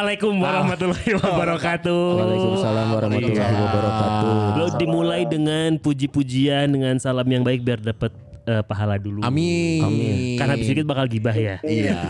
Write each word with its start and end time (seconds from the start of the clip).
Assalamualaikum 0.00 0.34
warahmatullahi 0.40 1.12
wabarakatuh. 1.12 2.04
Waalaikumsalam 2.16 2.86
warahmatullahi 2.88 3.52
wabarakatuh. 3.52 4.32
Lo 4.56 4.66
dimulai 4.80 5.22
dengan 5.28 5.76
puji-pujian 5.76 6.72
dengan 6.72 6.96
salam 6.96 7.28
yang 7.28 7.44
baik 7.44 7.60
biar 7.60 7.84
dapat 7.84 8.08
eh, 8.48 8.64
pahala 8.64 8.96
dulu. 8.96 9.20
Amin. 9.20 9.84
Amin. 9.84 10.40
Karena 10.40 10.56
habis 10.56 10.72
dikit 10.72 10.88
bakal 10.88 11.04
gibah 11.04 11.36
ya. 11.36 11.60
Iya. 11.60 12.00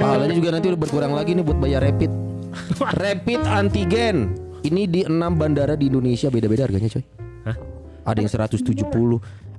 Pahalanya 0.00 0.40
juga 0.40 0.56
nanti 0.56 0.72
udah 0.72 0.80
berkurang 0.80 1.12
lagi 1.12 1.36
nih 1.36 1.44
buat 1.44 1.60
bayar 1.60 1.84
rapid. 1.84 2.08
rapid 3.04 3.40
antigen. 3.44 4.32
Ini 4.64 4.88
di 4.88 5.00
6 5.04 5.12
bandara 5.36 5.76
di 5.76 5.92
Indonesia 5.92 6.32
beda-beda 6.32 6.64
harganya 6.64 6.88
coy. 6.88 7.04
Hah? 7.44 7.56
Ada 8.08 8.24
yang 8.24 8.32
170. 8.56 8.88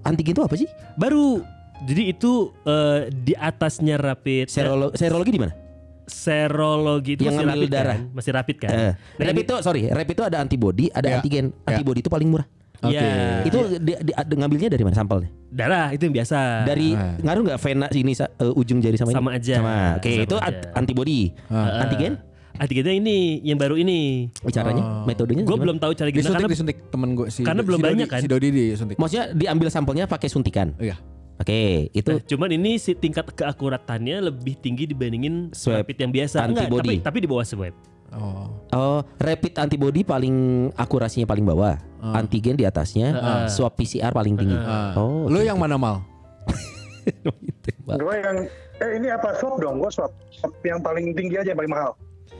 Antigen 0.10 0.34
itu 0.34 0.42
apa 0.42 0.58
sih? 0.58 0.66
Baru 0.98 1.46
jadi 1.86 2.18
itu 2.18 2.50
eh, 2.66 3.14
di 3.14 3.38
atasnya 3.38 4.02
rapid 4.02 4.50
Serolo 4.50 4.90
serologi 4.98 5.38
di 5.38 5.42
mana? 5.46 5.69
Serologi 6.10 7.16
itu 7.16 7.24
Yang 7.24 7.32
masih 7.32 7.46
ngambil 7.46 7.62
rapid 7.62 7.72
darah. 7.72 7.96
kan? 7.96 8.02
Masih 8.12 8.32
rapid 8.34 8.56
kan? 8.58 8.70
Eh, 8.70 8.78
Nah, 9.16 9.26
rapid 9.26 9.38
ini- 9.38 9.48
itu 9.48 9.56
sorry, 9.62 9.82
rapid 9.88 10.14
itu 10.14 10.24
ada 10.26 10.38
antibody, 10.38 10.86
ada 10.90 11.08
Ya. 11.08 11.16
antigen. 11.18 11.46
Ya. 11.50 11.66
Antibody 11.72 12.00
itu 12.02 12.10
paling 12.10 12.28
murah. 12.28 12.48
Iya. 12.80 13.44
Itu 13.44 13.60
di, 13.76 13.92
di- 13.94 14.16
di- 14.16 14.38
ngambilnya 14.38 14.70
dari 14.70 14.84
mana 14.84 14.96
sampelnya? 14.96 15.30
darah 15.50 15.90
itu 15.90 16.06
yang 16.06 16.16
biasa. 16.16 16.64
Dari 16.64 16.94
Ah. 16.94 17.18
ngaruh 17.20 17.42
nggak 17.44 17.60
vena 17.60 17.88
sini 17.90 18.14
sa- 18.14 18.30
eh, 18.32 18.54
ujung 18.54 18.80
jari 18.80 18.96
sama 18.96 19.10
ini? 19.10 19.18
Sama 19.18 19.30
aja. 19.34 19.56
Sama. 19.58 19.76
Oke, 19.98 20.12
Sama 20.12 20.24
itu 20.24 20.36
aja. 20.38 20.46
ant- 20.46 20.68
antibody. 20.76 21.20
Eh, 21.50 21.82
Antigen? 21.82 22.14
Antigennya 22.56 22.92
ini 22.94 23.18
yang 23.42 23.56
baru 23.56 23.76
ini. 23.76 24.28
Caranya, 24.46 25.04
metodenya 25.04 25.42
Gue 25.42 25.54
gimana? 25.54 25.64
belum 25.64 25.78
tahu 25.78 25.92
cara 25.92 26.08
gimana 26.08 26.20
Disuntik 26.20 26.36
karena 26.38 26.52
disuntik 26.52 26.78
temen 26.88 27.10
gue 27.16 27.28
si 27.30 27.42
karena 27.42 27.62
belum 27.62 27.76
si 27.76 27.82
Dodi- 27.82 27.92
banyak 27.96 28.08
kan? 28.08 28.20
Si 28.20 28.28
Dodi 28.28 28.48
disuntik. 28.52 28.96
Maksudnya 28.96 29.26
diambil 29.32 29.68
sampelnya 29.70 30.06
pakai 30.06 30.28
suntikan. 30.28 30.68
Iya. 30.76 30.96
Oke, 31.40 31.88
itu 31.96 32.12
Nah, 32.12 32.20
cuman 32.20 32.50
ini 32.52 32.76
si 32.76 32.92
tingkat 32.92 33.32
keakuratannya 33.32 34.28
lebih 34.28 34.60
tinggi 34.60 34.84
dibandingin 34.84 35.56
Swab 35.56 35.88
rapid 35.88 35.98
yang 36.04 36.12
biasa. 36.12 36.38
Enggak, 36.44 36.68
antibody. 36.68 37.00
tapi 37.00 37.06
tapi 37.08 37.18
di 37.24 37.28
bawah 37.32 37.46
swab. 37.48 37.76
Oh. 38.10 38.50
oh 38.74 39.00
rapid 39.22 39.54
antibody 39.62 40.02
paling 40.02 40.68
akurasinya 40.74 41.30
paling 41.30 41.46
bawah, 41.46 41.78
antigen 42.02 42.58
di 42.58 42.66
atasnya, 42.66 43.14
swab 43.48 43.78
PCR 43.78 44.12
paling 44.12 44.36
tinggi. 44.36 44.58
Ah. 44.58 44.98
Oh, 44.98 45.30
Lu 45.30 45.40
yang 45.40 45.62
mana 45.62 45.78
mal? 45.78 46.02
Gue 48.02 48.16
yang 48.22 48.38
eh 48.82 48.90
ini 48.98 49.08
apa 49.10 49.34
swap 49.38 49.62
dong, 49.62 49.82
gue 49.82 49.90
swap. 49.94 50.12
Swap 50.34 50.54
yang 50.66 50.82
paling 50.82 51.14
tinggi 51.14 51.38
aja 51.40 51.54
yang 51.54 51.60
paling 51.60 51.74
mahal. 51.74 51.94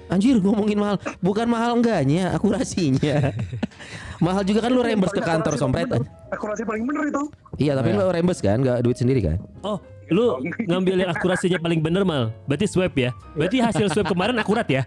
Anjir 0.10 0.42
ngomongin 0.42 0.82
mahal, 0.82 0.98
bukan 1.22 1.46
mahal 1.46 1.78
enggaknya, 1.78 2.34
akurasinya. 2.34 3.30
mahal 4.26 4.42
juga 4.42 4.66
kan 4.66 4.74
lu 4.74 4.82
reimburse 4.82 5.14
ke 5.14 5.22
kantor 5.22 5.54
sompret. 5.54 5.86
Akurasi 6.34 6.66
paling 6.66 6.82
bener 6.90 7.14
itu. 7.14 7.24
Iya, 7.62 7.78
tapi 7.78 7.94
lu 7.94 8.10
reimburse 8.10 8.42
kan, 8.42 8.58
nggak 8.58 8.82
duit 8.82 8.98
sendiri 8.98 9.22
kan? 9.22 9.38
Oh, 9.62 9.78
lu 10.10 10.42
ngambil 10.66 11.06
yang 11.06 11.10
akurasinya 11.14 11.62
paling 11.62 11.86
bener 11.86 12.02
mal. 12.02 12.34
Berarti 12.50 12.66
swab 12.66 12.94
ya. 12.98 13.14
Berarti 13.38 13.62
hasil 13.62 13.86
swab 13.94 14.10
kemarin 14.10 14.34
akurat 14.42 14.66
ya. 14.66 14.82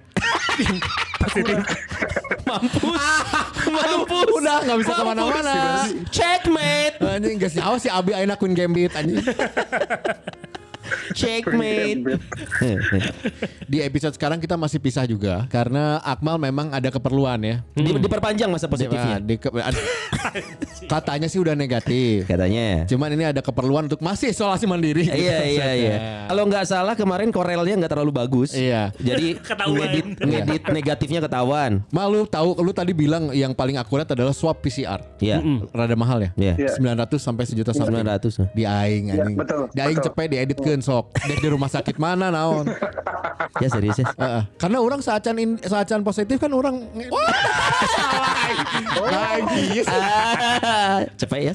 Positif. 1.22 1.54
Mampus, 2.42 3.06
mampus. 3.70 4.28
Udah 4.42 4.58
nggak 4.66 4.78
bisa 4.82 4.92
ke 4.92 5.04
mana-mana. 5.06 5.56
Checkmate, 6.10 6.98
Anjing 6.98 7.38
gak 7.38 7.50
sih 7.54 7.62
awas 7.62 7.78
si 7.78 7.88
Abi 7.88 8.10
aina 8.10 8.34
Queen 8.34 8.58
Gambit 8.58 8.90
anjing. 8.98 9.22
checkmate. 11.12 12.02
Di 13.66 13.78
episode 13.80 14.12
sekarang 14.12 14.38
kita 14.38 14.54
masih 14.54 14.78
pisah 14.78 15.04
juga 15.04 15.46
karena 15.48 15.98
Akmal 16.00 16.36
memang 16.36 16.70
ada 16.70 16.88
keperluan 16.88 17.40
ya. 17.40 17.56
Di, 17.72 17.94
diperpanjang 17.94 18.48
masa 18.48 18.64
Nah, 18.64 18.72
positifnya. 18.72 19.16
di 19.18 19.34
ke- 19.36 19.52
ada- 19.52 19.84
katanya 20.92 21.26
sih 21.26 21.36
udah 21.36 21.52
negatif. 21.52 22.24
Katanya. 22.24 22.84
Cuman 22.86 23.08
ini 23.10 23.24
ada 23.26 23.40
keperluan 23.40 23.86
untuk 23.86 24.00
masih 24.00 24.30
isolasi 24.30 24.64
mandiri. 24.64 25.04
Iya 25.04 25.38
iya 25.44 25.68
iya. 25.72 25.96
Kalau 26.26 26.44
nggak 26.44 26.64
salah 26.64 26.94
kemarin 26.94 27.28
korelnya 27.28 27.74
nggak 27.76 27.92
terlalu 27.92 28.12
bagus. 28.14 28.52
Iya. 28.52 28.92
Jadi 28.94 29.36
ngedit 29.72 30.06
ngedit 30.18 30.62
negatifnya 30.68 31.20
ketahuan. 31.20 31.84
Malu 31.88 32.24
tahu 32.24 32.56
lu 32.58 32.70
tadi 32.70 32.92
bilang 32.92 33.32
yang 33.32 33.52
paling 33.52 33.76
akurat 33.76 34.06
adalah 34.06 34.32
swab 34.32 34.58
PCR. 34.58 35.00
Iya. 35.18 35.40
Rada 35.70 35.94
mahal 35.94 36.22
ya? 36.22 36.30
Iya. 36.34 36.54
Iya. 36.58 36.70
900 36.78 37.18
sampai 37.18 37.44
sejuta 37.44 37.72
something. 37.72 38.02
900. 38.02 38.52
Di 38.52 38.64
aing 38.64 39.04
Iya, 39.04 39.14
anjing. 39.20 39.36
betul, 39.36 39.62
Di 39.70 39.80
aing 39.80 40.00
cepet 40.00 40.26
dieditkeun 40.28 40.80
sok. 40.82 41.14
Dek 41.22 41.38
di 41.38 41.48
rumah 41.48 41.70
sakit 41.70 41.96
mana 42.02 42.34
naon? 42.34 42.66
Ya 43.62 43.68
serius 43.70 44.02
ya. 44.02 44.10
Heeh. 44.18 44.42
Karena 44.58 44.82
orang 44.82 44.98
saacan 44.98 45.38
in, 45.38 45.54
saacan 45.62 46.02
positif 46.02 46.42
kan 46.42 46.50
orang. 46.50 46.82
Lagi. 49.06 49.86
Ah, 49.86 51.06
cepet 51.14 51.40
ya. 51.48 51.54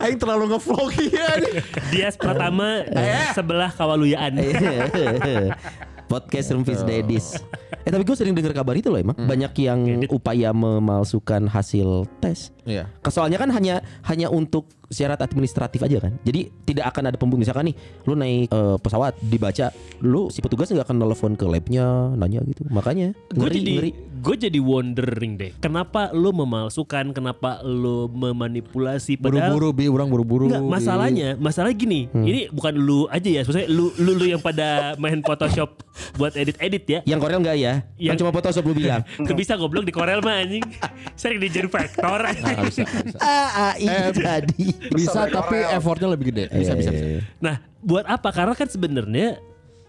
Aing 0.00 0.16
terlalu 0.16 0.56
ngevlog 0.56 0.90
ya. 1.12 1.28
Dia 1.92 2.08
pertama 2.16 2.82
sebelah 3.36 3.70
kawaluyaan. 3.76 4.40
Podcast 6.06 6.54
Rumpis 6.54 6.86
Dedis. 6.86 7.34
Eh 7.82 7.90
tapi 7.90 8.06
gue 8.06 8.14
sering 8.14 8.34
dengar 8.34 8.54
kabar 8.54 8.78
itu 8.78 8.88
loh 8.88 8.98
emang. 8.98 9.18
Banyak 9.18 9.52
yang 9.58 10.06
upaya 10.08 10.54
memalsukan 10.54 11.50
hasil 11.50 12.06
tes. 12.22 12.55
Iya. 12.66 12.90
Soalnya 13.06 13.38
kan 13.38 13.48
hanya 13.48 13.80
hanya 14.04 14.28
untuk 14.28 14.66
syarat 14.86 15.18
administratif 15.18 15.82
aja 15.82 15.98
kan. 15.98 16.14
Jadi 16.22 16.46
tidak 16.62 16.94
akan 16.94 17.10
ada 17.10 17.18
pembungkus 17.18 17.46
misalkan 17.46 17.70
nih, 17.70 17.76
lu 18.06 18.14
naik 18.14 18.46
eh, 18.46 18.76
pesawat 18.78 19.18
dibaca, 19.18 19.70
lu 19.98 20.30
si 20.30 20.38
petugas 20.38 20.70
nggak 20.70 20.86
akan 20.86 20.98
telepon 21.00 21.32
ke 21.34 21.42
labnya, 21.42 22.14
nanya 22.14 22.42
gitu. 22.46 22.62
Makanya 22.70 23.10
Gue 23.34 23.50
jadi 23.50 23.72
ngeri. 23.72 23.90
gue 24.16 24.36
jadi 24.38 24.58
wondering 24.58 25.32
deh. 25.36 25.50
Kenapa 25.58 26.10
lu 26.10 26.30
memalsukan? 26.30 27.10
Kenapa 27.10 27.62
lu 27.62 28.06
memanipulasi? 28.06 29.18
Padahal 29.18 29.54
Buru-buru 29.54 29.68
bi, 29.74 29.84
orang 29.86 30.08
buru-buru. 30.08 30.44
Enggak, 30.46 30.62
masalahnya, 30.62 31.28
masalah 31.36 31.74
gini. 31.74 32.06
Ini 32.10 32.50
bukan 32.50 32.74
lu 32.74 33.06
aja 33.06 33.26
ya, 33.26 33.42
maksudnya 33.42 33.66
lu 33.66 33.90
lu, 33.98 34.14
lu 34.14 34.24
yang 34.26 34.38
pada 34.38 34.94
main 34.96 35.18
Photoshop 35.18 35.82
buat 36.14 36.30
edit-edit 36.32 36.84
ya. 36.86 37.00
Yang 37.04 37.20
Korel 37.20 37.38
enggak 37.42 37.58
ya? 37.58 37.82
Yang 37.94 38.06
Yang- 38.06 38.18
cuma 38.22 38.30
Photoshop 38.30 38.64
lu 38.64 38.74
bilang. 38.74 39.02
Kan 39.26 39.34
bisa 39.34 39.58
goblok 39.58 39.82
di 39.82 39.90
Corel 39.90 40.22
mah 40.22 40.46
anjing. 40.46 40.62
Sering 41.18 41.42
dijadi 41.42 41.66
vektor. 41.66 42.22
Bisa, 42.62 42.82
bisa. 42.82 43.18
Ah, 43.22 43.72
AI 43.72 43.84
Eh, 43.84 44.10
jadi. 44.12 44.66
Bisa 44.90 44.96
Bisa 44.96 45.20
tapi 45.28 45.56
effortnya 45.66 46.08
lebih 46.08 46.32
gede. 46.32 46.44
Bisa, 46.48 46.72
bisa, 46.72 46.90
bisa. 46.90 47.04
Iya, 47.04 47.12
iya. 47.12 47.22
Nah, 47.38 47.54
buat 47.78 48.04
apa? 48.04 48.28
Karena 48.30 48.52
kan 48.52 48.66
sebenarnya 48.66 49.36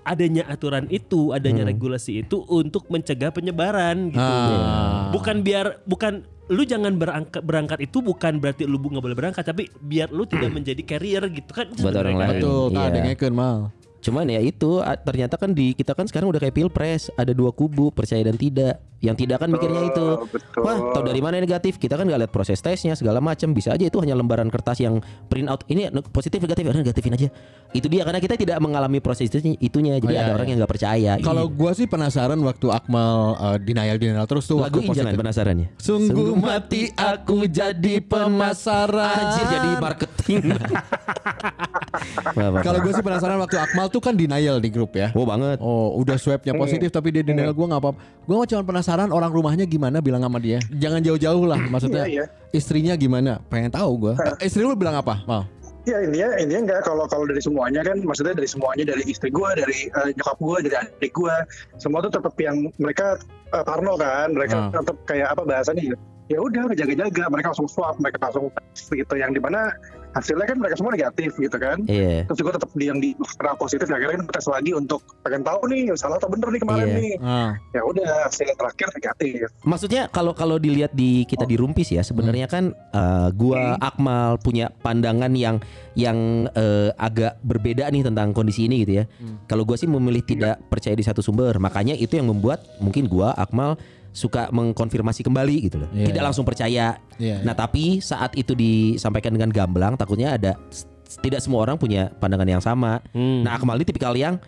adanya 0.04 0.48
aturan 0.48 0.88
itu, 0.88 1.32
adanya 1.32 1.64
regulasi 1.64 2.24
itu 2.24 2.40
untuk 2.46 2.88
mencegah 2.88 3.30
penyebaran 3.30 4.08
gitu. 4.08 4.24
Ah. 4.56 5.12
Bukan 5.12 5.42
biar 5.42 5.84
bukan 5.84 6.24
lu 6.48 6.64
jangan 6.64 6.96
berangkat 6.96 7.44
berangkat 7.44 7.80
itu 7.84 8.00
bukan 8.00 8.40
berarti 8.40 8.64
lu 8.64 8.80
nggak 8.80 9.04
boleh 9.04 9.18
berangkat 9.18 9.44
tapi 9.44 9.68
biar 9.78 10.08
lu 10.10 10.24
tidak 10.24 10.48
menjadi 10.48 10.80
carrier 10.80 11.20
gitu 11.28 11.52
kan 11.52 11.68
Buat 11.76 11.92
orang 11.98 12.16
sebenarnya. 12.16 12.20
lain. 12.24 12.32
Betul, 12.40 12.64
Iya. 12.64 12.80
tak 12.80 12.92
dengekeun 12.96 13.36
mal. 13.36 13.58
Cuman 13.98 14.30
ya 14.30 14.40
itu 14.40 14.78
ternyata 15.04 15.36
kan 15.36 15.52
di 15.52 15.74
kita 15.74 15.92
kan 15.92 16.06
sekarang 16.06 16.30
udah 16.30 16.40
kayak 16.40 16.56
pilpres 16.56 17.10
ada 17.14 17.34
dua 17.34 17.50
kubu 17.52 17.90
percaya 17.90 18.22
dan 18.22 18.38
tidak. 18.38 18.78
Yang 18.98 19.30
tidak 19.30 19.46
kan 19.46 19.54
mikirnya 19.54 19.94
itu, 19.94 20.08
betul. 20.26 20.66
wah 20.66 20.90
tau 20.90 21.06
dari 21.06 21.22
mana 21.22 21.38
negatif? 21.38 21.78
Kita 21.78 21.94
kan 21.94 22.10
nggak 22.10 22.18
lihat 22.26 22.34
proses 22.34 22.58
tesnya 22.58 22.98
segala 22.98 23.22
macam. 23.22 23.54
Bisa 23.54 23.70
aja 23.70 23.86
itu 23.86 23.94
hanya 24.02 24.18
lembaran 24.18 24.50
kertas 24.50 24.82
yang 24.82 25.06
print 25.30 25.46
out. 25.46 25.62
Ini 25.70 25.94
positif 26.10 26.42
negatif, 26.42 26.66
negatifin 26.66 27.14
aja. 27.14 27.30
Itu 27.78 27.94
dia 27.94 28.02
karena 28.02 28.18
kita 28.18 28.34
tidak 28.34 28.58
mengalami 28.58 28.98
proses 28.98 29.30
itu 29.30 29.54
itunya. 29.62 30.02
Jadi 30.02 30.10
Oh, 30.10 30.18
iya, 30.18 30.26
ada 30.26 30.34
iya. 30.34 30.38
orang 30.42 30.48
yang 30.50 30.58
nggak 30.66 30.74
percaya. 30.74 31.12
Kalau 31.22 31.46
Ih, 31.46 31.54
gua 31.54 31.72
sih 31.78 31.86
penasaran 31.86 32.42
waktu 32.42 32.74
Akmal 32.74 33.38
uh, 33.38 33.58
denial 33.62 34.02
denial 34.02 34.26
terus 34.26 34.50
tuh 34.50 34.66
lagu 34.66 34.82
positif. 34.82 35.14
penasarannya. 35.14 35.68
Sungguh 35.78 36.34
mati 36.34 36.90
aku 36.98 37.46
jadi 37.46 38.02
pemasaran. 38.02 39.14
Anjir 39.14 39.46
jadi 39.46 39.70
marketing. 39.78 40.42
Wah, 42.38 42.54
wah, 42.54 42.62
Kalau 42.62 42.80
gue 42.86 42.94
sih 42.94 43.02
penasaran 43.02 43.42
waktu 43.42 43.58
Akmal 43.58 43.87
tuh 43.88 44.04
kan 44.04 44.14
denial 44.14 44.60
di 44.60 44.70
grup 44.70 44.94
ya. 44.94 45.10
Oh 45.16 45.24
banget. 45.24 45.58
Oh 45.60 45.98
udah 45.98 46.16
swabnya 46.16 46.54
positif 46.54 46.92
tapi 46.92 47.12
dia 47.12 47.24
denial 47.24 47.52
gue 47.52 47.66
nggak 47.66 47.82
apa-apa. 47.82 48.00
Gue 48.24 48.36
cuma 48.48 48.64
penasaran 48.64 49.10
orang 49.10 49.32
rumahnya 49.32 49.66
gimana 49.66 50.00
bilang 50.00 50.22
sama 50.22 50.38
dia. 50.38 50.60
Jangan 50.72 51.02
jauh-jauh 51.02 51.44
lah 51.48 51.60
maksudnya. 51.68 52.04
Iya, 52.06 52.24
iya. 52.24 52.54
Istrinya 52.54 52.94
gimana? 52.96 53.40
Pengen 53.48 53.72
tahu 53.72 54.08
gue. 54.08 54.14
Istri 54.40 54.64
lu 54.64 54.76
bilang 54.76 55.00
apa? 55.00 55.24
Mal? 55.26 55.44
Ya 55.88 56.04
intinya 56.04 56.36
intinya 56.36 56.62
enggak 56.68 56.82
kalau 56.84 57.08
kalau 57.08 57.24
dari 57.24 57.40
semuanya 57.40 57.80
kan 57.80 58.04
maksudnya 58.04 58.36
dari 58.36 58.50
semuanya 58.52 58.84
dari 58.84 59.08
istri 59.08 59.32
gue, 59.32 59.50
dari 59.56 59.88
eh, 59.88 60.10
nyokap 60.20 60.36
gue, 60.36 60.58
dari 60.68 60.76
adik 60.84 61.16
gue, 61.16 61.36
semua 61.80 62.04
tuh 62.04 62.12
tetap 62.12 62.36
yang 62.44 62.68
mereka 62.76 63.16
eh, 63.56 63.64
parno 63.64 63.96
kan, 63.96 64.36
mereka 64.36 64.68
Ah. 64.68 64.84
tetap 64.84 65.00
kayak 65.08 65.32
apa 65.32 65.48
bahasanya 65.48 65.96
ya? 65.96 65.98
ya 66.28 66.44
udah 66.44 66.76
jaga-jaga 66.76 67.32
mereka 67.32 67.56
langsung 67.56 67.72
swab 67.72 67.96
mereka 68.04 68.20
langsung 68.20 68.52
tes 68.52 68.84
gitu 68.92 69.16
yang 69.16 69.32
di 69.32 69.40
mana 69.40 69.72
hasilnya 70.18 70.46
kan 70.46 70.58
mereka 70.58 70.76
semua 70.76 70.92
negatif 70.92 71.32
gitu 71.38 71.58
kan 71.58 71.78
Iya. 71.86 72.26
terus 72.26 72.38
juga 72.38 72.58
tetap 72.58 72.70
di 72.74 72.86
yang 72.86 72.98
di 72.98 73.10
karena 73.38 73.54
positif 73.54 73.86
akhirnya 73.86 74.18
kan 74.18 74.28
tes 74.28 74.48
lagi 74.48 74.72
untuk 74.74 75.00
pengen 75.22 75.46
tahu 75.46 75.62
nih 75.70 75.94
salah 75.94 76.18
atau 76.18 76.26
bener 76.28 76.50
nih 76.50 76.62
kemarin 76.62 76.88
Iya. 76.88 76.98
nih 76.98 77.14
Ah. 77.22 77.52
ya 77.72 77.82
udah 77.84 78.08
hasil 78.26 78.50
terakhir 78.52 78.88
negatif 78.92 79.46
Maksudnya 79.62 80.02
kalau 80.08 80.34
kalau 80.34 80.58
dilihat 80.58 80.92
di 80.92 81.22
kita 81.24 81.46
di 81.46 81.54
Rumpis 81.54 81.92
ya 81.92 82.02
sebenarnya 82.02 82.48
kan 82.48 82.74
eh, 82.74 83.30
gua 83.32 83.78
Akmal 83.78 84.42
punya 84.42 84.74
pandangan 84.74 85.30
yang 85.32 85.62
yang 85.94 86.18
eh, 86.50 86.90
agak 86.96 87.38
berbeda 87.42 87.86
nih 87.88 88.02
tentang 88.02 88.32
kondisi 88.32 88.66
ini 88.66 88.82
gitu 88.82 88.94
ya. 88.98 89.06
Kalau 89.46 89.64
gua 89.64 89.76
sih 89.76 89.86
memilih 89.86 90.24
tidak 90.24 90.58
percaya 90.66 90.94
di 90.94 91.02
satu 91.02 91.20
sumber, 91.20 91.58
makanya 91.58 91.94
itu 91.94 92.16
yang 92.16 92.26
membuat 92.26 92.66
mungkin 92.78 93.06
gua 93.06 93.34
Akmal 93.34 93.76
suka 94.18 94.50
mengkonfirmasi 94.50 95.22
kembali 95.22 95.70
gitu 95.70 95.78
loh. 95.78 95.90
Iya. 95.94 96.10
Tidak 96.10 96.24
langsung 96.26 96.42
percaya. 96.42 96.98
Iya, 97.22 97.46
Nah, 97.46 97.54
tapi 97.54 98.02
saat 98.02 98.34
itu 98.34 98.52
disampaikan 98.52 99.30
dengan 99.30 99.54
gamblang 99.54 99.94
takutnya 99.94 100.34
ada 100.34 100.58
tidak 101.22 101.38
semua 101.38 101.62
orang 101.62 101.78
punya 101.78 102.10
pandangan 102.18 102.50
yang 102.50 102.60
sama. 102.60 102.98
Hmm. 103.14 103.46
Nah, 103.46 103.54
Akmal 103.54 103.78
ini 103.78 103.86
tipikal 103.86 104.12
yang 104.12 104.42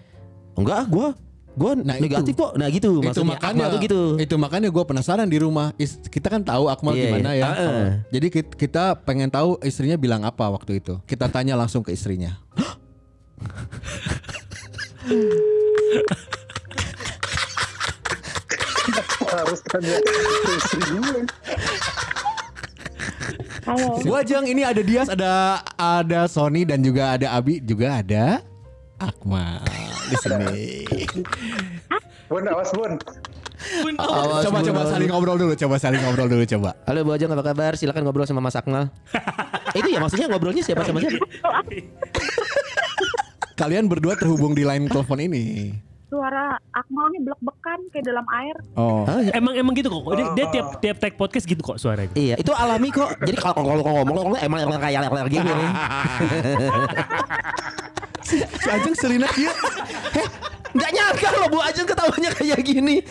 enggak 0.58 0.78
ah, 0.82 0.86
gua 0.90 1.08
gua 1.54 1.72
Nah, 1.76 1.98
negatif 1.98 2.34
kok. 2.34 2.52
Nah, 2.56 2.66
gitu 2.68 2.98
itu 2.98 3.06
maksudnya 3.06 3.30
makanya 3.36 3.62
Akmal 3.62 3.70
tuh 3.70 3.80
gitu. 3.86 4.02
itu 4.18 4.36
makanya 4.36 4.68
gue 4.70 4.84
penasaran 4.86 5.28
di 5.28 5.38
rumah 5.38 5.70
Is- 5.76 6.00
kita 6.02 6.30
kan 6.30 6.42
tahu 6.42 6.66
Akmal 6.66 6.96
Iya, 6.96 7.02
gimana 7.06 7.30
iya. 7.36 7.42
ya 7.42 7.46
Ah, 7.46 7.60
ah. 7.60 7.88
jadi 8.10 8.28
kit- 8.32 8.56
kita 8.56 8.84
pengen 9.04 9.28
tahu 9.30 9.60
istrinya 9.62 9.96
bilang 9.96 10.24
apa 10.24 10.48
waktu 10.48 10.80
itu 10.80 10.98
kita 11.04 11.28
tanya 11.28 11.54
langsung 11.54 11.84
ke 11.84 11.92
istrinya 11.92 12.40
harus 19.34 19.60
tanya 19.70 19.96
istri 20.58 20.82
gue 20.90 21.22
Halo. 23.70 24.02
Bu 24.02 24.18
Ajeng 24.18 24.50
ini 24.50 24.66
ada 24.66 24.82
Dias 24.82 25.08
ada 25.14 25.62
ada 25.78 26.26
Sony 26.26 26.66
dan 26.66 26.82
juga 26.82 27.14
ada 27.14 27.38
Abi 27.38 27.62
juga 27.62 28.02
ada 28.02 28.42
Akmal 28.98 29.62
di 30.10 30.16
sini 30.18 30.58
bun 32.28 32.44
awas 32.50 32.72
bun 32.74 32.98
Awas, 34.00 34.48
coba 34.48 34.64
coba 34.64 34.82
Bun. 34.88 34.92
saling 34.96 35.10
ngobrol 35.12 35.36
dulu 35.36 35.54
coba 35.54 35.76
saling 35.78 36.00
ngobrol 36.00 36.32
dulu 36.32 36.44
coba 36.48 36.80
Halo 36.88 37.04
Bu 37.04 37.12
Ajeng 37.12 37.28
apa 37.36 37.44
kabar? 37.44 37.76
Silakan 37.76 38.08
ngobrol 38.08 38.24
sama 38.24 38.40
Mas 38.40 38.56
Akmal. 38.56 38.88
itu 39.78 39.88
ya 39.92 40.00
maksudnya 40.00 40.32
ngobrolnya 40.32 40.64
siapa 40.64 40.88
sama 40.88 41.04
siapa? 41.04 41.20
kalian 43.60 43.92
berdua 43.92 44.16
terhubung 44.16 44.56
di 44.56 44.64
line 44.64 44.88
telepon 44.88 45.20
ini 45.20 45.76
Suara 46.10 46.58
Akmal 46.74 47.14
nih 47.14 47.22
blek-bekan 47.22 47.80
kayak 47.94 48.04
dalam 48.04 48.26
air. 48.34 48.56
oh 48.74 49.06
Oh, 49.06 49.20
ya. 49.22 49.32
Emang 49.38 49.54
emang 49.54 49.74
gitu 49.78 49.88
kok. 49.88 50.02
Dia, 50.10 50.26
dia 50.34 50.46
tiap 50.50 50.68
tiap 50.82 50.98
tag 50.98 51.14
podcast 51.14 51.46
gitu 51.46 51.62
kok 51.62 51.78
suaranya. 51.78 52.10
Iya, 52.18 52.36
itu 52.36 52.50
alami 52.50 52.90
kok. 52.90 53.14
Jadi 53.22 53.38
kalau 53.38 53.62
kalau 53.62 53.84
kalau 53.86 53.98
ngomong 54.02 54.16
ngomong 54.18 54.36
emang 54.42 54.60
emang 54.66 54.80
kayak 54.82 55.06
ler 55.06 55.28
gitu 55.30 55.46
nih. 55.46 55.70
si 58.26 58.36
Ajeng 58.66 58.94
Serina 58.94 59.26
kia 59.30 59.54
Enggak 60.70 60.92
nyangka 60.94 61.30
loh 61.34 61.48
Bu 61.50 61.60
Ajeng 61.62 61.86
ketawanya 61.86 62.30
kayak 62.34 62.60
gini. 62.62 63.02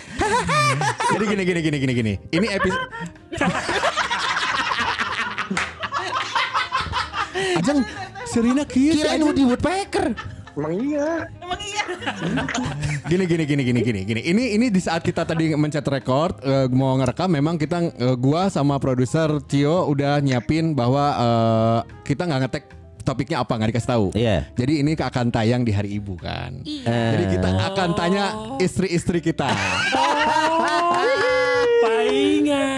jadi 1.14 1.24
gini 1.26 1.42
gini 1.42 1.60
gini 1.60 1.76
gini 1.78 1.92
gini 1.94 2.12
ini 2.30 2.46
episode 2.50 2.86
Ajeng 7.58 7.82
Serina 8.26 8.62
kia 8.62 8.92
si 8.92 8.98
Kirain. 9.02 9.22
Woody 9.22 9.44
Woodpecker. 9.46 10.06
Emang 10.58 10.74
iya. 10.74 11.08
Gini 13.06 13.24
gini 13.24 13.44
gini 13.46 13.62
gini 13.62 13.80
gini 13.80 14.00
gini. 14.04 14.20
Ini 14.26 14.44
ini 14.58 14.66
di 14.68 14.80
saat 14.82 15.06
kita 15.06 15.22
tadi 15.22 15.54
mencet 15.54 15.86
record 15.86 16.42
eh, 16.42 16.66
mau 16.68 16.98
ngerekam 16.98 17.30
memang 17.30 17.56
kita 17.56 17.94
eh, 17.94 18.16
gua 18.18 18.50
sama 18.50 18.76
produser 18.82 19.30
Cio 19.46 19.86
udah 19.88 20.18
nyiapin 20.18 20.74
bahwa 20.74 21.04
eh, 21.14 21.78
kita 22.02 22.26
nggak 22.26 22.40
ngetek 22.44 22.64
topiknya 23.06 23.40
apa 23.40 23.56
nggak 23.56 23.70
dikasih 23.72 23.88
tahu. 23.88 24.06
Iya. 24.12 24.38
jadi 24.52 24.72
ini 24.84 24.92
akan 24.92 25.32
tayang 25.32 25.62
di 25.64 25.72
hari 25.72 25.96
ibu 25.96 26.18
kan? 26.20 26.60
Jadi 26.66 27.24
kita 27.32 27.48
akan 27.72 27.88
tanya 27.96 28.24
istri-istri 28.60 29.24
kita. 29.24 29.48
Paingan 31.80 32.58
aneh. 32.58 32.77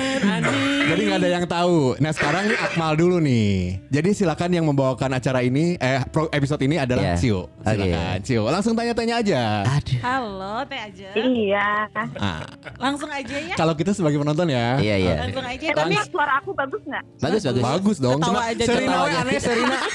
Jadi 0.91 1.01
nggak 1.07 1.19
ada 1.19 1.31
yang 1.31 1.47
tahu 1.47 1.95
nah 1.97 2.11
sekarang 2.11 2.43
nih 2.47 2.59
Akmal 2.59 2.93
dulu 2.95 3.17
nih 3.19 3.79
jadi 3.87 4.11
silakan 4.11 4.51
yang 4.51 4.65
membawakan 4.65 5.15
acara 5.15 5.41
ini 5.41 5.79
eh 5.79 6.03
pro- 6.05 6.27
episode 6.29 6.59
ini 6.61 6.77
adalah 6.77 6.99
Iya. 7.01 7.17
Cio 7.17 7.41
silakan 7.61 8.19
Cio 8.21 8.43
langsung 8.45 8.75
tanya-tanya 8.75 9.15
aja 9.17 9.43
Aduh. 9.63 9.99
Halo, 10.01 10.55
Teh 10.63 10.81
aja. 10.81 11.09
Iya. 11.15 11.69
Ah, 12.17 12.43
Langsung 12.77 13.07
aja 13.09 13.37
ya. 13.37 13.55
kalau 13.55 13.73
kita 13.73 13.93
sebagai 13.93 14.19
penonton 14.19 14.49
ya 14.49 14.77
Iya 14.77 14.97
iya. 14.99 15.15
Langsung 15.21 15.45
aja. 15.45 15.63
Eh, 15.63 15.73
tapi 15.73 15.95
suara 16.05 16.33
aku 16.37 16.51
bagus 16.53 16.83
nggak? 16.83 17.03
Bagus 17.19 17.43
bagus. 17.45 17.63
Bagus 17.63 17.97
dong. 17.99 18.19
Ketawa 18.19 18.33
Cuma 18.33 18.41
aja, 18.45 18.65
Serina 18.65 18.97
aneh 19.07 19.39
Serina. 19.39 19.79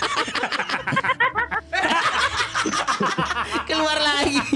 Keluar 3.75 4.00
lagi. 4.07 4.39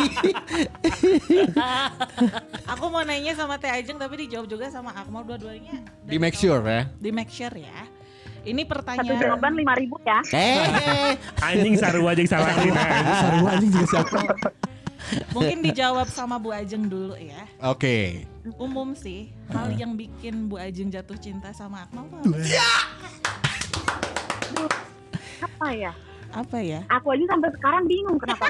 Aku 2.72 2.86
mau 2.88 3.04
nanya 3.04 3.36
sama 3.36 3.60
Teh 3.60 3.68
Ajeng 3.68 4.00
tapi 4.00 4.26
dijawab 4.26 4.48
juga 4.48 4.72
sama 4.72 4.96
Akmal 4.96 5.28
dua-duanya. 5.28 5.84
Di 6.08 6.16
make 6.16 6.34
sure 6.34 6.62
ya. 6.62 6.88
Di 6.96 7.12
make 7.12 7.30
sure 7.30 7.54
ya. 7.54 7.84
Ini 8.40 8.64
Satu 8.64 8.72
pertanyaan. 8.72 9.20
jawaban 9.20 9.54
lima 9.54 9.76
ribu 9.76 10.00
ya. 10.02 10.24
Eh. 10.32 11.20
Anjing 11.44 11.76
saru 11.76 12.08
aja 12.08 12.24
yang 12.24 12.32
salah 12.32 12.56
Saru 12.56 13.46
anjing 13.46 13.70
juga 13.70 13.88
siapa? 13.92 14.20
Mungkin 15.36 15.60
dijawab 15.60 16.08
sama 16.08 16.40
Bu 16.40 16.56
Ajeng 16.56 16.88
dulu 16.88 17.20
ya. 17.20 17.44
Oke. 17.66 18.24
Umum 18.56 18.96
sih, 18.96 19.36
hal 19.52 19.76
yang 19.76 20.00
bikin 20.00 20.48
Bu 20.48 20.56
Ajeng 20.56 20.88
jatuh 20.88 21.20
cinta 21.20 21.52
sama 21.52 21.84
Akmal 21.84 22.08
tuh 22.08 22.24
apa? 22.24 22.32
Apa 25.40 25.68
ya? 25.76 25.92
Apa 26.30 26.58
ya? 26.62 26.80
Aku 26.90 27.10
aja 27.10 27.26
sampai 27.28 27.50
sekarang 27.58 27.84
bingung 27.86 28.18
kenapa. 28.18 28.46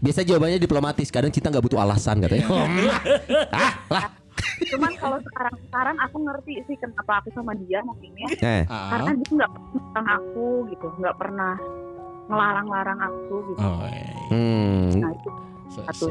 Biasa 0.00 0.20
jawabannya 0.20 0.60
diplomatis. 0.60 1.08
Kadang 1.08 1.32
kita 1.32 1.48
nggak 1.48 1.64
butuh 1.64 1.80
alasan 1.80 2.20
katanya. 2.20 2.46
ah 3.50 3.72
lah. 3.88 4.04
Cuman 4.68 4.92
kalau 5.00 5.18
sekarang 5.24 5.56
sekarang 5.66 5.96
aku 5.98 6.16
ngerti 6.20 6.54
sih 6.68 6.76
kenapa 6.76 7.22
aku 7.22 7.28
sama 7.32 7.56
dia 7.56 7.80
mungkin 7.80 8.12
ya. 8.14 8.28
Eh. 8.60 8.62
Karena 8.68 9.10
Ah. 9.10 9.16
dia 9.16 9.30
nggak 9.32 9.50
pernah 9.90 10.14
aku 10.20 10.46
gitu, 10.68 10.86
nggak 11.00 11.16
pernah 11.16 11.52
ngelarang-larang 12.28 13.00
aku 13.00 13.34
gitu. 13.50 13.60
Oh, 13.60 13.84
iya. 13.88 14.12
Hmm. 14.28 14.84
Nah 15.00 15.10
itu 15.12 15.30
Satu. 15.74 16.06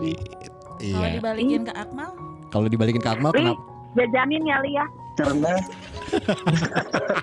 Sweet. 0.76 0.92
Kalau 0.92 1.06
Iya. 1.06 1.16
dibalikin 1.16 1.62
ke 1.64 1.74
Akmal, 1.74 2.12
Kalau 2.50 2.68
dibalikin 2.68 3.00
ke 3.00 3.10
Akmal 3.10 3.32
kenapa? 3.32 3.62
jajanin 3.94 4.44
ya 4.44 4.58
Lia. 4.60 4.86
karena 5.14 5.54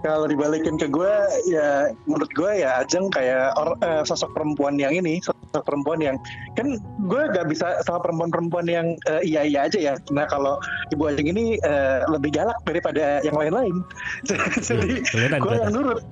kalau 0.00 0.24
dibalikin 0.24 0.78
ke 0.78 0.86
gue 0.86 1.14
ya 1.44 1.90
menurut 2.06 2.30
gue 2.30 2.50
ya 2.56 2.80
Ajeng 2.80 3.10
kayak 3.10 3.50
or- 3.54 3.74
eh, 3.80 4.02
sosok 4.04 4.30
perempuan 4.30 4.78
yang 4.78 4.94
ini 4.94 5.18
sosok 5.18 5.34
perempuan 5.64 5.98
yang 5.98 6.16
kan 6.54 6.78
gue 7.02 7.22
gak 7.30 7.50
bisa 7.50 7.82
sama 7.82 7.98
perempuan-perempuan 8.00 8.66
yang 8.66 8.86
eh, 9.06 9.22
iya 9.24 9.42
iya 9.42 9.66
aja 9.66 9.78
ya 9.82 9.94
nah 10.08 10.24
kalau 10.24 10.54
ibu 10.88 11.02
Ajeng 11.04 11.28
ini 11.28 11.58
eh, 11.58 11.98
lebih 12.06 12.30
galak 12.30 12.62
daripada 12.62 13.18
yang 13.20 13.34
lain-lain 13.34 13.74
jadi 14.62 15.02
Kelihatan, 15.04 15.40
gue 15.42 15.54
yang 15.58 15.72
nurut 15.74 16.02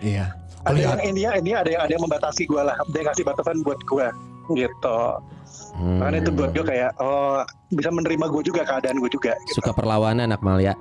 Iya. 0.00 0.26
ada 0.64 0.78
yang 0.78 1.04
ini 1.04 1.20
ya 1.20 1.36
ini 1.36 1.50
ada 1.52 1.68
yang 1.68 1.82
ada 1.84 1.92
yang 1.92 2.02
membatasi 2.02 2.48
gue 2.48 2.62
lah 2.62 2.80
yang 2.88 3.04
ngasih 3.04 3.28
batasan 3.28 3.60
buat 3.60 3.76
gue 3.84 4.06
gitu 4.52 4.98
Hmm. 5.72 5.98
makanya 6.04 6.28
itu 6.28 6.30
buat 6.36 6.50
gue 6.52 6.64
kayak 6.68 6.90
oh 7.00 7.40
bisa 7.72 7.88
menerima 7.88 8.24
gue 8.28 8.42
juga 8.44 8.62
keadaan 8.68 9.00
gue 9.00 9.10
juga 9.10 9.32
gitu. 9.48 9.60
Suka 9.60 9.72
perlawanan 9.72 10.32
Akmal 10.32 10.60
ya. 10.60 10.76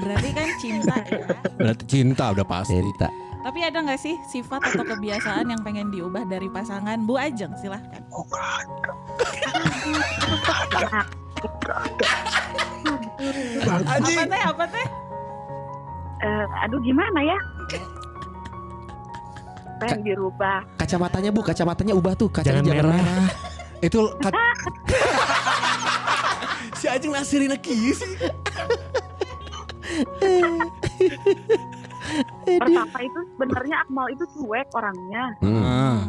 berarti 0.00 0.30
kan 0.32 0.48
cinta 0.56 0.96
ya. 1.06 1.18
Berarti 1.60 1.84
cinta 1.86 2.24
udah 2.32 2.46
pasti. 2.46 2.78
Cinta. 2.78 3.08
Tapi 3.40 3.58
ada 3.64 3.78
nggak 3.80 4.00
sih 4.00 4.16
sifat 4.28 4.60
atau 4.68 4.84
kebiasaan 4.84 5.48
yang 5.48 5.60
pengen 5.64 5.88
diubah 5.88 6.28
dari 6.28 6.48
pasangan 6.52 7.00
Bu 7.08 7.16
Ajeng? 7.16 7.52
Silahkan. 7.56 8.04
oh. 8.12 8.24
Apa 13.64 14.22
teh? 14.28 14.42
Apa 14.44 14.64
teh? 14.68 14.86
Eh, 16.20 16.46
aduh 16.68 16.80
gimana 16.84 17.18
ya? 17.24 17.38
Pengen 19.80 20.00
dirubah. 20.04 20.60
Kacamatanya 20.76 21.30
bu, 21.32 21.40
kacamatanya 21.40 21.92
ubah 21.96 22.12
tuh. 22.14 22.28
Kacanya 22.28 22.60
Jangan 22.60 22.68
jangan, 22.68 22.84
merah. 22.92 23.00
merah. 23.00 23.28
Itu 23.80 24.00
kat... 24.20 24.32
si 26.78 26.86
Ajeng 26.86 27.12
nasirin 27.12 27.50
lagi 27.50 27.92
sih. 27.92 28.12
Pertama 32.44 32.98
itu 33.00 33.20
sebenarnya 33.34 33.76
Akmal 33.86 34.06
itu 34.10 34.24
cuek 34.34 34.68
orangnya, 34.74 35.24
Hmm. 35.40 35.62
Ah. 35.62 36.00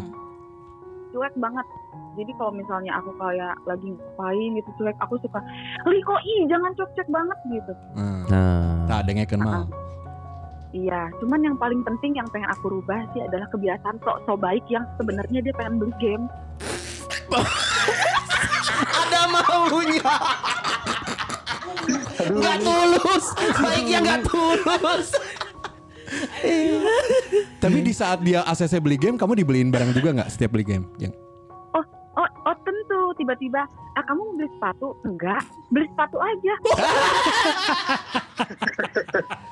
cuek 1.11 1.33
banget. 1.37 1.65
Jadi 2.11 2.31
kalau 2.35 2.51
misalnya 2.51 2.99
aku 2.99 3.11
kayak 3.15 3.55
lagi 3.63 3.87
ngapain 3.87 4.49
gitu 4.57 4.69
cuek, 4.75 4.95
aku 4.99 5.15
suka, 5.19 5.39
Li 5.87 6.01
kok 6.01 6.21
ih 6.21 6.41
jangan 6.47 6.71
cuek-cuek 6.75 7.07
banget 7.07 7.37
gitu. 7.47 7.73
Ah. 7.95 8.23
Nah. 8.27 8.75
Tak 8.87 8.97
ada 9.07 9.11
ngeken 9.15 9.39
mal. 9.39 9.63
Iya, 10.71 11.11
cuman 11.19 11.43
yang 11.43 11.55
paling 11.59 11.83
penting 11.83 12.15
yang 12.15 12.27
pengen 12.31 12.47
aku 12.47 12.71
rubah 12.71 13.03
sih 13.11 13.19
adalah 13.19 13.43
kebiasaan 13.51 13.99
sok-sok 13.99 14.39
baik 14.39 14.63
yang 14.71 14.87
sebenarnya 14.95 15.43
dia 15.43 15.51
pengen 15.51 15.83
beli 15.83 15.91
game. 15.99 16.23
Ada 19.03 19.21
maunya. 19.27 20.15
Nggak 22.23 22.57
tulus. 22.63 23.25
Baiknya 23.59 23.99
nggak 23.99 24.21
tulus. 24.31 25.07
Tapi 27.59 27.79
di 27.83 27.93
saat 27.95 28.23
dia 28.23 28.47
ACC 28.47 28.79
beli 28.79 28.95
game, 28.95 29.19
kamu 29.19 29.43
dibeliin 29.43 29.75
barang 29.75 29.91
juga 29.91 30.23
nggak 30.23 30.29
setiap 30.31 30.55
beli 30.55 30.63
game? 30.63 30.87
Yang 31.03 31.19
tiba-tiba, 33.21 33.61
ah 33.69 34.03
kamu 34.03 34.21
mau 34.25 34.33
beli 34.33 34.49
sepatu? 34.57 34.87
Enggak, 35.05 35.45
beli 35.69 35.85
sepatu 35.93 36.17
aja. 36.17 36.53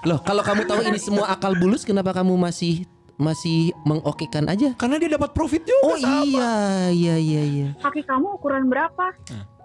Loh, 0.10 0.20
kalau 0.26 0.42
kamu 0.42 0.66
tahu 0.66 0.82
ini 0.90 0.98
semua 0.98 1.30
akal 1.30 1.54
bulus, 1.54 1.86
kenapa 1.86 2.18
kamu 2.18 2.34
masih 2.34 2.90
masih 3.20 3.76
mengokekan 3.84 4.48
aja? 4.48 4.72
karena 4.80 4.96
dia 4.96 5.12
dapat 5.14 5.36
profit 5.36 5.62
juga. 5.68 5.92
Oh 5.92 5.98
iya, 6.00 6.88
iya, 6.90 7.16
iya, 7.20 7.42
iya. 7.44 7.68
Kaki 7.84 8.08
kamu 8.08 8.40
ukuran 8.40 8.72
berapa? 8.72 9.12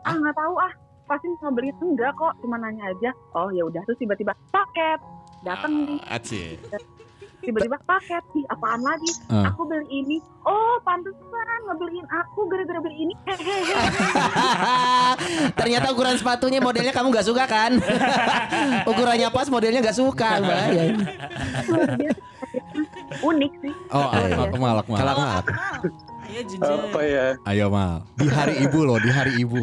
Ah 0.04 0.12
nggak 0.12 0.36
tahu 0.36 0.54
ah, 0.58 0.72
pasti 1.08 1.30
mau 1.40 1.54
beli 1.54 1.72
enggak 1.80 2.12
kok, 2.18 2.34
cuma 2.44 2.60
nanya 2.60 2.92
aja. 2.92 3.10
Oh 3.32 3.48
ya 3.54 3.64
udah 3.64 3.80
terus 3.88 3.96
tiba-tiba 4.02 4.34
paket 4.52 5.00
datang 5.46 5.86
nih, 5.86 6.00
Aci. 6.10 6.58
Tiba-tiba 7.44 7.78
paket 7.84 8.24
ih 8.34 8.44
apaan 8.48 8.80
lagi? 8.80 9.12
Ah. 9.28 9.52
Aku 9.52 9.68
beli 9.68 9.86
ini. 9.90 10.16
Oh 10.44 10.76
pantesan 10.84 11.60
ngebeliin 11.68 12.06
aku 12.08 12.48
gara-gara 12.48 12.80
beli 12.80 12.96
ini. 13.08 13.14
Hehehe. 13.28 13.76
Ternyata 15.60 15.92
ukuran 15.92 16.16
sepatunya 16.16 16.60
modelnya 16.60 16.92
kamu 16.92 17.12
nggak 17.12 17.28
suka 17.28 17.44
kan? 17.44 17.72
Ukurannya 18.90 19.28
pas, 19.32 19.48
modelnya 19.48 19.80
nggak 19.84 19.98
suka. 19.98 20.30
Ya. 20.40 20.84
Biasa. 21.68 22.22
Unik 23.24 23.52
sih. 23.62 23.72
Oh. 23.92 24.08
Akmal, 24.10 24.80
Akmal. 24.82 24.98
Kalau 24.98 25.12
Kalau 25.12 25.12
Akmal. 25.12 25.30
Akmal, 25.40 25.74
ayo 26.28 26.40
jujur. 26.50 26.78
Apa 26.90 27.00
ya? 27.06 27.26
Ayo 27.46 27.66
mal. 27.70 28.02
Di 28.18 28.26
hari 28.26 28.54
ibu 28.64 28.78
loh, 28.82 28.98
di 28.98 29.10
hari 29.12 29.32
ibu. 29.38 29.62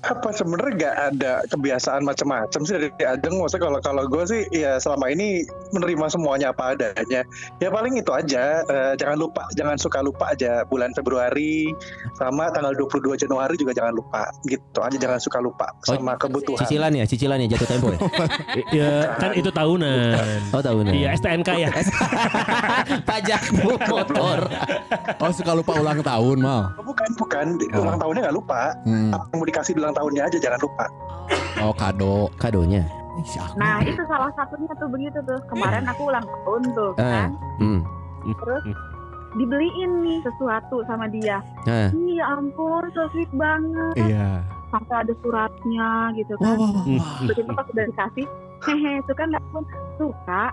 Apa 0.00 0.32
sebenarnya 0.32 0.72
nggak 0.80 0.96
ada 1.12 1.32
kebiasaan 1.52 2.02
macam-macam 2.02 2.60
sih 2.64 2.72
dari 2.72 2.88
Ajeng 3.04 3.36
maksudnya 3.36 3.68
kalau 3.68 3.80
kalau 3.84 4.04
gue 4.08 4.24
sih 4.24 4.42
ya 4.48 4.80
selama 4.80 5.12
ini 5.12 5.44
menerima 5.70 6.08
semuanya 6.08 6.56
apa 6.56 6.72
adanya 6.72 7.20
ya 7.60 7.68
paling 7.68 8.00
itu 8.00 8.08
aja 8.08 8.64
eh, 8.64 8.92
jangan 8.96 9.20
lupa 9.20 9.44
jangan 9.52 9.76
suka 9.76 10.00
lupa 10.00 10.32
aja 10.32 10.64
bulan 10.64 10.88
Februari 10.96 11.68
sama 12.16 12.48
tanggal 12.48 12.72
22 12.72 13.20
Januari 13.20 13.54
juga 13.54 13.76
jangan 13.76 13.92
lupa 13.92 14.24
gitu 14.48 14.80
aja 14.80 14.96
jangan 14.96 15.20
suka 15.20 15.38
lupa 15.38 15.68
sama 15.84 16.16
kebutuhan 16.16 16.64
Cicilan 16.64 16.92
ya, 16.96 17.04
cicilan 17.04 17.38
ya 17.40 17.48
jatuh 17.56 17.68
tempo 17.68 17.86
ya. 17.92 17.98
Ya 18.70 18.92
kan 19.18 19.34
itu 19.34 19.50
tahunan. 19.50 20.54
Oh 20.54 20.62
tahu 20.62 20.86
nih. 20.86 21.02
Iya 21.02 21.08
STNK 21.18 21.48
ya. 21.58 21.68
Pajak 23.08 23.42
motor. 23.88 24.38
Oh 25.18 25.30
suka 25.32 25.52
lupa 25.56 25.72
ulang 25.78 26.00
tahun 26.00 26.38
mal. 26.40 26.72
Oh, 26.78 26.84
bukan 26.86 27.08
bukan 27.18 27.46
ulang 27.74 27.98
tahunnya 27.98 28.20
nggak 28.28 28.36
lupa 28.36 28.62
Hmm. 28.80 29.12
apa 29.12 29.24
yang 29.32 29.38
mau 29.42 29.46
dikasih 29.46 29.72
di 29.76 29.82
ulang 29.90 29.98
tahunnya 29.98 30.22
aja 30.30 30.38
jangan 30.38 30.60
lupa 30.62 30.86
Oh 31.60 31.74
kado. 31.76 32.30
Kadonya. 32.40 32.82
Nah 33.54 33.84
itu 33.84 34.00
salah 34.08 34.32
satunya 34.32 34.70
tuh 34.80 34.88
begitu 34.88 35.18
tuh. 35.22 35.36
Kemarin 35.46 35.84
aku 35.86 36.08
ulang 36.08 36.24
tahun 36.24 36.62
tuh 36.72 36.90
Eh. 36.96 37.04
kan. 37.04 37.30
Hmm. 37.60 37.80
Terus 38.24 38.64
dibeliin 39.36 39.90
nih 40.00 40.18
sesuatu 40.24 40.80
sama 40.88 41.04
dia. 41.06 41.38
Nah. 41.68 41.92
Ih 41.92 42.16
ya 42.16 42.32
ampun, 42.32 42.88
so 42.96 43.06
sweet 43.12 43.28
banget. 43.36 43.94
Iya. 44.08 44.40
Sampai 44.72 45.04
ada 45.04 45.12
suratnya 45.20 45.90
gitu 46.16 46.34
kan. 46.40 46.56
wah, 46.56 46.70
wah. 46.80 47.18
Tiba-tiba 47.22 47.52
pas 47.52 47.66
udah 47.68 47.84
dikasih, 47.92 48.26
hehe, 48.66 48.92
suka 49.04 49.22
nggak 49.26 49.44
pun? 49.52 49.62
Suka. 50.00 50.44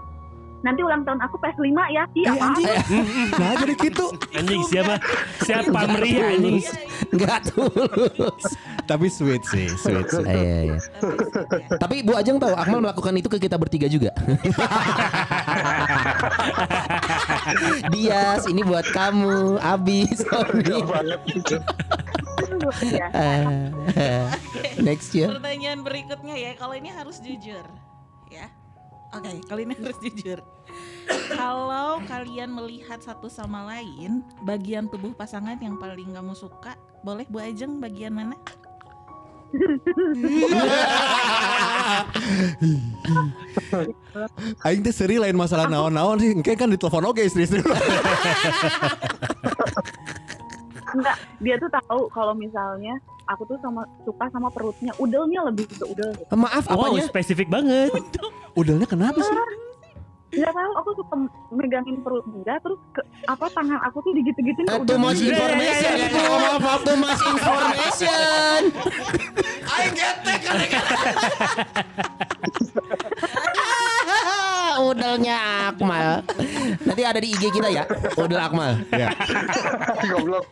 Nanti 0.58 0.82
ulang 0.82 1.06
tahun 1.06 1.22
aku 1.22 1.38
PS5 1.38 1.70
ya. 1.88 2.04
Ih, 2.12 2.26
Eh, 2.26 2.34
apa? 2.34 2.46
anjing. 2.50 2.68
Nah 3.32 3.52
jadi 3.56 3.74
gitu. 3.78 4.06
Anjing 4.34 4.62
siapa? 4.66 4.94
Siapa 5.40 5.80
meriah 5.88 6.34
anjing? 6.34 6.60
Enggak 7.10 7.40
tulus. 7.48 8.44
Tapi 8.84 9.06
sweet 9.08 9.44
sih, 9.46 9.68
sweet 9.70 10.08
sih. 10.08 10.24
Iya, 10.24 10.34
iya, 10.34 10.60
iya. 10.74 10.80
Tapi 11.78 12.02
Bu 12.02 12.16
Ajeng 12.16 12.40
tahu 12.40 12.52
Akmal 12.52 12.82
melakukan 12.82 13.14
itu 13.14 13.28
ke 13.28 13.38
kita 13.38 13.56
bertiga 13.56 13.86
juga. 13.86 14.12
Dias, 17.90 18.48
ini 18.48 18.62
buat 18.64 18.88
kamu. 18.88 19.60
Abi, 19.60 20.08
Sony. 20.16 20.82
Ya. 22.88 23.08
Ah, 23.12 24.32
Next 24.80 25.12
ya. 25.12 25.30
Pertanyaan 25.30 25.84
berikutnya 25.84 26.36
ya, 26.36 26.52
kalau 26.56 26.74
ini 26.74 26.90
harus 26.90 27.20
jujur, 27.20 27.66
ya. 28.28 28.48
Oke, 29.18 29.42
kali 29.50 29.66
ini 29.66 29.74
harus 29.82 29.98
jujur. 29.98 30.38
Kalau 31.34 31.98
kalian 32.06 32.54
melihat 32.54 33.02
satu 33.02 33.26
sama 33.26 33.66
lain, 33.66 34.22
bagian 34.46 34.86
tubuh 34.86 35.10
pasangan 35.18 35.58
yang 35.58 35.82
paling 35.82 36.14
kamu 36.14 36.38
suka, 36.38 36.78
boleh 37.02 37.26
Bu 37.26 37.42
Ajeng 37.42 37.82
bagian 37.82 38.14
mana? 38.14 38.38
Aing 44.68 44.84
teh 44.84 44.92
seri 44.92 45.16
lain 45.16 45.40
masalah 45.40 45.72
naon-naon 45.72 46.20
sih. 46.20 46.36
Engke 46.36 46.60
kan 46.60 46.68
ditelepon 46.68 47.08
oke 47.08 47.24
istri-istri. 47.24 47.64
Enggak, 50.88 51.16
dia 51.40 51.56
tuh 51.58 51.68
tahu 51.68 52.08
kalau 52.10 52.32
misalnya 52.32 52.96
aku 53.28 53.44
tuh 53.44 53.58
sama 53.60 53.84
suka 54.04 54.26
sama 54.32 54.48
perutnya, 54.48 54.96
udelnya 54.98 55.44
lebih 55.44 55.68
ke 55.68 55.84
udel. 55.84 56.16
gitu. 56.16 56.32
Maaf, 56.32 56.64
Wow 56.66 56.96
apanya? 56.96 57.04
spesifik 57.04 57.48
banget. 57.48 57.92
Udelnya 58.54 58.88
kenapa 58.88 59.20
sih? 59.20 59.36
Enggak 60.28 60.54
tahu, 60.54 60.72
aku 60.76 60.90
suka 60.96 61.16
megangin 61.52 62.04
perut 62.04 62.24
dia, 62.36 62.60
terus 62.60 62.76
ke, 62.92 63.00
apa 63.26 63.48
tangan 63.50 63.80
aku 63.82 63.98
tuh 64.02 64.12
digitu-gituin 64.14 64.68
udel. 64.68 64.84
Too 64.86 65.00
much 65.00 65.18
Iya, 65.18 65.24
iya, 65.24 65.32
information 65.34 65.92
iya, 65.94 66.08
itu. 66.08 66.20
Maaf, 66.20 66.60
maaf, 66.60 66.82
too 66.84 66.96
much 66.96 67.22
information. 67.26 68.60
Udelnya 74.82 75.38
Akmal. 75.74 76.22
Nanti 76.86 77.02
ada 77.04 77.20
di 77.20 77.34
IG 77.34 77.50
kita 77.52 77.70
ya. 77.70 77.84
Udel 78.18 78.40
Akmal. 78.42 78.82
Ya. 78.94 79.12
goblok 80.10 80.46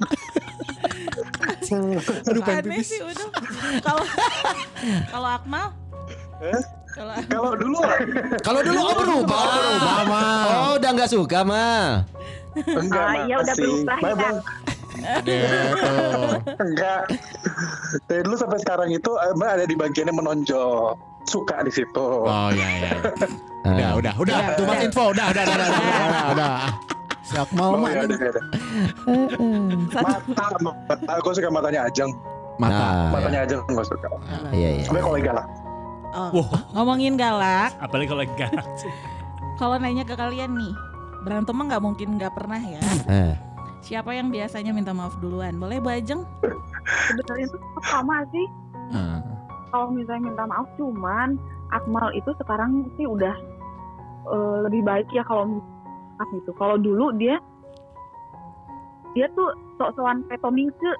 Aduh 2.29 2.41
pengen 2.45 2.61
Aneh 2.65 2.77
pipis. 2.77 2.87
sih 2.93 3.01
udah. 3.01 3.27
Kalau 3.81 4.03
kalau 5.09 5.29
Akmal? 5.29 5.65
Kalau 6.93 7.11
Akmal? 7.11 7.33
kalau 7.33 7.51
dulu 7.57 7.79
Kalau 8.45 8.59
dulu 8.61 8.79
oh 8.79 8.95
berubah. 8.95 9.39
Oh, 10.69 10.71
udah 10.77 10.89
nggak 10.93 11.09
suka 11.09 11.41
mah. 11.41 12.05
enggak 12.55 13.03
Ah, 13.03 13.15
iya, 13.27 13.35
udah 13.41 13.55
berubah 13.59 13.97
ya. 13.99 14.31
Gitu. 14.95 15.35
enggak 16.55 17.01
dari 18.07 18.21
dulu 18.23 18.35
sampai 18.39 18.59
sekarang 18.63 18.89
itu 18.95 19.11
emang 19.35 19.59
ada 19.59 19.67
di 19.67 19.75
bagiannya 19.75 20.15
menonjol 20.15 20.95
suka 21.25 21.61
di 21.61 21.71
situ 21.71 22.05
Oh 22.23 22.49
iya 22.49 22.67
iya. 22.79 22.89
Udah, 23.65 23.97
udah, 23.97 24.13
udah. 24.15 24.35
Udah, 24.53 24.61
much 24.61 24.77
udah. 24.77 24.85
info. 24.85 25.03
Udah, 25.09 25.25
udah, 25.33 25.41
udah, 25.41 25.55
udah. 25.57 25.69
Udah, 26.05 26.23
udah. 26.31 26.53
Si 27.25 27.33
Akmal 27.33 27.69
Oh, 27.73 27.81
ya, 27.81 28.05
ada, 28.05 28.13
ada. 28.13 28.41
mata 29.89 30.45
mata 30.61 30.93
aku 31.17 31.33
suka 31.33 31.49
matanya 31.49 31.89
Ajeng 31.89 32.13
mata. 32.55 32.77
Nah, 32.77 33.09
matanya 33.09 33.39
Ajeng 33.41 33.59
gue 33.65 33.83
suka 33.83 34.07
Iya, 34.53 34.69
iya. 34.77 34.83
tapi 34.85 35.01
kolega 35.01 35.31
lah 35.33 35.45
Oh, 36.15 36.47
ngomongin 36.71 37.19
galak, 37.19 37.75
Apalagi 37.75 38.07
kalau 38.07 38.23
galak. 38.39 38.63
kalau 39.59 39.75
nanya 39.75 40.07
ke 40.07 40.15
kalian 40.15 40.55
nih, 40.55 40.71
berantem 41.27 41.51
mah 41.51 41.67
nggak 41.67 41.83
mungkin 41.83 42.15
nggak 42.15 42.31
pernah 42.31 42.55
ya. 42.55 42.79
Eh, 43.11 43.35
Siapa 43.83 44.15
yang 44.15 44.31
biasanya 44.31 44.71
minta 44.71 44.95
maaf 44.95 45.19
duluan? 45.19 45.59
Boleh 45.59 45.83
Bu 45.83 45.91
Ajeng? 45.91 46.23
Sebenarnya 47.11 47.47
sama 47.83 48.23
sih. 48.31 48.47
Hmm. 48.95 49.34
Kalau 49.69 49.91
misalnya 49.93 50.31
minta 50.31 50.43
maaf, 50.45 50.67
cuman 50.77 51.39
Akmal 51.73 52.13
itu 52.13 52.29
sekarang 52.37 52.85
sih 52.95 53.09
udah 53.09 53.35
eh, 54.29 54.57
lebih 54.69 54.85
baik 54.85 55.07
ya 55.11 55.25
kalau 55.25 55.61
maaf 56.17 56.29
gitu. 56.33 56.51
Kalau 56.55 56.77
dulu 56.77 57.13
dia 57.17 57.41
dia 59.15 59.31
tuh 59.31 59.49
sok-sokan 59.79 60.27
petomingse 60.27 60.91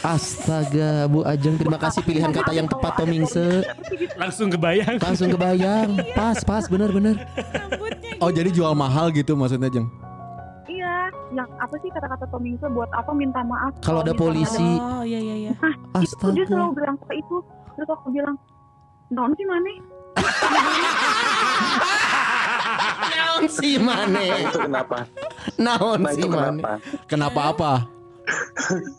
Astaga, 0.00 1.04
Bu 1.12 1.20
Ajeng, 1.28 1.60
terima 1.60 1.76
kasih 1.76 2.00
pilihan 2.00 2.32
kata 2.32 2.56
yang 2.56 2.64
tepat 2.64 3.04
Tomingse. 3.04 3.68
Langsung 4.16 4.48
kebayang. 4.48 4.96
Langsung 4.96 5.28
kebayang. 5.28 5.88
Pas, 6.16 6.40
pas, 6.40 6.64
bener, 6.72 6.88
bener. 6.88 7.20
Rambutnya 7.36 8.16
Oh 8.24 8.32
jadi 8.32 8.48
jual 8.48 8.72
mahal 8.72 9.12
gitu 9.12 9.36
maksudnya 9.36 9.68
Jeng? 9.68 9.92
Yang 11.30 11.48
apa 11.56 11.74
sih 11.78 11.88
kata-kata 11.88 12.24
tomingse 12.26 12.66
buat 12.68 12.90
apa 12.90 13.10
minta 13.12 13.40
maaf? 13.40 13.72
Kalau 13.80 14.02
ada 14.02 14.12
polisi. 14.12 14.76
Oh 14.76 15.02
iya 15.02 15.18
iya 15.18 15.34
iya. 15.40 15.52
itu 15.96 16.30
dia 16.30 16.42
Astaga. 16.42 16.44
selalu 16.44 16.70
bilang 16.74 16.96
ke 16.98 17.12
itu. 17.14 17.36
Terus 17.72 17.88
aku 17.88 18.10
bilang, 18.10 18.36
non 19.08 19.32
sih 19.32 19.44
mana? 19.44 19.70
Naon 23.00 23.42
si 23.48 23.78
Mane? 23.78 24.26
itu 24.42 24.58
kenapa 24.58 25.06
Naon 25.56 25.98
nah 26.02 26.12
si 26.12 26.18
itu 26.18 26.28
Mane? 26.28 26.60
kenapa 27.06 27.40
apa? 27.48 27.72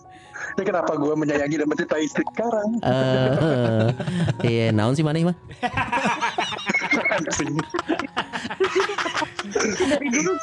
ini 0.52 0.64
kenapa 0.66 0.96
gue 0.96 1.14
menyayangi 1.14 1.56
dan 1.56 1.68
mencintai 1.68 2.02
istri 2.02 2.24
sekarang 2.28 2.80
Eh, 2.82 3.88
Iya, 4.42 4.72
naon 4.72 4.96
si 4.96 5.04
Mane 5.04 5.24
mah? 5.24 5.36
dari 9.50 10.08
dulu 10.12 10.34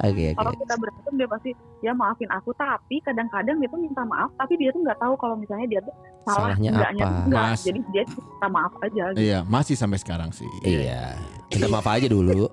Oke 0.00 0.24
oke. 0.24 0.26
kalau 0.36 0.52
kita 0.56 0.74
berantem 0.80 1.12
dia 1.16 1.28
pasti 1.28 1.50
ya 1.80 1.92
maafin 1.92 2.30
aku 2.32 2.50
tapi 2.56 2.96
kadang-kadang 3.04 3.60
dia 3.60 3.68
tuh 3.68 3.80
minta 3.80 4.02
maaf 4.04 4.30
tapi 4.36 4.56
dia 4.56 4.72
tuh 4.72 4.80
nggak 4.80 4.98
tahu 4.98 5.14
kalau 5.20 5.36
misalnya 5.36 5.66
dia 5.68 5.80
tuh 5.84 5.94
salah 6.24 6.52
Salahnya 6.52 6.70
enggaknya 6.72 7.04
apa? 7.04 7.20
enggak 7.28 7.44
Mas. 7.48 7.60
jadi 7.64 7.78
dia 7.92 8.02
cuma 8.08 8.24
minta 8.28 8.48
maaf 8.48 8.72
aja 8.80 9.04
gitu. 9.12 9.20
Iya, 9.20 9.38
masih 9.48 9.74
sampai 9.76 9.98
sekarang 10.00 10.30
sih. 10.32 10.48
Iya. 10.60 11.16
Minta 11.50 11.66
maaf 11.66 11.86
aja 11.88 12.06
dulu. 12.06 12.46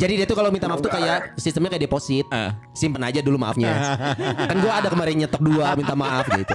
Jadi 0.00 0.12
dia 0.16 0.26
tuh 0.26 0.36
kalau 0.38 0.48
minta 0.54 0.66
maaf 0.70 0.80
tuh 0.80 0.88
kayak 0.88 1.36
sistemnya 1.36 1.74
kayak 1.74 1.84
deposit. 1.90 2.24
Simpen 2.72 3.02
aja 3.02 3.20
dulu 3.20 3.36
maafnya. 3.36 3.98
kan 4.50 4.56
gua 4.62 4.72
ada 4.80 4.88
kemarin 4.88 5.26
nyetok 5.26 5.42
dua 5.42 5.74
minta 5.74 5.94
maaf 5.98 6.24
gitu. 6.32 6.54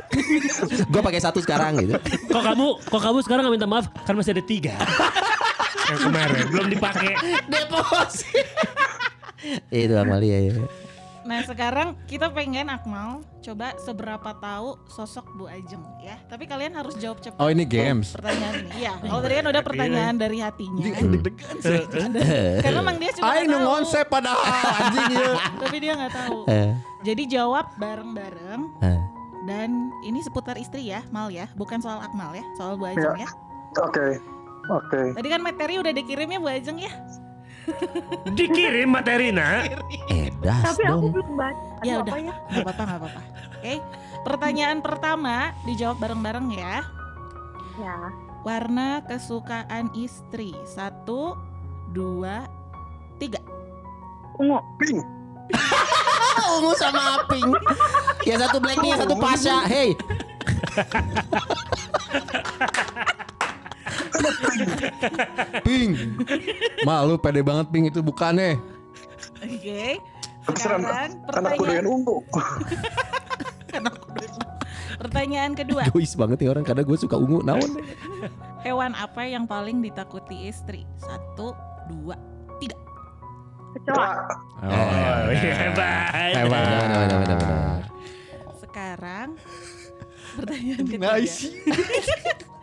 gua 0.89 1.01
pakai 1.03 1.21
satu 1.21 1.39
sekarang 1.43 1.77
gitu. 1.83 1.93
Kok 2.31 2.41
kamu 2.43 2.67
kok 2.87 3.01
kamu 3.03 3.17
sekarang 3.23 3.41
nggak 3.47 3.55
minta 3.59 3.69
maaf? 3.69 3.85
Kan 4.07 4.15
masih 4.15 4.33
ada 4.33 4.43
tiga. 4.43 4.75
Yang 5.89 5.99
kemarin 6.09 6.43
belum 6.49 6.67
dipakai. 6.71 7.11
Deposit. 7.49 8.08
Itu 9.73 9.93
Amalia 9.95 10.39
ya. 10.51 10.53
Nah 11.29 11.45
sekarang 11.45 11.93
kita 12.09 12.33
pengen 12.33 12.73
Akmal 12.73 13.21
coba 13.45 13.77
seberapa 13.77 14.33
tahu 14.41 14.81
sosok 14.89 15.29
Bu 15.37 15.45
Ajeng 15.45 15.85
ya. 16.01 16.17
Tapi 16.25 16.49
kalian 16.49 16.73
harus 16.73 16.97
jawab 16.97 17.21
cepat. 17.21 17.37
Oh, 17.37 17.53
ini 17.53 17.69
games. 17.69 18.17
Pertanyaan 18.17 18.65
ini. 18.65 18.69
Iya. 18.81 18.93
Kalau 18.97 19.21
tadi 19.21 19.33
kan 19.37 19.45
udah 19.45 19.63
pertanyaan 19.63 20.15
dari 20.17 20.37
hatinya. 20.41 20.83
Karena 22.65 22.79
emang 22.81 22.97
dia 22.97 23.11
cuma 23.13 23.29
tahu. 23.29 23.61
ngonsep 23.61 24.05
padahal 24.09 24.41
anjing 24.81 25.05
ya. 25.13 25.29
Tapi 25.61 25.77
dia 25.77 25.91
nggak 25.93 26.13
tahu. 26.17 26.37
Eh, 26.49 26.71
Jadi 27.05 27.23
jawab 27.29 27.65
bareng-bareng. 27.77 28.61
eh. 28.81 28.99
Dan 29.47 29.93
ini 30.05 30.19
seputar 30.21 30.59
istri 30.59 30.89
ya, 30.89 31.01
Mal 31.09 31.31
ya, 31.33 31.49
bukan 31.57 31.79
soal 31.79 32.01
Akmal 32.03 32.37
ya, 32.37 32.45
soal 32.53 32.73
Bu 32.75 32.85
Ajeng 32.85 33.17
ya. 33.17 33.29
Oke. 33.81 34.19
Oke. 34.69 35.01
Tadi 35.17 35.27
kan 35.29 35.41
materi 35.41 35.77
udah 35.77 35.93
dikirim 35.93 36.29
ya 36.29 36.39
Bu 36.41 36.49
Ajeng 36.49 36.77
ya. 36.77 36.91
Dikirim 38.37 38.89
materina. 38.91 39.63
Eh, 40.09 40.31
das 40.41 40.73
tapi 40.73 40.83
aku 40.87 41.07
dong. 41.07 41.11
belum 41.13 41.29
baca 41.37 41.85
Ya 41.85 42.01
udah, 42.03 42.13
apa 42.13 42.19
ya 42.19 42.33
nggak 42.33 42.63
apa-apa, 42.65 42.83
nggak 42.83 42.99
apa-apa. 42.99 43.21
Oke, 43.59 43.73
pertanyaan 44.27 44.79
pertama 44.83 45.35
dijawab 45.63 45.97
bareng-bareng 46.01 46.47
ya. 46.55 46.83
ya 47.79 47.95
Warna 48.47 49.03
kesukaan 49.03 49.91
istri 49.95 50.55
satu, 50.63 51.35
dua, 51.91 52.47
tiga. 53.19 53.39
ungu 54.39 54.59
Pink. 54.79 55.03
Ungu 56.59 56.71
sama 56.79 57.27
Pink. 57.27 57.51
Yang 58.23 58.39
satu 58.47 58.57
Blackpink, 58.63 58.91
yang 58.95 59.01
satu 59.03 59.15
Pasha. 59.19 59.57
Hey, 59.67 59.91
Ping. 65.65 65.91
Malu 66.83 67.15
pede 67.19 67.41
banget 67.43 67.65
Ping 67.69 67.85
itu 67.87 67.99
bukannya. 68.01 68.57
Oke. 69.43 69.99
Sekarang 70.49 70.81
pertanyaan, 71.27 71.85
ungu. 71.93 72.17
pertanyaan 74.97 75.51
kedua. 75.53 75.85
egois 75.85 76.17
banget 76.17 76.41
nih 76.43 76.49
orang 76.49 76.65
karena 76.65 76.81
gue 76.81 76.97
suka 76.97 77.15
ungu. 77.15 77.45
Naon? 77.45 77.71
Hewan 78.65 78.97
apa 78.97 79.23
yang 79.29 79.45
paling 79.45 79.79
ditakuti 79.79 80.49
istri? 80.49 80.83
Satu, 80.99 81.53
dua, 81.87 82.17
tiga. 82.59 82.75
kecoa 83.69 84.25
Oh, 84.65 85.29
iya, 85.29 85.53
hebat. 85.53 86.09
Hebat. 86.09 86.49
Benar, 86.49 86.97
benar, 87.05 87.17
benar, 87.21 87.37
benar. 87.37 87.79
Sekarang 88.57 89.29
pertanyaan 90.35 90.83
ketiga. 90.89 91.13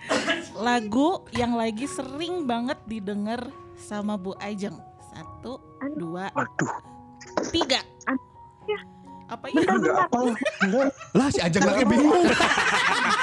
Lagu 0.57 1.25
yang 1.33 1.55
lagi 1.55 1.85
sering 1.85 2.49
banget 2.49 2.79
didengar 2.89 3.47
sama 3.77 4.17
Bu 4.17 4.33
Ajeng. 4.41 4.77
Satu, 5.13 5.61
dua, 5.97 6.33
Aduh. 6.33 6.73
tiga. 7.53 7.81
Ya. 8.67 8.79
Apa 9.27 9.47
ya? 9.51 9.63
Enggak 9.67 9.97
apa. 10.07 10.19
Enggak. 10.63 10.87
Lah 11.13 11.29
si 11.31 11.41
Ajeng 11.43 11.65
lagi 11.67 11.85
bingung. 11.85 12.25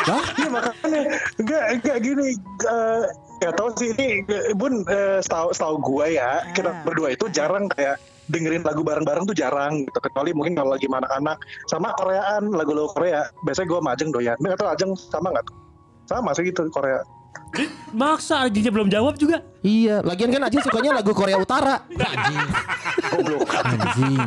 Iya 0.04 0.50
makanya 0.52 1.02
enggak 1.40 1.64
enggak 1.80 1.98
gini 2.04 2.28
eh 2.68 3.04
ya 3.40 3.50
tahu 3.56 3.72
sih 3.80 3.96
ini 3.96 4.24
Bun 4.52 4.84
eh, 4.92 5.24
setahu 5.24 5.56
setahu 5.56 5.76
gua 5.80 6.12
ya 6.12 6.44
kita 6.52 6.76
Ah. 6.76 6.84
berdua 6.84 7.16
itu 7.16 7.32
jarang 7.32 7.72
kayak 7.72 7.96
dengerin 8.28 8.64
lagu 8.68 8.84
bareng-bareng 8.84 9.24
tuh 9.28 9.36
jarang 9.36 9.88
gitu 9.88 10.00
kecuali 10.00 10.36
mungkin 10.36 10.60
kalau 10.60 10.76
lagi 10.76 10.88
mana 10.92 11.08
anak 11.12 11.40
sama 11.72 11.96
Koreaan 11.96 12.52
lagu-lagu 12.52 12.92
Korea 12.92 13.28
biasanya 13.48 13.68
gua 13.72 13.80
sama 13.80 13.92
Ajeng 13.96 14.12
doyan 14.12 14.38
tahu 14.40 14.68
Ajeng 14.68 14.92
sama 14.96 15.28
nggak 15.32 15.46
tuh 15.48 15.56
sama 16.04 16.32
sih 16.32 16.46
gitu 16.46 16.68
Korea 16.70 17.02
Maksa 17.94 18.46
aja 18.46 18.66
belum 18.66 18.90
jawab 18.90 19.14
juga. 19.14 19.46
Iya, 19.62 20.02
lagian 20.02 20.34
kan 20.34 20.42
Aji 20.44 20.58
sukanya 20.60 20.98
lagu 20.98 21.14
Korea 21.14 21.38
Utara. 21.38 21.86
goblok 23.08 23.46
Anjing. 23.54 24.18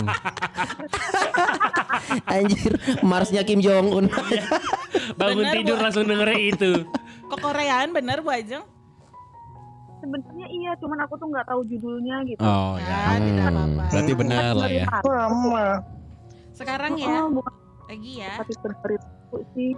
Anjir, 2.25 2.73
Marsnya 3.03 3.43
Kim 3.43 3.59
Jong 3.59 3.91
Un. 3.93 4.07
Bangun 5.19 5.43
Benar, 5.43 5.55
tidur 5.55 5.77
Bu. 5.77 5.83
langsung 5.83 6.05
dengerin 6.05 6.39
itu. 6.51 6.71
Kok 7.27 7.39
Koreaan 7.41 7.91
bener 7.91 8.23
Bu 8.23 8.31
Ajeng? 8.31 8.63
sebenarnya 9.97 10.47
iya 10.47 10.71
cuman 10.77 11.03
aku 11.03 11.17
tuh 11.17 11.27
nggak 11.27 11.47
tahu 11.49 11.67
judulnya 11.67 12.21
gitu 12.23 12.39
Oh 12.39 12.77
Ya, 12.79 12.85
ya. 12.87 13.19
tidak 13.19 13.43
Hmm. 13.43 13.57
apa-apa. 13.57 13.83
Berarti 13.91 14.13
benar 14.15 14.51
lah 14.55 14.69
ya. 14.69 14.85
sama 15.03 15.67
Sekarang 16.53 16.93
ya, 16.95 17.17
oh, 17.19 17.29
bukan 17.33 17.55
lagi 17.87 18.13
ya. 18.17 18.33
itu 18.39 19.39
sih 19.51 19.73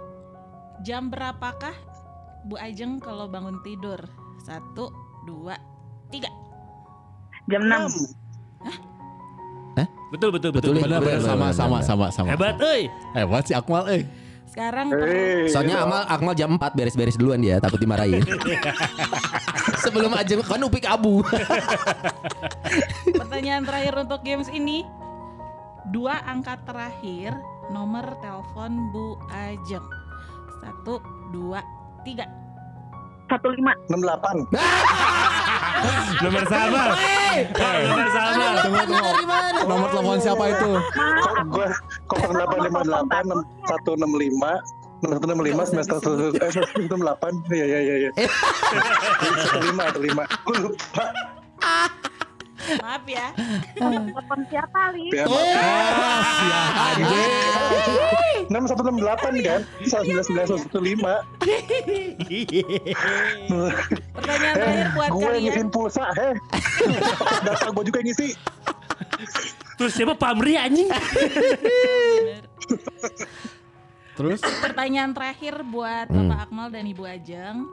Jam 0.79 1.07
berapakah 1.07 1.73
Bu 2.45 2.55
Ajeng 2.55 2.99
kalau 2.99 3.27
bangun 3.27 3.59
tidur? 3.61 3.99
Satu, 4.39 4.89
dua, 5.25 5.59
tiga. 6.07 6.31
jam 7.49 7.65
6 7.65 8.15
Betul 10.09 10.33
betul 10.33 10.49
Betul, 10.49 10.73
betul. 10.73 10.85
Benar 10.89 10.99
benar 11.05 11.21
sama 11.21 11.47
sama 11.53 11.77
sama 11.85 12.07
sama. 12.09 12.33
Hebat, 12.33 12.57
euy. 12.57 12.89
Hebat 13.13 13.45
si 13.45 13.53
Akmal 13.53 13.85
eh. 13.93 14.03
Sekarang 14.49 14.89
Eh, 15.05 15.45
Soalnya 15.45 15.85
Akmal, 15.85 16.01
Akmal 16.09 16.33
jam 16.33 16.57
4 16.57 16.73
beres-beres 16.73 17.13
duluan 17.13 17.37
dia, 17.37 17.61
takut 17.61 17.77
dimarahin. 17.77 18.25
Sebelum 19.85 20.09
aja 20.17 20.33
kan 20.41 20.65
upik 20.65 20.89
abu. 20.89 21.21
pertanyaan 23.13 23.61
terakhir 23.61 23.93
untuk 24.01 24.25
games 24.25 24.49
ini. 24.49 24.81
Dua 25.93 26.17
angka 26.25 26.57
terakhir 26.65 27.37
nomor 27.69 28.17
telepon 28.17 28.89
Bu 28.89 29.13
Ajeng. 29.29 29.85
Satu, 30.57 30.97
dua, 31.29 31.61
tiga. 32.01 32.25
satu 33.25 33.47
lima 33.49 33.73
68 33.87 34.49
Nomor 36.19 36.43
sama. 36.49 36.91
Eh, 36.91 37.47
Nomor 37.87 38.07
sama. 38.11 38.45
Tunggu 38.59 38.83
tunggu. 38.83 39.11
Nomor 39.63 39.87
telepon 39.87 40.19
siapa 40.19 40.43
itu? 40.49 40.71
kok 40.75 41.45
gue 41.47 41.67
0858 42.35 43.31
165 43.69 44.59
165 44.99 45.71
semester 45.71 45.95
eh 46.35 46.51
168 46.83 47.55
iya 47.55 47.65
iya 47.65 47.79
iya 47.79 47.95
iya 48.01 48.11
15 48.11 50.03
15 50.03 50.19
gue 50.43 50.57
lupa 50.59 51.05
Maaf 52.81 53.01
ya. 53.07 53.31
telepon 53.73 54.39
siapa 54.51 54.91
li 54.91 55.07
ya 55.09 55.23
Oh. 57.79 58.18
Ah, 58.49 58.65
si 58.65 58.73
anjing. 58.73 59.05
6168 59.05 59.45
kan 59.45 59.61
1915 59.85 61.21
Pertanyaan 64.15 64.55
terakhir 64.55 64.87
buat 64.91 65.09
gue 65.09 65.21
kalian. 65.21 65.41
ngisiin 65.45 65.69
pulsa 65.69 66.05
heh 66.13 66.35
data 67.43 67.67
gue 67.69 67.83
juga 67.85 67.99
ngisi 68.01 68.27
Terus 69.75 69.95
siapa 69.95 70.11
Pamri 70.13 70.59
anjing? 70.59 70.91
Terus 74.13 74.39
Pertanyaan 74.59 75.15
terakhir 75.15 75.63
buat 75.63 76.07
Hmm. 76.09 76.27
Bapak 76.27 76.39
Akmal 76.49 76.67
dan 76.69 76.83
Ibu 76.83 77.03
Ajeng. 77.05 77.63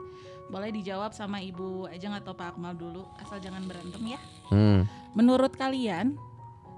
Boleh 0.47 0.71
dijawab 0.71 1.11
sama 1.11 1.43
Ibu 1.43 1.91
Ajeng 1.91 2.15
atau 2.15 2.31
Pak 2.31 2.55
Akmal 2.55 2.71
dulu, 2.71 3.03
asal 3.19 3.43
jangan 3.43 3.67
berantem 3.67 3.99
ya. 4.07 4.19
Hmm. 4.47 4.87
Menurut 5.11 5.51
kalian, 5.51 6.15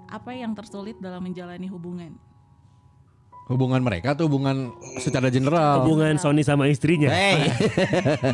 apa 0.10 0.34
yang 0.34 0.58
tersulit 0.58 0.98
dalam 0.98 1.22
menjalani 1.22 1.70
hubungan? 1.70 2.18
Hubungan 3.50 3.82
mereka 3.82 4.14
tuh 4.14 4.30
hubungan 4.30 4.72
secara 5.02 5.34
general. 5.34 5.84
Hubungan 5.84 6.22
Sony 6.22 6.46
sama 6.46 6.70
istrinya. 6.70 7.10
Hey. 7.10 7.50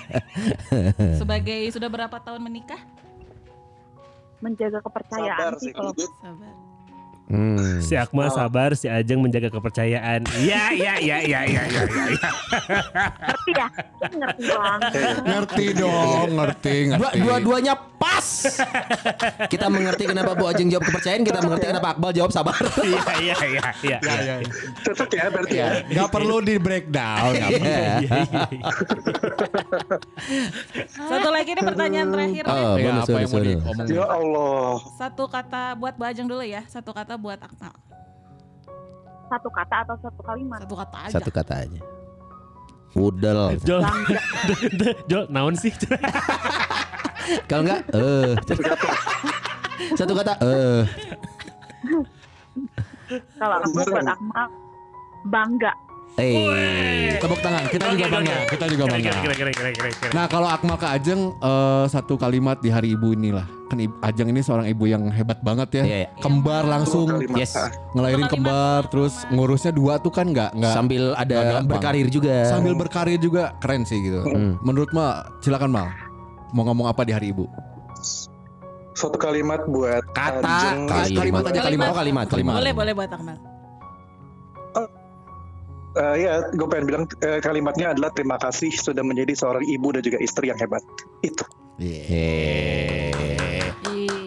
Sebagai 1.21 1.71
sudah 1.71 1.87
berapa 1.87 2.19
tahun 2.19 2.43
menikah? 2.43 2.77
menjaga 4.43 4.79
kepercayaan 4.83 5.39
sabar 5.39 5.53
sih 5.57 5.71
kalau 5.73 5.91
Sabar. 6.21 6.53
Hmm. 7.25 7.81
Si 7.81 7.97
Akmal 7.97 8.29
sabar, 8.29 8.77
si 8.77 8.85
Ajeng 8.85 9.17
menjaga 9.17 9.49
kepercayaan. 9.49 10.29
Iya, 10.37 10.63
iya, 10.77 10.93
iya, 11.01 11.17
iya, 11.25 11.39
iya, 11.41 11.61
iya, 11.65 11.81
iya. 11.89 12.03
iya. 12.13 12.29
Ngerti 13.25 13.51
ya? 13.57 13.67
Ngerti 14.13 14.45
banget. 14.45 14.91
Ngerti 15.25 15.65
dong, 15.73 16.29
ngerti, 16.37 16.75
ngerti. 16.93 17.17
dua-duanya 17.25 17.73
pas. 17.97 18.27
kita 19.49 19.65
mengerti 19.73 20.05
kenapa 20.05 20.37
Bu 20.37 20.45
Ajeng 20.45 20.69
jawab 20.69 20.85
kepercayaan, 20.85 21.25
kita 21.25 21.41
mengerti 21.41 21.65
kenapa 21.65 21.87
Akmal 21.97 22.13
jawab 22.13 22.29
sabar. 22.29 22.53
Iya, 22.85 23.01
iya, 23.17 23.37
iya, 23.49 23.63
iya. 23.81 23.97
Ya, 24.05 24.13
ya. 24.21 24.35
Cocok 24.85 25.09
ya 25.09 25.25
berarti 25.33 25.55
ya. 25.57 25.67
Gak 25.89 26.09
perlu 26.13 26.37
di 26.45 26.55
breakdown. 26.61 27.33
nggak 27.33 27.49
perlu. 27.57 27.73
Iya. 27.73 28.19
Satu 30.93 31.29
lagi 31.33 31.49
nih 31.57 31.63
pertanyaan 31.65 32.07
terakhir. 32.13 32.43
ya. 32.45 32.53
Oh, 32.53 32.75
Ya, 32.77 32.91
apa 33.01 33.17
yang 33.17 33.31
mau 33.31 33.41
diomongin? 33.41 33.87
Ya 33.89 34.05
Allah. 34.05 34.69
Satu 34.95 35.23
kata 35.25 35.73
buat 35.73 35.93
Bu 35.97 36.03
Ajeng 36.05 36.27
dulu 36.29 36.45
ya. 36.45 36.61
Satu 36.69 36.93
kata 36.93 37.14
buat 37.19 37.39
Akmal. 37.41 37.75
Satu 39.25 39.49
kata 39.49 39.75
atau 39.83 39.95
satu 39.99 40.21
kalimat? 40.21 40.61
Satu 40.61 40.75
kata 40.77 40.97
aja. 41.01 41.13
Satu 41.17 41.31
kata 41.33 41.53
aja. 41.65 41.81
Udel. 42.95 43.59
Jol, 43.67 43.83
Jol, 45.11 45.23
naon 45.27 45.55
sih? 45.59 45.73
Kalau 47.49 47.65
enggak, 47.65 47.81
eh. 47.91 48.31
Satu 49.97 50.13
kata, 50.15 50.33
eh. 50.39 50.83
Kalau 53.35 53.55
aku 53.59 53.67
buat 53.75 54.07
Akmal, 54.07 54.47
bangga. 55.27 55.73
Eh. 56.15 57.17
Tepuk 57.17 57.39
tangan, 57.39 57.67
kita 57.67 57.91
juga 57.91 58.05
bangga, 58.09 58.37
kita 58.47 58.65
juga 58.67 58.83
bangga. 58.87 59.11
Kira, 59.13 59.33
kira, 59.35 59.51
kira, 59.51 59.69
kira, 59.69 59.89
kira. 59.91 60.11
Nah 60.11 60.25
kalau 60.25 60.47
Akmal 60.47 60.75
ke 60.75 60.87
Ajeng 60.87 61.35
eh, 61.35 61.85
satu 61.85 62.15
kalimat 62.15 62.55
di 62.57 62.69
hari 62.69 62.91
ibu 62.91 63.11
inilah 63.11 63.43
kan 63.65 63.75
Ajeng 63.99 64.29
ini 64.29 64.39
seorang 64.39 64.63
ibu 64.65 64.85
yang 64.85 65.09
hebat 65.09 65.41
banget 65.41 65.69
ya 65.73 65.83
Iya, 65.83 65.97
iya. 65.97 66.09
kembar 66.17 66.63
langsung 66.63 67.09
Kalimat. 67.09 67.35
Yes. 67.35 67.57
ngelahirin 67.91 68.21
kalimat. 68.21 68.31
kembar 68.31 68.81
terus 68.87 69.13
ngurusnya 69.27 69.71
dua 69.71 69.97
tuh 69.97 70.13
kan 70.13 70.29
nggak 70.29 70.53
nggak 70.53 70.71
Sambil 70.71 71.03
ada 71.13 71.35
gampang. 71.57 71.67
berkarir 71.67 72.07
juga. 72.07 72.45
sambil 72.45 72.73
berkarir 72.73 73.17
juga 73.17 73.57
keren 73.57 73.81
sih 73.81 73.99
gitu 73.99 74.21
Hmm. 74.21 74.61
menurut 74.61 74.93
Ma 74.93 75.25
silakan 75.39 75.67
Mal 75.67 75.89
mau 76.51 76.63
ngomong 76.63 76.85
apa 76.85 77.01
di 77.01 77.11
hari 77.11 77.33
ibu 77.33 77.49
Satu 78.93 79.17
kalimat 79.17 79.59
buat 79.65 79.99
Kata, 80.13 80.45
Ajeng. 80.45 80.87
kalimat 81.11 81.43
aja 81.43 81.59
kalimat 81.59 81.87
Oh, 81.89 81.97
kalimat, 81.97 82.25
kalimat. 82.29 82.53
Boleh, 82.55 82.71
boleh 82.71 82.93
buat 82.93 83.09
Akmal. 83.09 83.35
Eh, 85.95 86.15
ya, 86.19 86.43
gue 86.51 86.67
pengen 86.67 86.85
bilang 86.85 87.03
eh, 87.21 87.39
kalimatnya 87.39 87.95
adalah 87.95 88.11
terima 88.11 88.35
kasih 88.35 88.67
sudah 88.69 88.99
menjadi 88.99 89.31
seorang 89.31 89.63
ibu 89.63 89.95
dan 89.95 90.03
juga 90.03 90.19
istri 90.19 90.51
yang 90.51 90.59
hebat. 90.59 90.83
Itu. 91.21 91.47
Eh. 91.79 93.15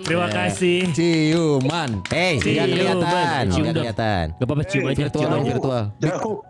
Terima 0.09 0.25
kasih. 0.33 0.89
ciuman 0.89 2.01
Eh, 2.09 2.41
Cium, 2.41 2.57
nggak 2.57 2.67
kelihatan, 2.73 3.43
cium 3.47 3.61
nggak 3.61 3.75
dong. 3.77 3.85
kelihatan. 3.85 4.25
Gak 4.33 4.47
apa-apa 4.49 4.63
cium 4.65 4.83
aja. 4.89 4.97
Virtual 5.05 5.29
dong, 5.29 5.45
virtual. 5.45 5.83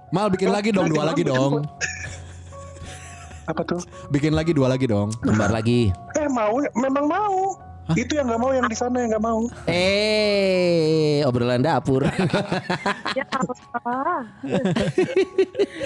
Mal 0.08 0.26
bikin 0.30 0.48
lagi 0.48 0.70
dong 0.70 0.86
dua 0.88 1.04
lagi 1.04 1.20
dong 1.20 1.66
Apa 3.44 3.60
tuh? 3.60 3.80
bikin 4.08 4.32
lagi 4.32 4.52
dua 4.52 4.68
lagi 4.68 4.86
dong 4.86 5.10
Kembar 5.18 5.50
lagi. 5.50 5.90
Eh 6.14 6.28
mau, 6.30 6.54
memang 6.72 7.04
mau. 7.04 7.34
Itu 7.96 8.20
yang 8.20 8.28
nggak 8.28 8.40
mau 8.40 8.52
yang 8.52 8.68
di 8.68 8.76
sana 8.76 9.00
yang 9.00 9.16
nggak 9.16 9.24
mau. 9.24 9.48
Eh, 9.64 11.24
obrolan 11.24 11.64
dapur. 11.64 12.04
Ya. 13.16 13.24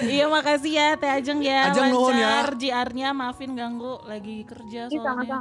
Iya 0.02 0.26
makasih 0.26 0.72
ya 0.72 0.88
Teh 0.98 1.08
Ajeng 1.08 1.40
ya. 1.40 1.70
Ajeng 1.70 1.94
nuhun 1.94 2.18
ya. 2.18 2.42
Lancar 2.42 2.50
JR-nya 2.58 3.08
maafin 3.14 3.54
ganggu 3.54 4.02
lagi 4.04 4.42
kerja 4.42 4.90
Ini 4.90 4.98
soalnya. 4.98 5.38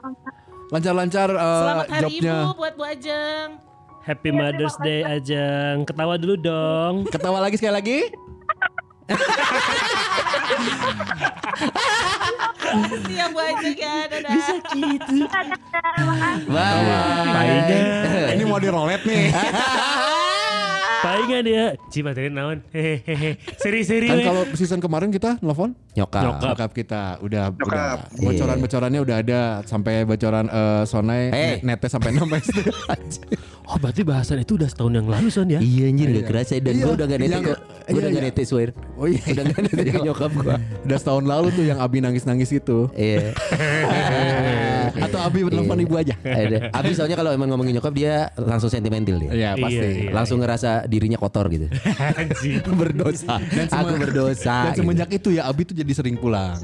lancar-lancar 0.72 1.30
eh, 1.34 1.60
Selamat 1.60 1.88
hari 1.90 2.04
jobnya 2.08 2.32
Ibu 2.32 2.50
buat 2.56 2.74
Bu 2.78 2.84
Ajeng. 2.86 3.50
Happy 4.02 4.30
Mother's 4.32 4.78
Day 4.80 5.02
Ajeng. 5.04 5.84
Ketawa 5.84 6.16
dulu 6.16 6.36
dong. 6.38 6.94
ketawa 7.08 7.38
lagi 7.42 7.58
sekali 7.58 7.74
lagi 7.74 8.00
Makasih 12.72 13.14
ya 13.14 13.26
Bu 13.28 13.40
Ajeng 13.40 13.76
ya. 13.76 13.96
Dadah. 14.08 14.32
Bisa 14.32 14.54
gitu. 14.64 15.16
Wah, 16.48 16.72
Palingan. 17.26 17.84
ini 18.32 18.44
mau 18.44 18.58
di 18.58 18.70
rolet 18.70 19.02
nih 19.04 19.24
Palingan 21.04 21.42
dia. 21.42 21.66
Ci 21.90 22.00
materi 22.00 22.30
naon. 22.30 22.62
Hehehe. 22.70 23.42
Seri-seri. 23.58 24.06
kan 24.06 24.22
kalau 24.22 24.44
season 24.54 24.78
kemarin 24.78 25.10
kita 25.10 25.42
nelfon 25.42 25.74
Nyokap. 25.92 26.22
Nyokap. 26.24 26.54
Bokap 26.54 26.72
kita 26.72 27.02
udah 27.20 27.50
Nyokap. 27.50 27.68
udah 27.68 27.88
bocoran-bocorannya 28.22 29.00
udah 29.02 29.18
ada 29.18 29.42
sampai 29.66 30.06
bocoran 30.06 30.46
eh, 30.46 30.84
Sonai 30.86 31.24
Eh. 31.28 31.34
net- 31.58 31.82
netnya 31.82 31.90
sampai 31.90 32.10
6 32.14 32.30
SD. 32.40 32.58
Oh 33.72 33.80
berarti 33.80 34.04
bahasan 34.04 34.44
itu 34.44 34.60
udah 34.60 34.68
setahun 34.68 34.92
yang 34.92 35.08
lalu 35.08 35.32
Son 35.32 35.48
ya? 35.48 35.64
Iya 35.64 35.88
anjir 35.88 36.12
gak 36.12 36.28
kerasa 36.28 36.60
dan 36.60 36.76
Iya, 36.76 36.84
gue 36.84 36.92
udah 36.92 37.06
gak 37.08 37.20
nete 37.20 37.32
yang- 37.32 37.46
kok. 37.46 37.56
iya, 37.56 37.88
Gue 37.88 38.00
udah 38.00 38.12
gak 38.12 38.20
iya. 38.20 38.28
nete 38.28 38.44
swear. 38.44 38.70
Oh 38.94 39.08
iya. 39.08 39.22
Udah 39.24 39.44
gak 39.48 39.60
nete 39.64 39.82
ke 39.88 40.00
nyokap 40.02 40.32
gue. 40.34 40.56
udah 40.84 40.98
setahun 41.00 41.24
lalu 41.24 41.48
tuh 41.52 41.64
yang 41.64 41.80
Abi 41.80 41.98
nangis-nangis 41.98 42.52
itu. 42.52 42.92
Iya. 42.92 43.32
Atau 45.08 45.20
Abi 45.20 45.40
Iya. 45.42 45.64
ibu 45.80 45.96
aja. 45.96 46.16
Abis 46.74 46.94
soalnya 46.94 47.16
kalau 47.16 47.32
emang 47.32 47.48
ngomongin 47.48 47.74
nyokap 47.74 47.94
dia 47.96 48.28
langsung 48.36 48.68
sentimental 48.68 49.16
dia. 49.18 49.32
Iya 49.32 49.50
pasti. 49.56 49.80
Iya, 49.80 49.88
iya. 49.88 50.12
Langsung 50.12 50.38
ngerasa 50.44 50.84
dirinya 50.86 51.16
kotor 51.16 51.48
gitu. 51.48 51.72
Berdosa. 52.82 53.40
Aku 53.72 53.96
berdosa. 53.96 54.68
Dan 54.68 54.76
gitu. 54.76 54.80
semenjak 54.84 55.10
itu 55.12 55.30
ya 55.32 55.48
Abi 55.48 55.64
tuh 55.64 55.74
jadi 55.74 55.92
sering 55.96 56.20
pulang. 56.20 56.60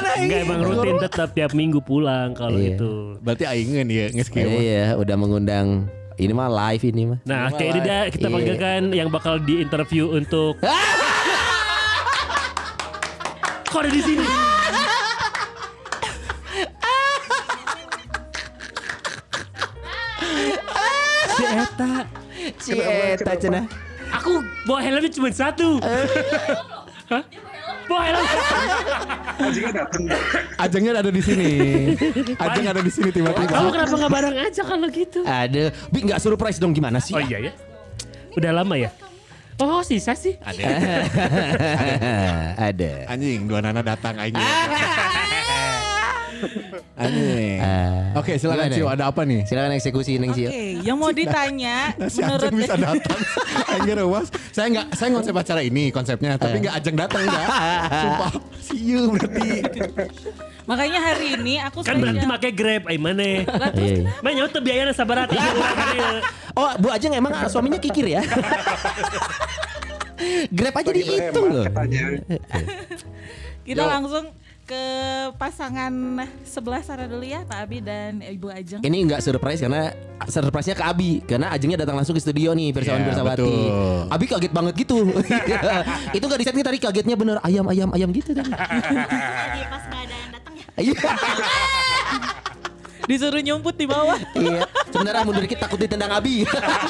Ini 0.00 0.16
gimana 0.16 0.16
Enggak 0.16 0.40
emang 0.42 0.60
rutin 0.62 0.96
tetap 0.98 1.28
tiap 1.30 1.52
minggu 1.52 1.80
pulang 1.80 2.32
kalau 2.32 2.56
Iya. 2.56 2.74
itu. 2.74 2.92
Berarti 3.20 3.44
aingen 3.44 3.86
ya 3.86 4.06
nges 4.08 4.28
kieu 4.28 4.46
mah. 4.46 4.58
Iya, 4.58 4.84
udah 4.96 5.16
mengundang 5.16 5.66
ini 6.16 6.32
mah 6.32 6.48
live 6.48 6.84
ini 6.86 7.02
mah. 7.06 7.18
Nah, 7.22 7.48
kayak 7.50 7.70
ini 7.70 7.80
dah 7.82 8.00
kita 8.08 8.26
Iya. 8.26 8.34
panggilkan 8.34 8.80
yang 8.92 9.08
bakal 9.08 9.36
di 9.38 9.60
interview 9.60 10.08
untuk 10.10 10.56
Kok 13.66 13.80
ada 13.80 13.88
di 13.88 14.02
sini? 14.02 14.26
si 21.30 21.44
Eta, 21.44 21.92
Si 22.58 22.76
Eta 22.76 23.32
cenah. 23.36 23.64
aku 24.10 24.32
bawa 24.66 24.80
helmnya 24.82 25.10
cuma 25.10 25.30
satu. 25.30 25.78
Hah? 27.10 27.22
Bawa 27.88 28.02
helm. 28.04 28.24
Ajengnya 29.40 29.72
dateng. 29.72 30.02
Ajengnya 30.60 30.92
ada 31.00 31.10
di 31.12 31.22
sini. 31.22 31.50
Ajeng 32.44 32.66
ada 32.68 32.80
di 32.84 32.92
sini 32.92 33.08
tiba-tiba. 33.14 33.48
Kamu 33.48 33.68
kenapa 33.72 33.94
nggak 33.96 34.12
bareng 34.12 34.36
aja 34.36 34.62
kalau 34.66 34.86
gitu? 34.92 35.20
Ada, 35.24 35.72
bi 35.88 35.98
nggak 36.04 36.20
surprise 36.20 36.58
dong 36.60 36.76
gimana 36.76 37.00
sih? 37.00 37.16
Oh 37.16 37.22
iya 37.22 37.50
ya. 37.50 37.52
Udah 38.36 38.50
lama 38.62 38.74
ya? 38.76 38.90
Oh 39.60 39.84
sisa 39.84 40.16
sih. 40.16 40.40
Ada. 40.40 40.64
Ada. 42.72 42.92
Anjing, 43.12 43.44
dua 43.44 43.60
nana 43.60 43.84
datang 43.84 44.16
aing. 44.16 44.36
Anjing. 47.00 47.58
Ah. 47.58 48.16
Oke, 48.16 48.36
silakan? 48.36 48.70
Cio, 48.70 48.86
ada 48.86 49.06
apa 49.06 49.22
nih? 49.22 49.44
Silakan 49.44 49.74
eksekusi 49.74 50.16
Neng 50.16 50.30
Oke, 50.30 50.40
Cio. 50.40 50.50
yang 50.80 50.96
mau 50.96 51.10
ditanya 51.10 51.92
Si 52.12 52.20
menurut 52.20 52.46
Ajeng 52.46 52.56
bisa 52.56 52.74
datang. 52.86 53.20
Aing 53.68 53.90
rewas. 53.94 54.26
Saya 54.50 54.66
enggak 54.68 54.86
saya 54.92 55.08
konsep 55.10 55.32
acara 55.32 55.60
ini 55.60 55.88
konsepnya, 55.88 56.34
tapi 56.34 56.58
enggak 56.58 56.74
Ajeng 56.76 56.96
datang 56.96 57.22
enggak. 57.22 57.48
Sumpah. 57.90 58.32
See 58.58 58.80
you 58.86 59.10
berarti. 59.10 59.50
makanya 60.62 61.02
hari 61.02 61.34
ini 61.34 61.58
aku 61.58 61.82
Kan 61.82 61.98
berarti 61.98 62.22
pakai 62.22 62.50
Grab 62.52 62.82
ay 62.86 62.94
mana? 62.94 63.42
Lah, 63.42 63.74
terus 63.74 63.90
Iya. 63.90 63.96
kenapa? 64.06 64.22
Mah 64.22 64.32
nyawa 64.32 64.58
biayanya 64.60 64.94
sabarat 64.94 65.26
tiga 65.26 65.48
bulan 65.50 65.74
kali 65.74 65.98
ya. 65.98 66.10
Oh, 66.52 66.70
Bu 66.78 66.88
Ajeng 66.88 67.12
emang 67.12 67.32
suaminya 67.46 67.78
kikir 67.78 68.06
ya? 68.06 68.22
Grab 70.50 70.74
aja 70.76 70.90
dihitung 70.90 71.46
loh. 71.48 71.64
kita 73.60 73.82
Yo. 73.82 73.88
langsung 73.88 74.24
ke 74.70 74.86
pasangan 75.34 75.90
sebelah 76.46 76.78
sana 76.78 77.10
dulu 77.10 77.26
ya 77.26 77.42
Pak 77.42 77.58
Abi 77.66 77.82
dan 77.82 78.22
Ibu 78.22 78.54
Ajeng. 78.54 78.78
Ini 78.86 78.98
enggak 79.02 79.18
surprise 79.18 79.58
karena 79.58 79.90
surprise-nya 80.30 80.78
ke 80.78 80.84
Abi 80.86 81.10
karena 81.26 81.50
Ajengnya 81.50 81.82
datang 81.82 81.98
langsung 81.98 82.14
ke 82.14 82.22
studio 82.22 82.54
nih 82.54 82.70
Pirsawan 82.70 83.02
Iya, 83.02 83.06
Pirsawati. 83.10 83.42
betul. 83.42 84.14
Abi 84.14 84.24
kaget 84.30 84.52
banget 84.54 84.74
gitu. 84.78 85.10
Itu 86.16 86.22
enggak 86.22 86.38
disetting 86.38 86.62
tadi 86.62 86.78
kagetnya 86.78 87.18
bener 87.18 87.42
ayam 87.42 87.66
ayam 87.66 87.90
ayam 87.90 88.14
gitu 88.14 88.30
tadi. 88.30 88.46
Pas 88.54 89.82
nggak 89.90 90.02
ada 90.06 90.14
yang 90.14 90.30
datang 90.38 90.54
ya. 90.54 90.64
Iya. 90.78 90.94
Disuruh 93.10 93.42
nyumput 93.42 93.74
di 93.74 93.90
bawah. 93.90 94.22
Iya. 94.38 94.70
Sebenarnya 94.86 95.26
mundur 95.26 95.42
dikit 95.42 95.58
takut 95.58 95.82
ditendang 95.82 96.14
Abi. 96.14 96.46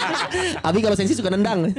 Abi 0.68 0.78
kalau 0.84 1.00
sensi 1.00 1.16
suka 1.16 1.32
nendang. 1.32 1.72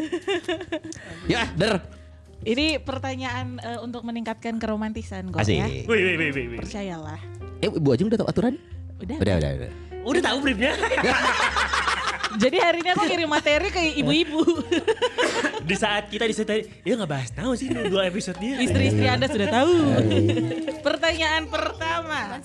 Ya, 1.30 1.46
der. 1.54 2.01
Ini 2.42 2.82
pertanyaan 2.82 3.62
eh, 3.62 3.80
untuk 3.86 4.02
meningkatkan 4.02 4.58
keromantisan 4.58 5.30
kok 5.30 5.46
ya. 5.46 5.70
Asik. 5.70 5.86
Wih, 5.86 6.00
wih, 6.02 6.16
wih, 6.18 6.30
wih, 6.34 6.46
wih. 6.58 6.60
Percayalah. 6.66 7.20
Eh, 7.62 7.70
Bu 7.70 7.94
Ajeng 7.94 8.10
udah 8.10 8.20
tahu 8.26 8.30
aturan? 8.34 8.54
Udah. 8.98 9.18
Udah, 9.22 9.36
udah, 9.38 9.52
udah. 9.62 9.72
Udah 10.02 10.22
tahu 10.26 10.38
briefnya? 10.42 10.74
Jadi 12.42 12.58
hari 12.64 12.80
ini 12.80 12.90
aku 12.96 13.04
kirim 13.06 13.30
materi 13.30 13.68
ke 13.70 13.82
ibu-ibu. 14.02 14.42
di 15.70 15.76
saat 15.76 16.08
kita 16.08 16.26
di 16.26 16.34
tadi, 16.34 16.64
ya 16.82 16.96
nggak 16.96 17.12
bahas 17.12 17.30
tahu 17.30 17.54
sih 17.60 17.68
dua 17.70 18.08
episode 18.08 18.40
dia. 18.40 18.56
Istri-istri 18.58 19.06
Anda 19.06 19.28
sudah 19.28 19.48
tahu. 19.52 19.74
Pertanyaan 20.88 21.46
pertama. 21.52 22.40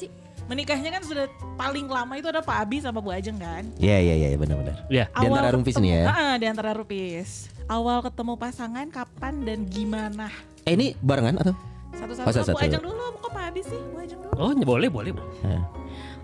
Menikahnya 0.47 0.91
kan 0.91 1.03
sudah 1.07 1.27
paling 1.59 1.87
lama 1.87 2.19
itu 2.19 2.29
ada 2.29 2.43
Pak 2.43 2.67
Abi 2.67 2.83
sama 2.83 2.99
Bu 2.99 3.15
Ajeng 3.15 3.39
kan. 3.39 3.63
Iya 3.79 3.99
iya 3.99 4.15
iya 4.27 4.39
benar-benar. 4.39 4.85
Ya. 4.91 5.07
Di 5.11 5.27
antara 5.27 5.55
Rumpis 5.55 5.75
ketemu- 5.79 5.87
nih 5.87 6.03
ya. 6.03 6.05
Ah, 6.11 6.35
di 6.37 6.47
antara 6.51 6.71
Rumpis. 6.75 7.56
Awal 7.67 7.99
ketemu 8.01 8.39
pasangan 8.39 8.87
kapan 8.87 9.43
dan 9.43 9.67
gimana? 9.67 10.31
Eh 10.63 10.79
ini 10.79 10.95
barengan 11.01 11.35
atau? 11.37 11.55
Satu-satu 11.93 12.23
Oh, 12.23 12.33
satu-satu. 12.33 12.55
Bu 12.55 12.63
Ajeng 12.63 12.85
dulu, 12.85 13.05
kok 13.19 13.31
Pak 13.33 13.45
Abi 13.45 13.61
sih? 13.61 13.81
Bu 13.91 13.99
Ajeng 13.99 14.21
dulu. 14.21 14.35
Oh, 14.37 14.51
ya 14.53 14.65
boleh, 14.65 14.89
boleh. 14.89 15.11
Eh. 15.43 15.63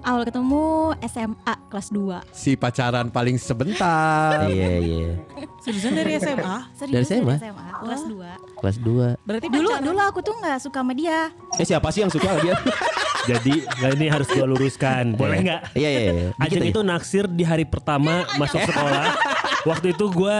Awal 0.02 0.22
ketemu 0.22 0.62
SMA 1.02 1.54
kelas 1.66 1.88
2. 1.90 2.22
Si 2.30 2.54
pacaran 2.54 3.06
paling 3.08 3.38
sebentar. 3.38 4.38
Iya 4.48 4.70
iya. 4.78 5.10
Seriusan 5.58 5.94
dari 5.94 6.14
SMA? 6.16 6.56
Serius 6.74 6.94
Dari 6.94 7.04
SMA? 7.08 7.34
SMA 7.36 7.66
kelas 7.76 8.02
2. 8.04 8.58
Kelas 8.58 8.76
2 8.78 9.26
Berarti 9.26 9.46
Dulu 9.48 9.68
pacaran- 9.68 9.82
dulu 9.82 10.00
aku 10.00 10.18
tuh 10.20 10.34
nggak 10.36 10.58
suka 10.58 10.78
sama 10.78 10.92
dia. 10.94 11.30
Eh 11.54 11.66
siapa 11.66 11.88
sih 11.90 12.02
yang 12.02 12.10
suka 12.10 12.26
sama 12.28 12.38
dia? 12.40 12.54
Jadi, 13.30 13.54
nah 13.78 13.90
ini 13.92 14.06
harus 14.06 14.26
gue 14.26 14.42
luruskan. 14.42 15.14
Boleh 15.14 15.38
nggak? 15.40 15.60
Iya 15.74 15.88
iya 15.88 16.00
iya. 16.02 16.28
Ajeng 16.38 16.66
itu 16.66 16.80
naksir 16.82 17.26
di 17.26 17.42
hari 17.42 17.62
pertama 17.62 18.26
masuk 18.34 18.58
sekolah. 18.60 19.14
Waktu 19.62 19.94
itu 19.94 20.06
gue 20.08 20.38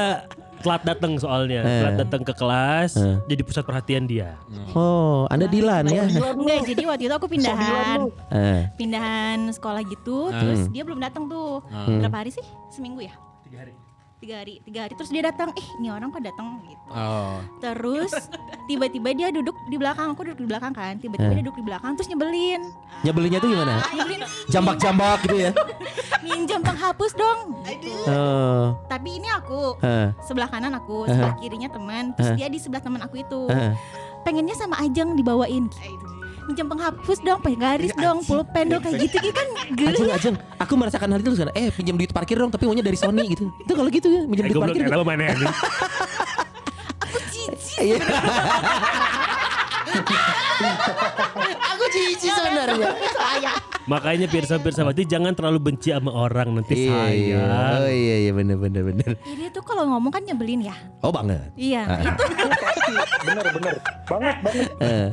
telat 0.62 0.82
datang 0.82 1.12
soalnya, 1.18 1.60
Eh. 1.60 1.70
telat 1.82 1.94
datang 2.06 2.22
ke 2.22 2.32
kelas, 2.32 2.96
Eh. 2.96 3.16
jadi 3.28 3.42
pusat 3.42 3.64
perhatian 3.66 4.06
dia. 4.06 4.38
Oh, 4.72 5.26
Anda 5.28 5.46
Dilan 5.46 5.86
ya. 5.86 6.06
Enggak, 6.06 6.64
jadi 6.64 6.82
waktu 6.86 7.04
itu 7.06 7.14
aku 7.14 7.28
pindahan. 7.28 8.08
Eh. 8.30 8.70
Pindahan 8.74 9.50
sekolah 9.50 9.82
gitu, 9.84 10.30
terus 10.30 10.70
dia 10.70 10.82
belum 10.82 10.98
datang 10.98 11.26
tuh. 11.26 11.60
Berapa 11.68 12.22
hari 12.22 12.30
sih? 12.30 12.44
Seminggu 12.70 13.04
ya? 13.04 13.12
Tiga 14.22 14.38
hari. 14.38 14.62
Tiga 14.62 14.86
hari. 14.86 14.94
Terus 14.94 15.10
dia 15.10 15.22
datang, 15.26 15.50
eh 15.58 15.66
ini 15.82 15.90
orang 15.90 16.14
kok 16.14 16.22
datang 16.22 16.62
gitu. 16.62 16.86
Oh. 16.94 17.42
Terus 17.58 18.14
tiba-tiba 18.70 19.10
dia 19.10 19.34
duduk 19.34 19.58
di 19.66 19.74
belakang, 19.74 20.14
aku 20.14 20.22
duduk 20.22 20.46
di 20.46 20.48
belakang 20.48 20.70
kan. 20.70 20.94
Tiba-tiba 21.02 21.34
dia 21.34 21.42
duduk 21.42 21.58
di 21.58 21.64
belakang, 21.66 21.98
terus 21.98 22.06
nyebelin. 22.06 22.62
Nyebelinnya 23.02 23.42
tuh 23.42 23.50
gimana? 23.50 23.82
Nyebelin, 23.90 24.20
Jambak-jambak 24.46 25.26
gitu 25.26 25.36
ya. 25.42 25.50
minjem 26.22 26.62
penghapus 26.62 27.18
dong. 27.18 27.66
Gitu. 27.66 27.90
Oh. 28.06 28.78
Tapi 28.86 29.18
ini 29.18 29.26
aku, 29.26 29.74
Eh. 29.82 30.14
sebelah 30.22 30.46
kanan 30.46 30.70
aku, 30.78 31.10
sebelah 31.10 31.34
kirinya 31.42 31.66
teman, 31.66 32.14
terus 32.14 32.38
dia 32.38 32.46
di 32.46 32.62
sebelah 32.62 32.78
teman 32.78 33.02
aku 33.02 33.26
itu. 33.26 33.50
Eh. 33.50 33.74
Pengennya 34.22 34.54
sama 34.54 34.78
Ajeng 34.78 35.18
dibawain 35.18 35.66
gitu. 35.66 36.06
Minjem 36.42 36.66
penghapus 36.66 37.18
dong, 37.20 37.38
garis 37.54 37.94
dong, 37.94 38.18
pulpen 38.20 38.66
dong 38.66 38.82
kayak 38.82 38.98
gitu, 39.00 39.16
gitu 39.20 39.30
kan 39.30 39.46
Ajeng, 39.46 39.76
geli 39.78 39.98
ya. 40.02 40.14
Ajeng, 40.18 40.34
aku 40.58 40.72
merasakan 40.74 41.08
hal 41.08 41.20
itu 41.20 41.30
sekarang. 41.32 41.54
Eh, 41.54 41.70
pinjam 41.70 41.94
duit 41.94 42.10
parkir 42.10 42.34
dong, 42.34 42.50
tapi 42.50 42.66
maunya 42.66 42.82
dari 42.82 42.98
Sony 42.98 43.30
gitu. 43.30 43.46
Itu 43.58 43.72
kalau 43.72 43.86
gitu 43.88 44.10
ya, 44.10 44.22
pinjam 44.24 44.44
Eh, 44.44 44.50
duit 44.50 44.58
parkir. 44.60 44.82
belum 44.82 44.92
tahu 44.92 45.04
mana 45.04 45.22
anjing. 45.30 45.52
Iya. 47.78 47.98
Aku 51.68 51.84
cici 51.88 52.28
sebenarnya. 52.28 52.90
Makanya 53.82 54.26
pirsa-pirsa 54.26 54.82
berarti 54.82 55.04
jangan 55.04 55.34
terlalu 55.34 55.58
benci 55.60 55.90
sama 55.90 56.14
orang 56.14 56.54
nanti 56.54 56.86
Iya, 56.86 57.02
iya. 57.10 57.40
sayang. 57.42 57.74
Oh 57.76 57.90
iya 57.90 58.16
iya 58.20 58.32
bener 58.32 58.56
bener 58.56 58.82
bener. 58.84 59.10
Dia 59.18 59.50
tuh 59.50 59.60
kalau 59.60 59.84
ngomong 59.88 60.08
kan 60.08 60.22
nyebelin 60.22 60.62
ya. 60.62 60.76
Oh 61.00 61.10
banget. 61.10 61.50
Iya, 61.54 61.82
nah 61.84 61.98
itu 62.00 62.24
Bener-bener. 63.22 63.74
Banget, 64.06 64.36
banget. 64.38 64.68
Eh. 64.78 65.08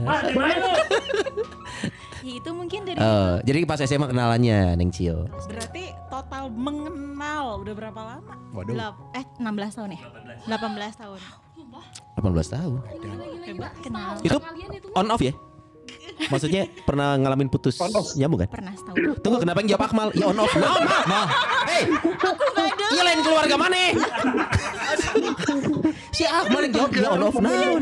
ya 2.19 2.33
itu 2.35 2.49
mungkin 2.51 2.79
dari 2.83 2.97
Oh, 2.99 3.39
jadi 3.41 3.63
pas 3.63 3.79
SMA 3.79 4.05
kenalannya 4.05 4.75
Neng 4.75 4.91
Cio. 4.91 5.25
Berarti 5.49 5.89
total 6.07 6.51
mengenal 6.51 7.63
udah 7.63 7.73
berapa 7.73 8.01
lama? 8.05 8.33
Waduh. 8.51 8.69
Delap- 8.69 9.01
eh 9.13 9.25
16 9.35 9.49
tahun 9.73 9.89
ya? 9.97 10.01
18 10.45 11.01
tahun. 11.01 11.19
18 12.19 12.55
tahun. 12.55 12.79
Kenal. 13.83 14.11
Itu 14.21 14.37
on 14.93 15.07
off 15.09 15.23
ya? 15.23 15.33
Maksudnya 16.27 16.67
pernah 16.83 17.15
ngalamin 17.15 17.47
putus 17.47 17.79
nyambung 18.19 18.43
kan? 18.43 18.49
Pernah 18.51 18.73
setahun. 18.75 19.23
Tunggu 19.23 19.37
kenapa 19.39 19.57
yang 19.63 19.69
jawab 19.71 19.83
Akmal? 19.87 20.07
Ya 20.11 20.25
on 20.27 20.37
off. 20.37 20.51
Nah, 20.59 20.75
nah, 20.83 21.03
nah. 21.07 21.25
Hei, 21.63 21.83
iya 22.91 23.01
lain 23.07 23.19
keluarga 23.23 23.55
mana? 23.55 23.83
si 26.11 26.23
Akmal 26.27 26.67
yang 26.67 26.73
jawab 26.75 26.91
ya 26.91 27.09
on 27.15 27.23
off. 27.23 27.35
Nah, 27.39 27.79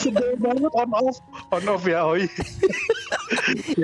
Sedih 0.00 0.34
banget 0.40 0.72
on 0.72 0.90
off. 0.96 1.16
On 1.52 1.64
off 1.68 1.84
ya, 1.84 2.00
oi. 2.08 2.24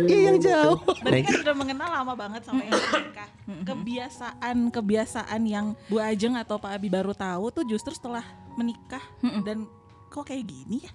Iya 0.07 0.18
yang 0.29 0.38
jauh. 0.38 0.79
Berarti 1.00 1.22
kan 1.24 1.35
sudah 1.40 1.55
mengenal 1.55 1.88
lama 1.92 2.12
banget 2.14 2.42
sama 2.42 2.62
yang 2.62 2.72
menikah. 2.72 3.29
Kebiasaan-kebiasaan 3.62 5.42
yang 5.44 5.66
Bu 5.87 5.98
Ajeng 5.98 6.35
atau 6.35 6.57
Pak 6.57 6.72
Abi 6.72 6.88
baru 6.88 7.12
tahu 7.12 7.50
tuh 7.52 7.64
justru 7.64 7.90
setelah 7.90 8.22
menikah 8.55 9.02
dan 9.42 9.66
kok 10.07 10.24
kayak 10.24 10.44
gini 10.44 10.83
ya? 10.83 10.90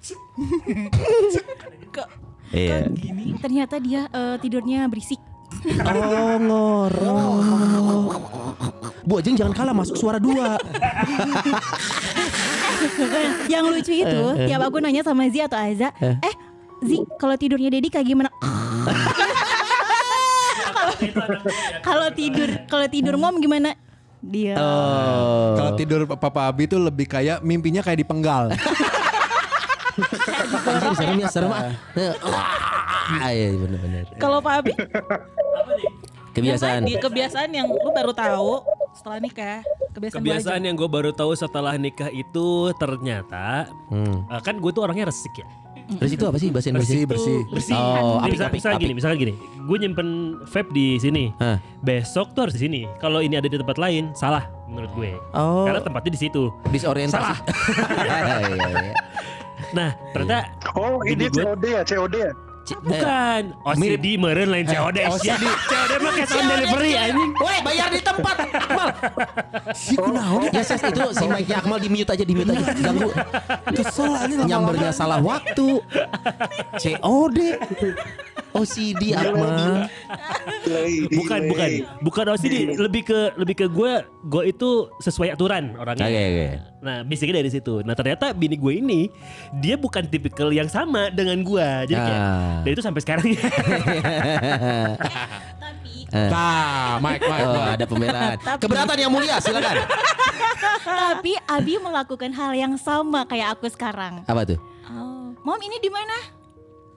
kok 1.95 2.07
Iya. 2.51 2.83
gini? 2.87 3.39
Ternyata 3.39 3.79
dia 3.79 4.07
eh, 4.07 4.35
tidurnya 4.37 4.83
berisik. 4.85 5.19
Oh 5.81 6.35
ngorok. 6.37 8.11
Bu 9.07 9.17
Ajeng 9.17 9.35
jangan 9.35 9.53
kalah 9.53 9.73
masuk 9.73 9.95
suara 9.95 10.19
dua. 10.19 10.59
Yang 13.45 13.65
lucu 13.69 13.93
itu, 13.93 14.21
tiap 14.47 14.61
aku 14.63 14.77
nanya 14.79 15.01
sama 15.01 15.27
Zi 15.27 15.41
atau 15.41 15.57
Aza, 15.57 15.89
eh 16.01 16.35
Zi, 16.81 16.97
kalau 17.15 17.37
tidurnya 17.37 17.69
Dedi 17.69 17.87
kayak 17.87 18.07
gimana? 18.07 18.29
Kalau 21.87 22.07
tidur, 22.13 22.49
kalau 22.69 22.85
tidur 22.87 23.15
mom 23.17 23.41
gimana? 23.41 23.73
Dia. 24.21 24.53
Oh. 24.53 25.57
Kalau 25.57 25.71
tidur 25.73 26.05
Papa 26.05 26.45
Abi 26.45 26.69
tuh 26.69 26.77
lebih 26.77 27.09
kayak 27.09 27.41
mimpinya 27.41 27.81
kayak 27.81 28.05
dipenggal. 28.05 28.53
Serem 30.95 31.17
ya 31.19 31.27
serem 31.27 31.51
ah. 31.51 31.73
Ah, 33.17 33.31
iya 33.33 33.57
benar-benar. 33.57 34.03
Kalau 34.21 34.39
Pak 34.39 34.53
Abi 34.61 34.73
Kebiasaan. 36.31 36.87
Kebiasaan 36.87 37.49
yang 37.51 37.67
lu 37.67 37.91
baru 37.91 38.15
tahu 38.15 38.63
setelah 38.95 39.19
nikah. 39.19 39.59
Kebiasaan, 39.91 40.19
Kebiasaan 40.23 40.61
yang 40.63 40.75
gue 40.79 40.87
baru 40.87 41.11
tahu 41.11 41.35
setelah 41.35 41.75
nikah 41.75 42.07
itu 42.07 42.71
ternyata 42.79 43.67
Hmm. 43.91 44.23
eh, 44.31 44.39
kan 44.39 44.55
gue 44.55 44.71
tuh 44.71 44.87
orangnya 44.87 45.11
resik 45.11 45.43
ya. 45.43 45.47
Terus 45.91 46.11
itu 46.11 46.23
apa 46.23 46.37
sih 46.37 46.49
bahasa 46.49 46.69
Bersih, 46.69 47.03
Indonesia? 47.03 47.09
bersih. 47.09 47.39
Bersih. 47.49 47.75
Oh, 47.75 48.17
apik, 48.17 48.21
Ini 48.21 48.31
misal, 48.31 48.45
apik, 48.45 48.55
misalnya 48.55 48.75
apik. 48.75 48.83
gini, 48.83 48.93
misalnya 48.95 49.17
gini. 49.17 49.33
Gue 49.61 49.77
nyimpen 49.77 50.07
vape 50.45 50.69
di 50.71 50.87
sini. 50.95 51.23
Hah. 51.37 51.57
Besok 51.81 52.27
tuh 52.31 52.41
harus 52.45 52.55
di 52.55 52.61
sini. 52.61 52.81
Kalau 52.97 53.19
ini 53.19 53.35
ada 53.35 53.45
di 53.45 53.55
tempat 53.55 53.75
lain, 53.75 54.13
salah 54.13 54.47
menurut 54.65 54.91
gue. 54.93 55.11
Oh. 55.31 55.65
Karena 55.65 55.79
tempatnya 55.79 56.11
di 56.11 56.21
situ. 56.21 56.47
Disorientasi. 56.67 57.17
Salah. 57.17 57.37
Iya, 58.01 58.35
iya. 58.47 58.93
Nah, 59.71 59.89
ternyata 60.11 60.51
Oh, 60.73 60.99
ini 61.03 61.27
COD 61.27 61.63
ya, 61.65 61.81
COD 61.81 62.15
ya. 62.17 62.31
C- 62.61 62.71
eh, 62.71 62.79
bukan. 62.79 63.41
Oh, 63.59 63.73
mirip- 63.73 63.99
CD 63.99 64.15
meren 64.15 64.47
lain 64.47 64.65
COD. 64.65 64.97
OCD. 65.07 65.43
COD 65.43 65.91
mah 65.97 66.11
cash 66.13 66.31
on 66.31 66.43
delivery 66.47 66.91
anjing. 66.93 67.31
Weh, 67.35 67.59
bayar 67.61 67.87
di 67.87 67.99
tempat. 67.99 68.35
Akmal. 68.47 68.87
Si 69.73 69.95
kunaon? 69.95 70.49
Ya, 70.49 70.61
Ses, 70.61 70.79
itu 70.79 71.01
si 71.11 71.25
mic-nya 71.25 71.57
Akmal 71.57 71.77
di 71.77 71.89
mute 71.89 72.09
aja, 72.09 72.21
di 72.21 72.33
mute 72.33 72.51
aja. 72.51 72.71
Ganggu. 72.75 73.09
Kesel 73.71 74.11
ini 74.27 74.35
Nyambernya 74.45 74.91
salah 74.91 75.17
waktu. 75.17 75.81
COD. 76.75 77.39
OCD 78.51 79.15
Akmal. 79.15 79.87
Bukan, 81.09 81.39
bukan. 81.47 81.69
Bukan 82.01 82.25
OCD, 82.29 82.55
lebih 82.75 83.03
ke 83.03 83.19
lebih 83.35 83.55
ke 83.55 83.65
gue 83.67 83.91
gue 84.21 84.43
itu 84.45 84.69
sesuai 84.97 85.31
aturan 85.31 85.73
orangnya. 85.75 86.05
Oke, 86.05 86.21
oke. 86.21 86.47
Nah, 86.81 86.97
basicnya 87.01 87.35
dari 87.37 87.49
situ. 87.49 87.79
Nah, 87.81 87.93
ternyata 87.93 88.33
bini 88.33 88.53
gue 88.53 88.73
ini 88.75 89.01
dia 89.55 89.75
bukan 89.75 90.03
tipikal 90.03 90.49
yang 90.49 90.67
sama 90.67 91.07
dengan 91.09 91.39
gue. 91.39 91.67
Jadi 91.87 91.95
kayak 91.97 92.19
Ah. 92.21 92.50
Dan 92.61 92.69
itu 92.69 92.81
sampai 92.81 93.01
sekarang 93.01 93.25
ya. 93.27 93.41
Tapi 95.57 95.91
Nah, 96.11 96.99
Mike, 96.99 97.23
Mike, 97.23 97.45
Oh, 97.45 97.63
ada 97.63 97.85
pembelaan. 97.85 98.35
Keberatan 98.61 98.97
yang 98.99 99.07
mulia, 99.07 99.39
silakan. 99.39 99.79
tapi 100.83 101.39
Abi 101.41 101.79
melakukan 101.79 102.31
hal 102.31 102.51
yang 102.51 102.75
sama 102.75 103.23
kayak 103.23 103.55
aku 103.55 103.67
sekarang. 103.67 104.19
Apa 104.25 104.43
tuh? 104.43 104.59
Oh, 104.85 105.31
Mom 105.39 105.55
ini 105.57 105.79
di 105.79 105.87
mana? 105.87 106.11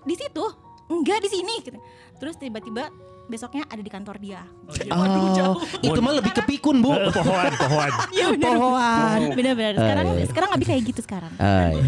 Di 0.03 0.19
situ? 0.19 0.43
Enggak 0.91 1.23
di 1.23 1.31
sini. 1.31 1.63
gitu. 1.63 1.79
Terus 2.17 2.35
tiba-tiba 2.37 2.91
besoknya 3.25 3.63
ada 3.65 3.79
di 3.79 3.89
kantor 3.89 4.19
dia. 4.19 4.43
Oh, 4.91 5.55
itu 5.79 6.01
mah 6.01 6.13
lebih 6.13 6.35
kepikun, 6.35 6.83
Bu. 6.83 6.93
Eh, 6.93 7.15
pohoan, 7.15 7.53
pohoan. 7.55 7.91
Iya 8.11 8.27
benar. 8.35 8.51
Pohoan. 8.51 9.19
Benar-benar. 9.33 9.75
Sekarang 9.77 10.05
Ah, 10.05 10.13
iya. 10.13 10.27
sekarang 10.27 10.51
Abi 10.51 10.65
kayak 10.67 10.83
gitu 10.85 11.01
sekarang. 11.01 11.33
Ah, 11.39 11.71
iya. 11.71 11.83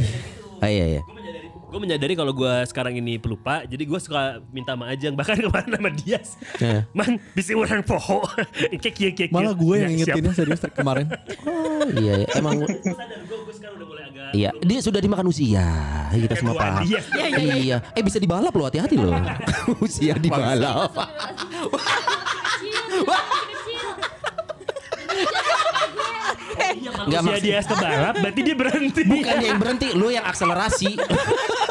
Oh, 0.57 0.71
iya, 0.71 0.85
iya. 0.89 1.03
Gue 1.77 1.85
menyadari 1.85 2.17
kalau 2.17 2.33
gue 2.33 2.49
sekarang 2.65 2.97
ini 2.97 3.21
pelupa, 3.21 3.61
jadi 3.69 3.85
gue 3.85 4.01
suka 4.01 4.41
minta 4.49 4.73
sama 4.73 4.89
Ajeng 4.89 5.13
bahkan 5.13 5.37
kemarin 5.45 5.69
sama 5.77 5.91
dia. 5.93 6.25
Eh. 6.57 6.81
Man, 6.97 7.21
bisa 7.37 7.53
orang 7.53 7.85
poho. 7.85 8.25
Kayak 8.81 8.95
kieu 8.97 9.13
kieu. 9.13 9.29
Malah 9.29 9.53
gue 9.53 9.77
yang 9.77 9.93
Ya, 9.93 9.97
ingetinnya 10.01 10.33
serius 10.33 10.65
kemarin. 10.73 11.13
Oh, 11.45 11.85
iya, 12.01 12.25
iya. 12.25 12.29
Emang 12.33 12.65
Sadar 12.65 12.81
gue, 13.21 13.37
gue 13.45 13.55
sekarang 13.61 13.77
udah 13.77 13.89
mulai 13.93 14.05
agak 14.09 14.33
Iya, 14.33 14.51
dia 14.57 14.81
sudah 14.81 15.01
dimakan 15.05 15.29
usia. 15.29 15.69
Kita 16.17 16.35
semua 16.41 16.57
paham. 16.57 16.81
dia. 16.81 17.01
Iya, 17.37 17.77
Eh 17.93 18.01
bisa 18.01 18.17
dibalap 18.17 18.57
loh, 18.57 18.73
hati-hati 18.73 18.97
loh. 18.97 19.13
usia 19.85 20.17
dibalap. 20.17 20.97
Nggak 27.07 27.21
Usia 27.21 27.21
maksud- 27.23 27.45
dia 27.45 27.59
kebalap, 27.63 28.15
berarti 28.17 28.41
dia 28.43 28.57
berhenti. 28.57 29.03
Bukan 29.05 29.35
dia 29.37 29.47
yang 29.47 29.61
berhenti, 29.61 29.89
lu 29.93 30.09
yang 30.09 30.25
akselerasi. 30.25 30.91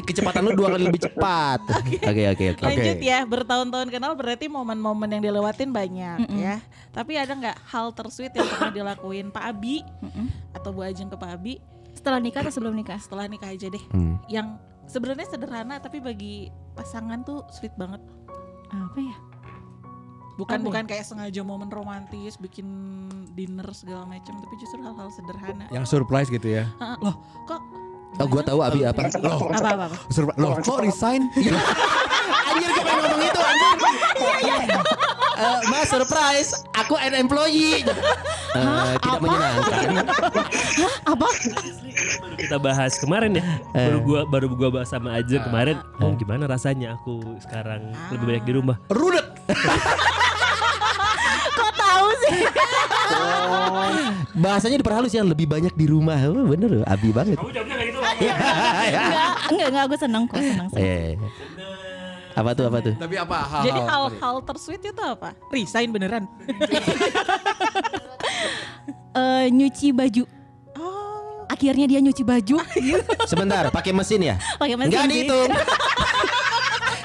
Kecepatan 0.00 0.40
lu 0.42 0.52
dua 0.54 0.72
kali 0.72 0.84
lebih 0.86 1.02
cepat. 1.02 1.60
Oke 2.10 2.24
oke 2.28 2.44
oke. 2.54 2.62
Lanjut 2.62 2.98
ya, 2.98 3.18
bertahun-tahun 3.22 3.88
kenal 3.88 4.12
berarti 4.14 4.46
momen-momen 4.46 5.08
yang 5.10 5.22
dilewatin 5.22 5.70
banyak 5.70 6.26
Mm-mm. 6.26 6.38
ya. 6.38 6.58
Tapi 6.90 7.14
ada 7.14 7.32
nggak 7.32 7.56
hal 7.68 7.90
tersweet 7.90 8.32
yang 8.32 8.46
pernah 8.46 8.70
dilakuin 8.70 9.28
Pak 9.28 9.44
Abi 9.46 9.82
Mm-mm. 10.02 10.26
atau 10.52 10.70
Bu 10.70 10.82
Ajeng 10.82 11.06
ke 11.06 11.16
Pak 11.16 11.30
Abi 11.30 11.58
Setelah 11.90 12.22
nikah 12.22 12.40
atau 12.40 12.54
sebelum 12.54 12.72
nikah? 12.72 12.96
setelah 12.96 13.26
nikah 13.26 13.50
aja 13.50 13.66
deh? 13.66 13.84
Hmm. 13.90 14.16
Yang 14.26 14.56
sebenarnya 14.86 15.26
sederhana 15.26 15.78
tapi 15.78 15.98
bagi 15.98 16.48
pasangan 16.72 17.22
tuh 17.22 17.44
sweet 17.50 17.74
banget. 17.74 18.00
Apa 18.70 18.98
ya? 18.98 19.16
Bukan 20.38 20.56
Apa 20.56 20.62
ya? 20.62 20.66
bukan 20.66 20.84
kayak 20.88 21.04
sengaja 21.04 21.42
momen 21.42 21.68
romantis 21.68 22.38
bikin 22.38 22.64
dinner 23.34 23.66
segala 23.76 24.08
macam, 24.08 24.40
tapi 24.40 24.54
justru 24.56 24.80
hal-hal 24.80 25.12
sederhana. 25.12 25.68
Yang 25.68 25.92
surprise 25.92 26.32
gitu 26.32 26.48
ya. 26.48 26.64
Loh, 27.02 27.20
kok 27.44 27.60
Oh 28.18 28.26
gua 28.26 28.42
tahu 28.42 28.58
Abi 28.60 28.82
apa. 28.82 29.06
Loh, 29.22 29.48
apa 29.54 29.68
apa? 29.70 29.84
apa? 29.86 29.96
surprise. 30.10 30.38
Loh, 30.40 30.52
kok 30.58 30.78
resign? 30.82 31.22
Anjir 32.50 32.68
gue 32.74 32.82
pengen 32.82 33.02
ngomong 33.06 33.22
itu 33.22 33.40
anjir. 33.40 33.76
Eh, 35.40 35.60
mas 35.72 35.88
surprise, 35.88 36.50
aku 36.76 36.94
an 36.98 37.14
employee. 37.16 37.80
Eh, 38.50 38.98
tidak 38.98 39.22
menyenangkan. 39.22 40.10
Apa? 41.14 41.28
Baru 42.18 42.34
kita 42.34 42.58
bahas 42.58 42.98
kemarin 42.98 43.38
ya. 43.38 43.46
Baru 43.70 43.98
gua 44.02 44.20
baru 44.26 44.46
gua 44.58 44.68
bahas 44.74 44.90
sama 44.90 45.14
Ajeng 45.14 45.46
kemarin. 45.46 45.78
Oh 46.02 46.10
gimana 46.18 46.50
rasanya 46.50 46.98
aku 46.98 47.38
sekarang 47.38 47.94
lebih 48.10 48.26
banyak 48.26 48.44
di 48.50 48.52
rumah. 48.58 48.76
Rudet. 48.90 49.22
Bahasanya 54.44 54.76
diperhalus 54.80 55.12
ya 55.12 55.22
lebih 55.26 55.46
banyak 55.50 55.74
di 55.74 55.86
rumah. 55.90 56.16
Oh, 56.30 56.46
bener 56.46 56.70
loh, 56.80 56.84
Abi 56.86 57.10
banget. 57.10 57.36
Kamu 57.36 57.50
jawabnya 57.50 57.76
kayak 57.76 57.88
gitu. 57.90 57.98
enggak, 58.00 59.30
enggak, 59.50 59.68
enggak 59.68 59.84
aku 59.84 59.96
senang 59.98 60.24
kok, 60.26 60.40
senang. 60.40 60.68
senang. 60.70 60.86
Eh. 60.86 61.18
Apa 62.30 62.54
tuh 62.54 62.64
apa 62.70 62.78
tuh? 62.80 62.94
Tapi 62.94 63.16
apa 63.18 63.36
hal? 63.42 63.62
Jadi 63.66 63.80
hal-hal 63.84 64.36
tersweet 64.46 64.82
itu 64.86 65.02
apa? 65.02 65.34
Resign 65.50 65.90
beneran. 65.90 66.24
Eh, 69.10 69.50
nyuci 69.50 69.90
baju. 69.90 70.22
Oh, 70.78 71.42
Akhirnya 71.50 71.90
dia 71.90 71.98
nyuci 71.98 72.22
baju. 72.22 72.62
Sebentar, 73.30 73.66
pakai 73.74 73.90
mesin 73.90 74.22
ya? 74.22 74.38
Pakai 74.54 74.78
mesin 74.78 74.94
Enggak 74.94 75.04
dihitung. 75.10 75.50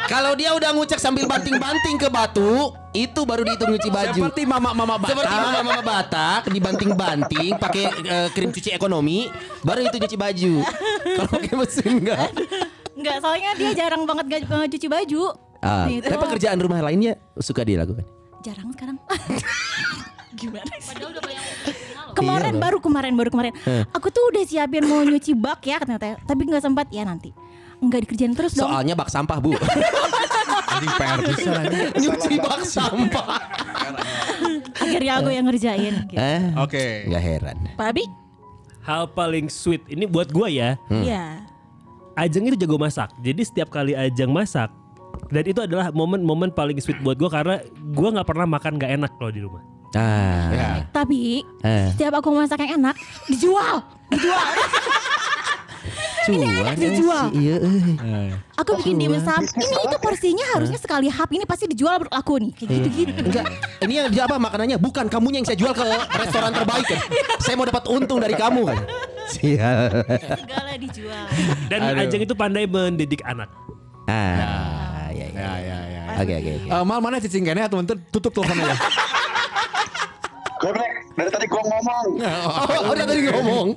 Kalau 0.05 0.37
dia 0.37 0.53
udah 0.53 0.69
ngucek 0.71 1.01
sambil 1.01 1.25
banting-banting 1.25 1.97
ke 1.97 2.07
batu, 2.07 2.71
itu 2.93 3.21
baru 3.25 3.41
dihitung 3.41 3.73
nyuci 3.73 3.89
baju. 3.89 4.21
Seperti 4.21 4.41
mama-mama 4.45 4.95
Batak. 5.01 5.11
Seperti 5.11 5.35
mama-mama 5.35 5.81
Batak 5.81 6.41
dibanting-banting 6.53 7.51
pakai 7.57 7.83
eh, 7.89 8.27
krim 8.31 8.53
cuci 8.53 8.69
ekonomi, 8.71 9.27
baru 9.65 9.89
itu 9.89 9.97
nyuci 9.97 10.17
baju. 10.17 10.53
Kalau 11.17 11.29
pakai 11.29 11.53
mesin 11.57 11.91
enggak. 12.05 12.29
Enggak, 12.95 13.17
soalnya 13.19 13.51
dia 13.57 13.71
jarang 13.75 14.05
banget 14.07 14.25
gak, 14.29 14.39
gak 14.47 14.69
cuci 14.71 14.87
baju. 14.87 15.23
Ah, 15.65 15.89
Gitu. 15.89 16.05
tapi 16.05 16.21
pekerjaan 16.21 16.57
rumah 16.61 16.77
lainnya 16.85 17.17
suka 17.41 17.65
dia 17.65 17.81
lakukan. 17.81 18.05
Jarang 18.45 18.69
sekarang. 18.77 18.97
gimana 20.39 20.73
sih? 20.77 20.99
kemarin 22.15 22.53
Iya, 22.55 22.61
baru 22.61 22.77
kemarin 22.79 23.13
baru 23.17 23.29
kemarin. 23.33 23.53
Eh. 23.65 23.83
Aku 23.91 24.07
tuh 24.13 24.29
udah 24.31 24.43
siapin 24.45 24.85
mau 24.85 25.01
nyuci 25.03 25.33
bak 25.35 25.63
ya 25.65 25.81
katanya, 25.81 26.15
tapi 26.23 26.41
nggak 26.47 26.63
sempat 26.63 26.87
ya 26.93 27.03
nanti. 27.03 27.33
Enggak 27.85 28.09
dikerjain 28.09 28.33
terus 28.33 28.57
dong. 28.57 28.65
Soalnya 28.65 28.97
bak 28.97 29.07
sampah, 29.07 29.37
Bu. 29.37 29.53
Anjing 30.75 30.93
PR 30.97 31.19
bisa 31.21 31.51
nyuci 32.01 32.33
bak 32.41 32.61
sampah. 32.65 33.27
Akhirnya 34.83 35.13
aku 35.21 35.29
yang 35.29 35.45
ngerjain. 35.45 35.93
Gitu. 36.09 36.17
Eh, 36.19 36.41
Oke. 36.57 37.05
Enggak 37.07 37.23
heran. 37.23 37.57
Pak 37.77 37.87
Abi? 37.93 38.03
Hal 38.81 39.09
paling 39.09 39.47
sweet 39.47 39.85
ini 39.87 40.05
buat 40.05 40.29
gua 40.29 40.49
ya. 40.49 40.77
Iya. 40.89 41.45
Ajeng 42.15 42.47
itu 42.47 42.57
jago 42.57 42.77
masak. 42.77 43.13
Jadi 43.21 43.41
setiap 43.41 43.69
kali 43.69 43.93
Ajeng 43.93 44.29
masak 44.29 44.69
dan 45.31 45.43
itu 45.47 45.57
adalah 45.63 45.89
momen-momen 45.89 46.51
paling 46.51 46.77
sweet 46.77 46.99
buat 47.01 47.15
gua 47.15 47.31
karena 47.31 47.55
gua 47.93 48.13
nggak 48.13 48.27
pernah 48.27 48.45
makan 48.45 48.77
nggak 48.77 48.91
enak 48.93 49.11
kalau 49.15 49.31
di 49.31 49.41
rumah. 49.41 49.63
Ah. 49.95 50.51
Ya. 50.51 50.69
Tapi 50.91 51.39
Eh, 51.63 51.87
setiap 51.95 52.19
aku 52.19 52.35
masak 52.35 52.59
yang 52.61 52.83
enak 52.83 52.95
dijual, 53.31 53.79
dijual. 54.11 54.43
Cuan 56.33 56.75
dijual. 56.75 57.25
sih, 57.29 57.37
Iya, 57.37 57.55
eh. 57.61 57.83
Eh. 58.01 58.29
Aku 58.57 58.71
bikin 58.81 58.95
dimsum. 58.97 59.41
Ini 59.45 59.75
itu 59.85 59.97
porsinya 60.01 60.45
harusnya 60.57 60.79
sekali 60.79 61.07
hap 61.11 61.29
ini 61.29 61.45
pasti 61.45 61.69
dijual 61.69 62.01
menurut 62.01 62.15
aku 62.15 62.33
nih. 62.41 62.51
Kayak 62.55 62.69
gitu-gitu. 62.71 63.11
Enggak, 63.21 63.45
ini 63.83 63.93
yang 63.99 64.07
dia 64.09 64.23
apa 64.25 64.35
makanannya? 64.39 64.77
Bukan 64.79 65.05
kamunya 65.11 65.43
yang 65.43 65.47
saya 65.47 65.57
jual 65.59 65.73
ke 65.75 65.85
restoran 66.17 66.51
terbaik 66.55 66.85
kan. 66.87 66.99
Saya 67.43 67.55
mau 67.59 67.67
dapat 67.67 67.83
untung 67.91 68.19
dari 68.23 68.33
kamu 68.33 68.61
kan. 68.65 68.77
Sial. 69.25 70.05
Segala 70.45 70.71
dijual. 70.77 71.25
Dan 71.69 71.79
Aduh. 71.81 72.01
Ajeng 72.05 72.21
itu 72.23 72.33
pandai 72.37 72.65
mendidik 72.69 73.25
anak. 73.25 73.49
Ah, 74.05 75.09
ya, 75.09 75.25
ya. 75.33 75.41
Ya 75.41 75.53
ya 75.59 75.77
ya. 75.89 76.01
Oke, 76.21 76.33
oke, 76.37 76.51
oke. 76.61 76.67
Eh, 76.69 76.83
mal 76.85 76.99
mana 77.01 77.17
cicing 77.17 77.43
kayaknya 77.43 77.67
teman-teman 77.67 77.99
tutup 78.13 78.31
teleponnya 78.31 78.71
ya. 78.71 78.77
Dari 81.15 81.29
tadi 81.29 81.45
gua 81.47 81.63
ngomong. 81.63 82.05
Oh, 82.75 82.91
udah 82.91 83.05
tadi 83.05 83.21
ngomong. 83.25 83.67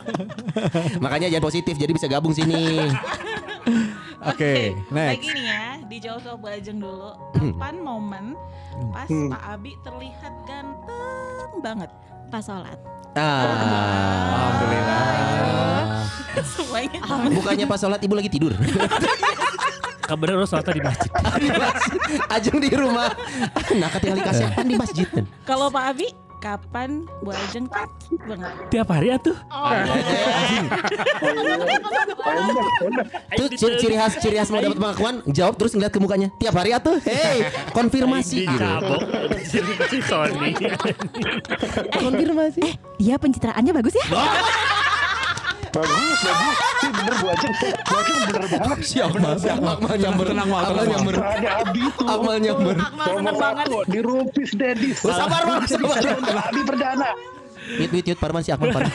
Makanya 0.98 1.27
jangan 1.29 1.44
positif 1.44 1.74
jadi 1.74 1.90
bisa 1.90 2.07
gabung 2.07 2.35
sini. 2.35 2.90
Oke, 4.20 4.74
next. 4.90 5.22
Lagi 5.22 5.29
nih 5.31 5.44
ya, 5.46 5.62
dijawab 5.87 6.20
sama 6.20 6.37
Bu 6.37 6.46
Ajeng 6.51 6.79
dulu. 6.79 7.11
Hmm. 7.38 7.53
Kapan 7.55 7.74
momen 7.79 8.24
pas 8.90 9.07
Hmm. 9.07 9.29
Pak 9.29 9.42
Abi 9.48 9.72
terlihat 9.81 10.35
ganteng 10.44 11.51
banget? 11.61 11.90
Pas 12.29 12.42
sholat. 12.42 12.79
Ah. 13.14 13.42
Alhamdulillah. 14.29 16.05
Semuanya. 16.44 17.01
Bukannya 17.33 17.66
pas 17.66 17.79
sholat 17.79 18.01
ibu 18.01 18.14
lagi 18.14 18.31
tidur. 18.31 18.53
Kabarnya 20.03 20.37
lo 20.37 20.46
sholatnya 20.46 20.74
di 20.74 20.83
masjid. 20.83 21.11
di 21.37 21.48
masjid. 21.62 21.92
Ajeng 22.31 22.59
di 22.59 22.70
rumah. 22.72 23.11
Nah, 23.77 23.90
dikasih 23.92 24.44
apa 24.46 24.61
di 24.62 24.74
masjid 24.74 25.07
kan? 25.09 25.24
Kalau 25.44 25.68
Pak 25.68 25.85
Abi, 25.92 26.09
kapan 26.38 27.05
Bu 27.20 27.35
Ajeng 27.35 27.66
cantik 27.68 28.20
banget? 28.24 28.53
Tiap 28.70 28.88
hari 28.88 29.09
atuh. 29.14 29.37
Tuh 33.35 33.48
ciri, 33.55 33.74
ciri 33.83 33.94
khas 33.98 34.14
ciri 34.22 34.37
khas 34.38 34.48
mau 34.55 34.62
dapat 34.62 34.79
pengakuan, 34.79 35.14
jawab 35.29 35.55
terus 35.59 35.74
ngeliat 35.74 35.92
ke 35.92 36.01
mukanya. 36.01 36.29
Tiap 36.38 36.55
hari 36.55 36.70
atuh. 36.74 36.96
Hey, 37.03 37.51
konfirmasi 37.74 38.46
Sony. 40.07 40.55
Konfirmasi. 41.92 42.62
Dia 43.03 43.18
pencitraannya 43.18 43.72
bagus 43.74 43.94
ya? 43.98 44.07
Bagus, 45.79 46.19
bagus. 46.27 46.57
Sih 46.79 46.91
bener 46.95 47.14
gua 47.19 47.31
aja. 47.35 47.49
Gua 47.87 47.99
aja 47.99 48.12
bener 48.27 48.45
banget. 48.51 48.79
Siap, 48.83 49.11
siap. 49.38 49.59
Akmal 49.62 49.95
nyamber. 49.99 50.27
Tenang, 50.31 50.49
Mal, 50.51 50.62
Akmal 50.62 50.75
tenang, 50.75 50.91
nyamber. 50.91 51.14
Ada 51.19 51.51
Abi 51.62 51.83
tuh. 51.95 52.07
Akmal 52.07 52.37
nyamber. 52.43 52.77
Nomor 52.99 53.35
satu 53.38 53.79
di 53.87 53.99
Rupis 54.03 54.51
Dedis. 54.55 54.97
Sabar, 55.03 55.43
Mal, 55.47 55.62
sabar. 55.71 55.99
Abi 56.51 56.61
perdana. 56.67 57.11
Yut, 57.69 57.91
yut, 57.93 58.07
yut, 58.11 58.19
Parman 58.19 58.43
si 58.43 58.51
Akmal, 58.51 58.73
Parman. 58.75 58.91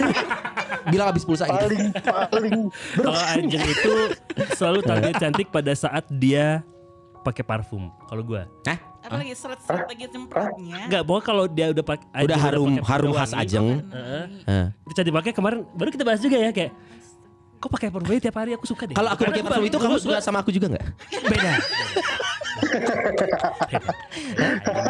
Bilang 0.91 1.07
habis 1.15 1.23
pulsa 1.23 1.47
gitu. 1.47 1.55
Paling 1.63 1.83
paling 2.27 2.53
Kalau 2.99 3.15
Ajeng 3.15 3.63
itu 3.63 3.93
selalu 4.59 4.79
tampil 4.83 5.13
cantik 5.15 5.47
pada 5.47 5.71
saat 5.77 6.03
dia 6.11 6.59
pakai 7.23 7.43
parfum. 7.47 7.87
Kalau 8.11 8.23
gua. 8.25 8.49
Hah? 8.67 8.92
Apa 9.03 9.19
lagi 9.19 9.35
strategi 9.35 10.05
semprotnya? 10.07 10.87
Enggak, 10.87 11.01
pokoknya 11.03 11.25
kalau 11.27 11.43
dia 11.51 11.65
udah 11.75 11.83
pakai 11.83 12.23
Udah 12.23 12.37
harum 12.39 12.71
harum 12.79 13.11
khas 13.11 13.31
Ajeng. 13.35 13.83
Heeh. 13.91 14.25
Heeh. 14.47 14.65
Itu 14.87 14.93
cantik 14.95 15.13
pakai 15.13 15.31
kemarin 15.35 15.59
baru 15.75 15.89
kita 15.91 16.03
bahas 16.07 16.23
juga 16.23 16.39
ya 16.39 16.55
kayak 16.55 16.71
kok 17.63 17.71
pakai 17.71 17.87
parfum 17.95 18.11
ini 18.11 18.19
tiap 18.19 18.35
hari 18.35 18.51
aku 18.55 18.67
suka 18.67 18.83
deh. 18.87 18.95
Kalau 18.95 19.09
aku 19.11 19.23
pakai 19.23 19.43
parfum 19.43 19.63
itu 19.67 19.77
kamu 19.79 19.95
suka 19.99 20.19
sama 20.19 20.43
aku 20.43 20.51
juga 20.51 20.67
nggak? 20.71 20.85
beda. 21.31 21.51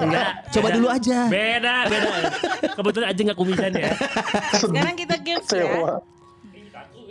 Enggak. 0.01 0.27
Coba 0.53 0.67
dulu 0.73 0.87
aja. 0.89 1.17
Beda, 1.29 1.75
beda. 1.89 2.09
Kebetulan 2.73 3.07
aja 3.13 3.21
nggak 3.29 3.37
kumisan 3.37 3.71
ya. 3.77 3.93
Sekarang 4.57 4.95
kita 4.97 5.15
games 5.21 5.49
ya. 5.49 5.65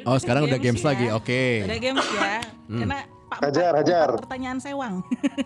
Oh, 0.02 0.18
sekarang 0.18 0.50
udah 0.50 0.58
games 0.58 0.82
ya. 0.82 0.86
lagi. 0.90 1.06
Oke. 1.14 1.62
Udah 1.62 1.78
games 1.78 2.06
ya. 2.10 2.42
Karena 2.66 2.98
Pak 3.32 3.40
Hajar, 3.42 3.72
hajar. 3.74 4.08
pertanyaan 4.14 4.58
sewang. 4.58 5.00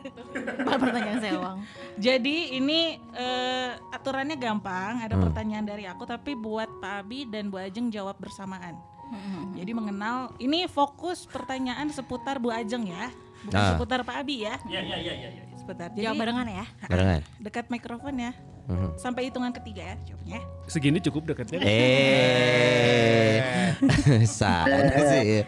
Apa 0.66 0.74
pertanyaan 0.76 1.20
sewang? 1.20 1.56
Jadi 1.96 2.36
ini 2.52 2.80
eh, 3.12 3.70
aturannya 3.88 4.34
gampang, 4.34 5.00
ada 5.00 5.14
Hmm. 5.14 5.22
pertanyaan 5.22 5.62
dari 5.64 5.84
aku 5.84 6.02
tapi 6.02 6.34
buat 6.34 6.66
Pak 6.76 6.94
Abi 7.00 7.24
dan 7.24 7.46
Bu 7.46 7.56
Ajeng 7.56 7.88
jawab 7.88 8.18
bersamaan. 8.18 8.74
Hmm. 9.06 9.54
Jadi 9.54 9.70
mengenal 9.70 10.34
ini 10.36 10.66
fokus 10.66 11.24
pertanyaan 11.24 11.86
seputar 11.88 12.36
Bu 12.36 12.50
Ajeng 12.50 12.82
ya, 12.84 13.06
bukan 13.44 13.54
Ah. 13.56 13.70
seputar 13.72 14.02
Pak 14.02 14.16
Abi 14.18 14.42
ya. 14.42 14.58
Iya, 14.64 14.80
iya, 14.82 14.96
iya, 14.98 15.14
iya. 15.14 15.30
Seputar. 15.56 15.88
Jadi 15.90 16.02
Jawab 16.02 16.18
barengan 16.18 16.46
ya. 16.48 16.66
Barengan. 16.84 17.22
dekat 17.38 17.66
mikrofon 17.68 18.18
ya. 18.20 18.34
Mhm. 18.66 18.98
Sampai 18.98 19.30
hitungan 19.30 19.54
ketiga 19.54 19.78
ya 19.84 19.96
jawabnya. 20.04 20.42
Segini 20.66 20.98
cukup 20.98 21.22
dekatnya. 21.24 21.62
Eh, 21.62 23.38
salah 24.26 24.90
sih. 24.90 25.46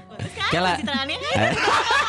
Kela, 0.49 0.79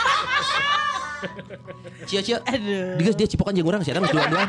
Cio 2.08 2.20
cio. 2.24 2.38
Aduh. 2.44 2.98
Dia 3.00 3.12
dia 3.14 3.28
cipokan 3.28 3.54
jeung 3.54 3.68
urang 3.68 3.82
sih, 3.84 3.92
ada 3.92 4.02
dua 4.02 4.26
dua. 4.28 4.46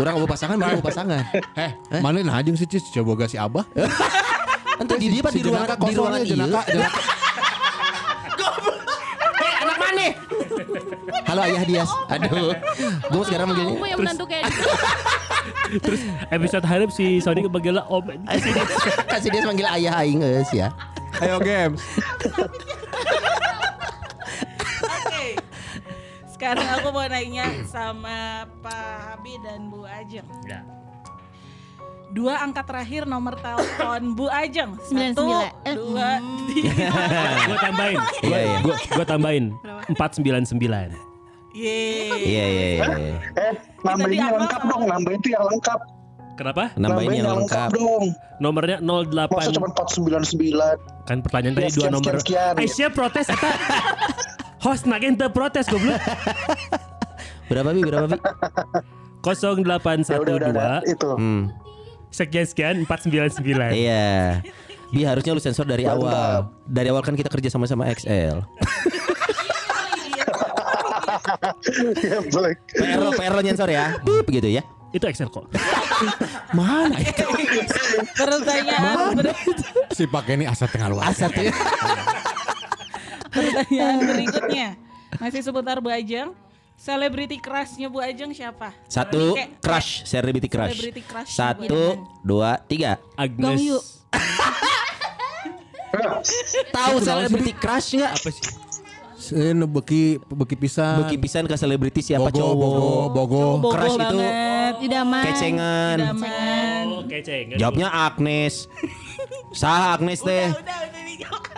Urang 0.00 0.14
mau 0.20 0.28
pasangan, 0.28 0.56
mana 0.56 0.76
mau 0.78 0.84
pasangan. 0.84 1.22
Eh, 1.56 1.70
mana 2.00 2.24
nah 2.24 2.40
ajeng 2.40 2.56
sih 2.56 2.66
Cis 2.66 2.88
coba 2.90 3.14
boga 3.14 3.24
si 3.28 3.36
Abah. 3.36 3.64
Ente 4.80 4.94
di 4.98 5.12
dia 5.12 5.22
pas 5.22 5.30
di 5.30 5.44
ruangan 5.44 5.76
di 5.78 5.94
ruangan 5.94 6.20
iya. 6.24 6.30
jenaka, 6.32 6.60
jenaka. 6.66 7.00
Hei, 9.38 9.52
anak 9.62 9.76
Halo 11.28 11.40
ayah 11.46 11.62
Dias. 11.64 11.90
Aduh. 12.10 12.52
Gue 13.12 13.22
sekarang 13.28 13.46
menantu 13.52 14.24
kayak 14.26 14.48
gitu. 14.48 14.68
Terus 15.80 16.00
episode 16.28 16.64
harap 16.66 16.90
si 16.92 17.20
Sonic 17.22 17.48
panggilnya 17.48 17.84
Om. 17.88 18.26
Kasih 19.12 19.30
Dias 19.32 19.46
manggil 19.46 19.68
ayah 19.68 20.02
aing 20.02 20.20
ya. 20.52 20.68
Ayo 21.20 21.38
games. 21.38 21.80
Sekarang 26.42 26.74
aku 26.74 26.90
mau 26.90 27.06
nanya 27.06 27.46
sama 27.70 28.42
Pak 28.66 28.82
Habi 29.14 29.38
dan 29.46 29.70
Bu 29.70 29.86
Ajeng. 29.86 30.26
Ya. 30.42 30.66
Dua 32.10 32.34
angka 32.42 32.66
terakhir 32.66 33.06
nomor 33.06 33.38
telepon 33.38 34.18
Bu 34.18 34.26
Ajeng. 34.26 34.74
Sembilan 34.82 35.14
Satu, 35.14 35.22
sembilan. 35.22 35.50
Eh, 35.62 35.74
dua, 35.78 36.08
tiga. 36.50 36.72
Gue 37.46 37.58
tambahin. 37.62 37.98
Iya, 38.26 38.38
iya. 38.42 38.56
Gue 38.58 38.74
gue 38.74 39.06
tambahin. 39.06 39.44
499. 39.94 40.58
Yeay. 41.54 42.10
Iya 42.10 42.10
iya 42.10 42.42
iya. 42.50 42.86
iya. 42.90 43.14
Eh, 43.38 43.52
nambahin 43.86 44.10
yang 44.10 44.34
diamal 44.34 44.38
lengkap 44.42 44.60
sama- 44.66 44.70
dong, 44.74 44.82
nambahin 44.90 45.18
itu 45.22 45.28
yang 45.30 45.44
lengkap. 45.46 45.80
Kenapa? 46.34 46.64
Nambahin 46.74 47.10
yang 47.22 47.38
lengkap. 47.38 47.68
dong. 47.70 48.04
Nomornya 48.42 48.76
Masa 48.82 49.54
08 49.54 49.54
cuma 49.54 49.68
499. 49.70 51.06
kan 51.06 51.22
pertanyaan 51.22 51.54
tadi 51.54 51.70
Ya, 51.70 51.78
dua 51.78 51.88
nomor. 51.94 52.18
Aisyah 52.58 52.90
protes 52.90 53.30
eta. 53.30 53.46
Host 54.62 54.86
nagen 54.86 55.18
teu 55.18 55.26
protes 55.28 55.66
goblok. 55.66 55.98
Berapa 57.50 57.74
bi? 57.74 57.82
Berapa 57.82 58.06
bi? 58.06 58.18
0812 59.22 60.06
Ya 60.06 60.18
udah 60.18 60.34
udah 60.38 60.48
udah 60.50 60.74
itu. 60.86 61.10
Hmm. 61.14 61.50
sekian 62.12 62.46
sekian 62.46 62.74
499. 62.86 63.42
Iya. 63.74 64.42
Bi 64.92 65.02
harusnya 65.02 65.32
lu 65.34 65.42
sensor 65.42 65.66
dari 65.66 65.82
awal. 65.88 66.52
Dari 66.62 66.88
awal 66.94 67.02
kan 67.02 67.18
kita 67.18 67.26
kerja 67.26 67.48
sama-sama 67.50 67.88
XL. 67.90 68.38
ya 73.18 73.28
lo 73.30 73.40
nyensor 73.42 73.66
ya. 73.66 73.98
Bip 74.04 74.30
gitu 74.30 74.46
ya. 74.46 74.62
Itu 74.92 75.08
Excel 75.08 75.32
kok. 75.32 75.48
Mana 76.56 77.00
itu? 77.00 77.24
Pertanyaan, 78.12 79.16
ber- 79.16 79.32
Si 79.96 80.04
pakai 80.04 80.36
ini 80.36 80.44
aset 80.44 80.68
tengah 80.68 80.92
luar. 80.92 81.08
Asat 81.08 81.32
ya. 81.32 81.48
pertanyaan 83.32 83.98
berikutnya. 84.12 84.68
Masih 85.16 85.40
seputar 85.40 85.80
Bu 85.80 85.88
Ajeng. 85.88 86.32
Selebriti 86.72 87.38
crushnya 87.38 87.86
Bu 87.86 87.98
Ajeng 87.98 88.32
siapa? 88.32 88.74
Satu 88.86 89.34
Kayak- 89.34 89.60
crush, 89.60 89.90
celebrity 90.02 90.48
crush. 90.48 90.74
Celebrity 90.74 91.02
crush. 91.02 91.30
Satu, 91.30 91.82
dua, 92.22 92.58
tiga. 92.64 92.98
Agnes. 93.14 93.60
Tahu 96.72 96.94
celebrity 96.98 97.52
crush 97.52 97.88
nggak? 97.94 98.12
Apa 98.12 98.28
sih? 98.32 98.44
Ini 99.32 99.62
beki 99.62 100.18
beki 100.26 100.56
pisan. 100.58 101.06
Beki 101.06 101.16
pisan 101.16 101.46
ke 101.46 101.54
selebriti 101.54 102.02
siapa 102.02 102.26
Bogo, 102.26 102.38
cowok? 102.42 102.56
bogo, 102.58 102.82
bogo. 103.14 103.44
Bogo 103.62 103.70
Crush 103.70 103.94
itu. 103.94 104.18
Idaman. 104.82 105.24
kecengan. 105.30 105.96
Idaman. 106.02 106.84
Oh, 106.90 107.02
Jawabnya 107.54 107.86
Agnes. 107.86 108.66
Sah 109.60 109.94
Agnes 109.94 110.18
teh. 110.18 110.50
Udah, 110.50 110.58
udah 110.58 111.02
dijawab. 111.06 111.51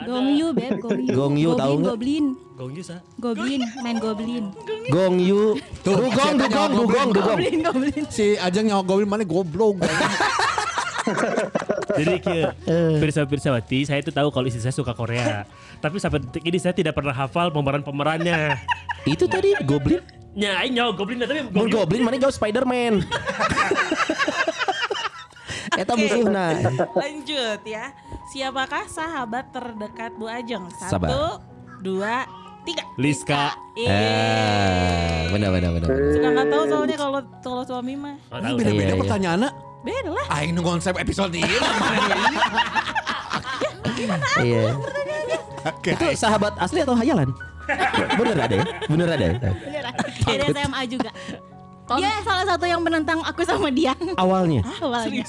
Gong 0.00 0.28
Yu, 0.32 0.46
Beb. 0.52 0.72
Gong 0.80 1.00
Yu. 1.00 1.12
Gong 1.12 1.34
Yu, 1.36 1.50
tahu 1.52 1.74
Goblin, 1.76 1.80
nggak? 1.80 1.92
Goblin. 1.92 2.24
dulu. 2.24 2.56
Gong 2.56 2.72
Yu, 2.76 2.82
Sa. 2.82 2.96
Goblin. 3.16 3.60
Main 3.80 3.98
Goblin. 3.98 4.44
Gong 4.88 5.16
Yu. 5.20 5.42
Tuh, 5.80 5.94
Dugong, 5.96 6.34
dugong, 6.36 6.70
dugong, 6.74 7.08
dugong. 7.12 7.36
Goblin, 7.36 7.58
Goblin. 7.60 8.02
Si 8.08 8.36
Ajeng 8.36 8.68
nyawa 8.68 8.82
goblin 8.82 9.08
mana 9.08 9.24
goblok. 9.24 9.80
Jadi 11.90 12.22
kia, 12.22 12.54
Pirsa 13.02 13.26
Pirsawati, 13.26 13.82
saya 13.82 13.98
itu 13.98 14.14
tahu 14.14 14.30
kalau 14.30 14.46
istri 14.46 14.62
saya 14.62 14.70
suka 14.70 14.94
Korea. 14.94 15.42
Tapi 15.82 15.98
sampai 15.98 16.22
detik 16.22 16.44
ini 16.46 16.58
saya 16.60 16.70
tidak 16.70 16.94
pernah 16.94 17.10
hafal 17.10 17.50
pemeran-pemerannya. 17.50 18.54
Itu 19.02 19.26
tadi 19.26 19.58
Goblin. 19.66 19.98
Ya, 20.38 20.62
ini 20.62 20.78
nyawa 20.78 20.94
Goblin 20.94 21.18
tapi 21.18 21.42
Mun 21.50 21.66
Goblin. 21.66 21.72
Goblin 21.74 22.00
mana 22.06 22.16
jauh 22.22 22.30
Spider-Man. 22.30 23.02
Eta 25.80 25.92
musuhna. 25.94 26.44
Lanjut 26.92 27.60
ya. 27.64 27.84
Siapakah 28.28 28.84
sahabat 28.86 29.48
terdekat 29.48 30.12
Bu 30.14 30.28
Ajeng? 30.28 30.68
Satu, 30.70 30.92
Sabar. 30.92 31.40
dua, 31.80 32.28
tiga. 32.62 32.84
Liska. 32.94 33.56
Eh, 33.74 35.24
benar 35.30 35.48
benar 35.50 35.70
benar. 35.72 35.88
Suka 36.12 36.28
nggak 36.30 36.46
tahu 36.46 36.62
soalnya 36.68 36.96
kalau 36.96 37.20
kalau 37.40 37.62
suami 37.64 37.96
mah 37.96 38.16
Oh, 38.28 38.38
tahu. 38.38 38.54
Beda-beda 38.54 38.76
Iya, 38.82 38.92
iya. 38.92 39.00
pertanyaannya. 39.00 39.50
beda 39.80 40.10
lah. 40.12 40.26
Aing 40.30 40.52
nu 40.52 40.60
konsep 40.60 40.92
episode 40.94 41.32
ini. 41.32 41.48
Iya. 44.40 44.72
Oke. 45.66 45.92
Itu 45.92 46.04
sahabat 46.16 46.56
asli 46.56 46.80
atau 46.80 46.96
hayalan? 46.96 47.28
Bener 48.18 48.36
ada 48.38 48.54
ya? 48.56 48.64
Bener 48.88 49.08
ada 49.08 49.24
ya? 49.26 49.36
Dari 50.24 50.44
SMA 50.50 50.80
juga. 50.88 51.10
Dia 51.98 52.12
salah 52.22 52.44
satu 52.46 52.64
yang 52.68 52.84
menentang 52.84 53.18
aku 53.24 53.42
sama 53.42 53.72
dia. 53.72 53.96
Awalnya. 54.14 54.62
Awalnya. 54.84 55.24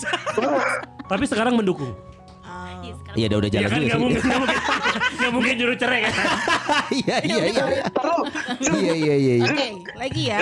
Tapi 1.12 1.24
sekarang 1.26 1.58
mendukung. 1.58 1.90
Iya, 2.82 2.94
sekarang. 2.98 3.16
Iya 3.18 3.26
udah 3.30 3.38
udah 3.38 3.50
Ya 3.50 3.54
jalan 3.54 3.70
kan 3.70 3.80
juga 3.80 3.86
sih. 3.94 4.02
mungkin, 4.02 4.20
nggak 4.22 4.40
mungkin, 4.42 4.58
nggak 5.22 5.32
mungkin 5.34 5.54
juru 5.58 5.74
cerai 5.78 6.00
kan. 6.02 6.14
Iya 6.92 7.16
iya 7.22 7.36
iya. 7.46 7.64
Iya 8.74 8.94
iya 8.98 9.16
iya. 9.16 9.34
iya. 9.38 9.46
Oke, 9.46 9.68
lagi 9.98 10.22
ya. 10.30 10.40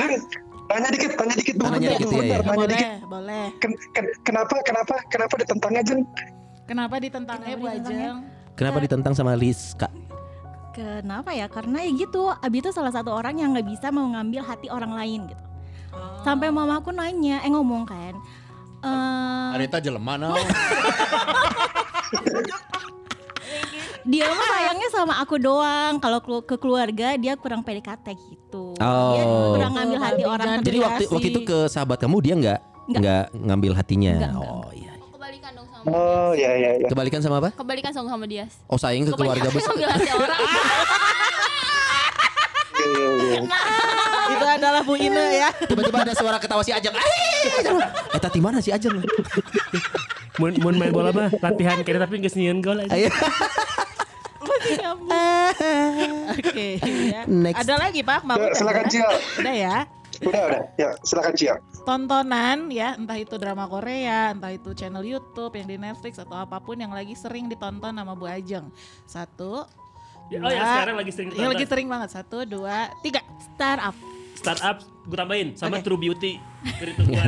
Tanya 0.70 0.90
dikit, 0.94 1.12
tanya 1.18 1.34
dikit 1.34 1.56
dulu. 1.58 1.66
Tanya 1.66 1.78
bentar, 1.82 1.98
dikit, 1.98 2.10
iya, 2.14 2.22
iya. 2.22 2.38
Tanya 2.40 2.54
boleh, 2.56 2.70
dikit. 2.70 2.92
boleh. 3.10 3.44
Ken- 3.58 3.80
ken- 3.92 4.14
kenapa, 4.22 4.56
kenapa, 4.62 4.94
kenapa 5.10 5.34
ditentangnya 5.42 5.82
Jeng? 5.82 6.02
Kenapa 6.70 6.96
ditentangnya 7.02 7.54
Bu 7.58 7.66
Ajeng? 7.66 8.16
Kenapa 8.54 8.78
ditentang 8.78 9.14
sama 9.18 9.34
Liska? 9.34 9.90
Kenapa 10.72 11.34
ya? 11.34 11.50
Karena 11.50 11.82
ya 11.82 11.92
gitu, 11.92 12.30
Abi 12.30 12.62
itu 12.62 12.70
salah 12.70 12.94
satu 12.94 13.10
orang 13.12 13.42
yang 13.42 13.58
nggak 13.58 13.66
bisa 13.66 13.90
mengambil 13.90 14.46
hati 14.46 14.70
orang 14.70 14.94
lain 14.94 15.26
gitu. 15.28 15.44
Sampai 16.20 16.50
mama 16.50 16.78
aku 16.78 16.90
nanya, 16.90 17.40
eh 17.40 17.50
ngomong 17.50 17.84
kan, 17.84 18.14
eh 18.80 19.56
Arita 19.56 19.78
jelema 19.78 20.16
naon. 20.16 20.40
dia 24.02 24.26
mah 24.26 24.48
sayangnya 24.48 24.90
sama 24.90 25.14
aku 25.18 25.36
doang. 25.38 25.98
Kalau 25.98 26.18
ke 26.42 26.56
keluarga 26.56 27.14
dia 27.16 27.36
kurang 27.36 27.62
PDKT 27.62 28.08
gitu. 28.16 28.74
Dia 28.76 29.24
Oh. 29.24 29.54
kurang 29.54 29.76
ngambil 29.76 30.00
hati 30.00 30.22
Babi 30.22 30.26
orang. 30.26 30.58
Jadi 30.62 30.78
waktu 30.80 31.04
waktu 31.08 31.28
itu 31.30 31.42
ke 31.44 31.58
sahabat 31.68 31.98
kamu 31.98 32.18
dia 32.20 32.34
nggak 32.36 32.60
Nggak. 32.90 33.24
ngambil 33.36 33.72
hatinya. 33.76 34.12
Nggak, 34.16 34.32
nggak, 34.32 34.50
oh 34.50 34.72
iya. 34.72 34.94
Kebalikan 35.12 35.52
dong 35.54 35.68
sama 35.68 35.84
Oh, 35.90 36.32
ya, 36.34 36.52
ya, 36.54 36.72
ya. 36.76 36.88
Kebalikan 36.88 37.20
sama 37.22 37.36
apa? 37.38 37.50
Kebalikan 37.54 37.92
dong 37.92 38.08
sama 38.08 38.26
dia. 38.26 38.46
Oh 38.66 38.78
sayang 38.78 39.06
ke 39.06 39.14
keluarga 39.14 39.50
besar. 39.50 39.72
ngambil 39.72 39.90
hati 39.90 40.10
orang. 40.12 40.40
Iya, 42.90 43.10
iya, 43.14 43.40
iya. 43.40 43.42
Itu 44.30 44.46
adalah 44.46 44.82
Bu 44.86 44.94
Ine 44.98 45.26
ya. 45.38 45.50
Tiba-tiba 45.54 45.98
ada 46.06 46.14
suara 46.14 46.38
ketawa 46.42 46.62
si 46.66 46.72
Ajeng. 46.74 46.94
Eh 46.94 48.22
tadi 48.22 48.40
mana 48.42 48.62
si 48.62 48.74
Ajeng? 48.74 49.02
Mun, 50.40 50.56
mun 50.64 50.76
main 50.80 50.94
bola 50.96 51.12
mah 51.12 51.30
latihan 51.44 51.84
kayaknya 51.84 52.08
tapi 52.08 52.22
nggak 52.24 52.32
senian 52.32 52.64
gol 52.64 52.80
aja. 52.80 52.96
Ayo. 52.96 53.10
Oke, 56.30 56.80
ya. 56.84 57.26
Next. 57.28 57.60
Ada 57.66 57.74
lagi 57.76 58.02
Pak? 58.06 58.22
Mau 58.24 58.38
Ya, 58.38 58.54
silakan 58.56 58.86
Cio. 58.88 59.10
Udah 59.42 59.56
ya. 59.56 59.76
Udah, 60.20 60.42
udah. 60.52 60.62
Ya, 60.76 60.90
silakan 61.04 61.34
Cio. 61.36 61.56
Tontonan 61.88 62.70
ya, 62.70 62.94
entah 63.00 63.18
itu 63.18 63.36
drama 63.40 63.66
Korea, 63.66 64.36
entah 64.36 64.52
itu 64.54 64.76
channel 64.76 65.02
YouTube 65.02 65.56
yang 65.56 65.68
di 65.68 65.78
Netflix 65.80 66.20
atau 66.22 66.38
apa 66.38 66.60
pun 66.62 66.78
yang 66.78 66.92
lagi 66.94 67.16
sering 67.16 67.48
ditonton 67.50 67.96
sama 67.96 68.14
Bu 68.14 68.30
Ajeng. 68.30 68.70
Satu. 69.08 69.66
Ya, 70.30 70.40
oh 70.46 70.52
ya 70.54 70.62
sekarang 70.62 70.96
lagi 71.02 71.12
sering 71.12 71.30
Yang 71.34 71.50
lagi 71.58 71.66
sering 71.66 71.88
banget. 71.90 72.10
Satu, 72.14 72.38
dua, 72.46 72.94
tiga. 73.02 73.26
Startup. 73.58 73.96
Startup 74.38 74.78
gue 74.80 75.18
tambahin 75.18 75.58
sama 75.58 75.82
Oke. 75.82 75.90
True 75.90 76.00
Beauty. 76.00 76.34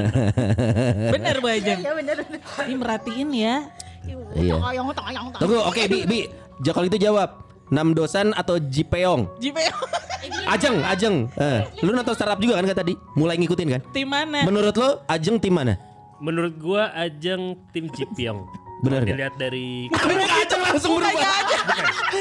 Bener 1.17 1.35
Bu 1.41 1.47
Ajeng. 1.49 1.79
Iya 1.81 1.91
bener. 1.97 2.17
Ini 2.69 2.75
merhatiin 2.77 3.29
ya. 3.33 3.55
Iya. 4.37 4.55
Tunggu, 5.41 5.57
oke 5.65 5.81
Bi, 5.89 5.99
Bi. 6.05 6.19
Ja, 6.61 6.71
kalau 6.77 6.87
itu 6.87 7.01
jawab. 7.01 7.41
Nam 7.71 7.95
Dosan 7.95 8.35
atau 8.35 8.59
Jipeong? 8.59 9.31
JPO 9.39 9.75
Ajeng, 10.43 10.83
Ajeng. 10.83 11.31
Eh, 11.39 11.63
lu 11.87 11.95
nonton 11.95 12.11
startup 12.11 12.35
juga 12.35 12.59
kan 12.59 12.67
kayak 12.67 12.83
tadi? 12.83 12.93
Mulai 13.15 13.39
ngikutin 13.39 13.67
kan? 13.71 13.81
tim 13.95 14.11
mana? 14.11 14.43
Menurut 14.43 14.75
lo 14.75 14.99
Ajeng 15.07 15.39
tim 15.39 15.55
mana? 15.55 15.79
Menurut 16.19 16.53
gua 16.59 16.91
Ajeng 16.91 17.55
tim 17.71 17.87
Jipyong. 17.87 18.43
Bener 18.81 19.01
gak? 19.05 19.13
Dilihat 19.13 19.35
dari 19.37 19.87
Ajeng 19.93 20.61
langsung 20.65 20.97
berubah. 20.97 21.21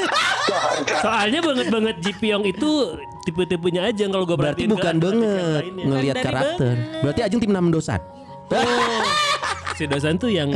Soalnya 1.03 1.39
banget 1.41 1.67
banget 1.73 1.95
Jipyong 2.05 2.43
itu 2.45 2.69
tipe-tipenya 3.25 3.89
Ajeng 3.89 4.13
kalau 4.13 4.25
gua 4.29 4.37
Berarti 4.37 4.69
bukan 4.69 4.95
ke 4.97 5.01
banget 5.01 5.63
ngelihat 5.73 6.15
karakter. 6.21 6.75
Berarti 7.01 7.21
Ajeng 7.25 7.39
tim 7.41 7.51
Nam 7.51 7.73
Dosan. 7.73 8.01
Si 9.73 9.89
Dosan 9.89 10.21
tuh 10.21 10.29
yang 10.29 10.53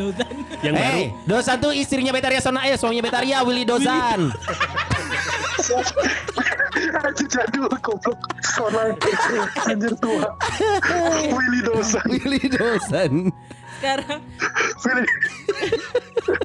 Dozan. 0.00 0.32
yang 0.64 0.74
baru. 0.80 0.96
Eh, 0.96 1.06
Dosan 1.28 1.56
tuh 1.60 1.72
istrinya 1.76 2.14
Betaria 2.16 2.40
Sona 2.40 2.64
eh 2.64 2.80
suaminya 2.80 3.04
Betaria 3.04 3.44
Willy 3.44 3.68
Dosan. 3.68 4.32
Anjir 6.94 7.26
jadul, 7.28 7.68
goblok. 7.84 8.16
Sona. 8.44 8.96
Anjir 9.68 9.92
tua. 10.00 10.24
Willy 11.36 11.60
Dosa. 11.64 12.00
Willy 12.08 12.42
Dosan. 12.48 13.28
Sekarang. 13.84 14.20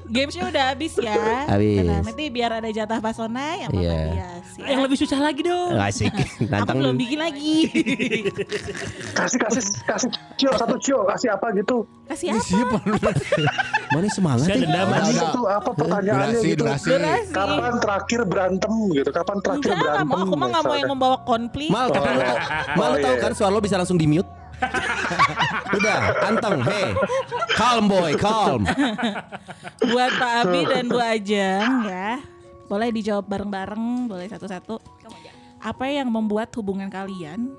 Gamesnya 0.06 0.44
udah 0.46 0.62
habis 0.68 0.92
ya. 0.94 1.14
Habis. 1.48 1.76
Nah, 1.80 1.98
nanti 2.02 2.24
biar 2.28 2.50
ada 2.52 2.68
jatah 2.68 2.98
pasona 2.98 3.56
yang 3.56 3.70
Iya. 3.70 3.88
Bapak 3.88 4.10
hias. 4.10 4.46
ya. 4.58 4.64
Yang 4.66 4.80
lebih 4.84 4.96
susah 4.98 5.18
lagi 5.18 5.40
dong. 5.40 5.70
Asik. 5.72 6.10
Aku 6.12 6.44
Nantang 6.46 6.76
belum 6.76 6.92
lu. 6.92 6.98
bikin 7.00 7.18
lagi. 7.18 7.56
Kasih 9.16 9.38
kasih 9.38 9.62
kasih 9.84 10.08
cio 10.34 10.50
satu 10.52 10.74
cio 10.76 10.98
kasih 11.06 11.28
apa 11.30 11.46
gitu. 11.54 11.86
Kasih 12.06 12.26
apa? 12.30 12.40
Siapa? 12.42 12.76
Mana 13.90 14.06
semangat 14.08 14.44
Saya 14.44 14.52
ya? 14.52 14.60
dendam 14.60 14.86
Udah, 14.86 14.98
aja. 14.98 15.06
udah. 15.06 15.24
Itu 15.24 15.40
apa 15.46 15.70
pertanyaannya 15.72 16.26
Durasi, 16.30 16.48
gitu. 16.48 16.60
durasi. 16.60 16.86
Durasi. 16.90 17.30
Kapan 17.30 17.74
terakhir 17.78 18.20
berantem 18.24 18.72
gitu? 18.90 19.08
Kapan 19.10 19.36
terakhir 19.40 19.62
Enggak, 19.62 19.78
nggak 19.78 19.94
berantem? 19.94 20.08
mau. 20.10 20.20
Aku 20.20 20.34
mah 20.34 20.46
nggak 20.48 20.64
mau 20.64 20.76
yang 20.76 20.90
membawa 20.90 21.16
konflik. 21.22 21.68
Mal, 21.70 21.86
tapi 21.88 22.08
lu 22.08 22.20
tau, 22.20 22.36
Mal 22.74 22.88
lu 22.88 22.90
Oh, 22.90 22.98
tahu 23.00 23.14
iya. 23.14 23.22
kan 23.22 23.30
suara 23.32 23.50
lo 23.50 23.60
bisa 23.60 23.76
langsung 23.76 23.94
di 23.94 24.04
mute. 24.04 24.26
Udah, 25.76 25.98
anteng, 26.26 26.60
hey, 26.64 26.92
calm 27.56 27.84
boy, 27.88 28.12
calm. 28.16 28.62
buat 29.90 30.12
Pak 30.16 30.32
Abi 30.44 30.60
dan 30.68 30.84
Bu 30.86 30.98
Ajeng 31.00 31.88
ya. 31.88 32.20
Boleh 32.70 32.88
dijawab 32.94 33.26
bareng-bareng, 33.26 34.06
boleh 34.06 34.26
satu-satu. 34.30 34.78
Apa 35.60 35.90
yang 35.90 36.08
membuat 36.08 36.54
hubungan 36.56 36.88
kalian 36.88 37.52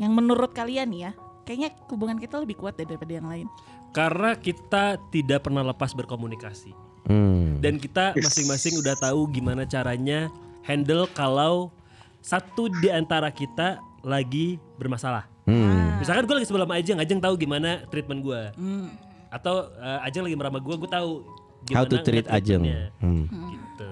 yang 0.00 0.12
menurut 0.16 0.56
kalian 0.56 0.88
ya, 0.96 1.10
kayaknya 1.44 1.76
hubungan 1.92 2.16
kita 2.16 2.40
lebih 2.40 2.56
kuat 2.56 2.78
daripada 2.78 3.12
yang 3.12 3.28
lain. 3.28 3.46
Karena 3.90 4.38
kita 4.38 4.96
tidak 5.10 5.44
pernah 5.44 5.66
lepas 5.66 5.92
berkomunikasi. 5.92 6.72
Hmm. 7.10 7.58
Dan 7.58 7.76
kita 7.76 8.14
masing-masing 8.16 8.78
udah 8.80 8.94
tahu 8.96 9.26
gimana 9.28 9.66
caranya 9.66 10.30
handle 10.62 11.10
kalau 11.10 11.74
satu 12.22 12.70
di 12.80 12.88
antara 12.88 13.28
kita 13.34 13.82
lagi 14.06 14.56
bermasalah. 14.80 15.28
Hmm. 15.50 15.98
Misalkan 15.98 16.22
gue 16.24 16.36
lagi 16.38 16.46
sebelah 16.46 16.66
sama 16.70 16.78
Ajeng, 16.78 16.98
Ajeng 17.02 17.18
tahu 17.18 17.34
gimana 17.34 17.82
treatment 17.90 18.22
gue. 18.22 18.42
Hmm. 18.54 18.86
Atau 19.30 19.66
eh, 19.74 20.06
Ajeng 20.06 20.22
lagi 20.22 20.36
merama 20.38 20.62
gue, 20.62 20.74
gue 20.78 20.90
tahu 20.90 21.26
How 21.74 21.82
gimana 21.82 21.90
to 21.90 21.96
treat 22.06 22.26
Ajeng. 22.30 22.62
nge-treatmentnya. 22.62 22.82
Hmm. 23.02 23.24
Gitu. 23.50 23.88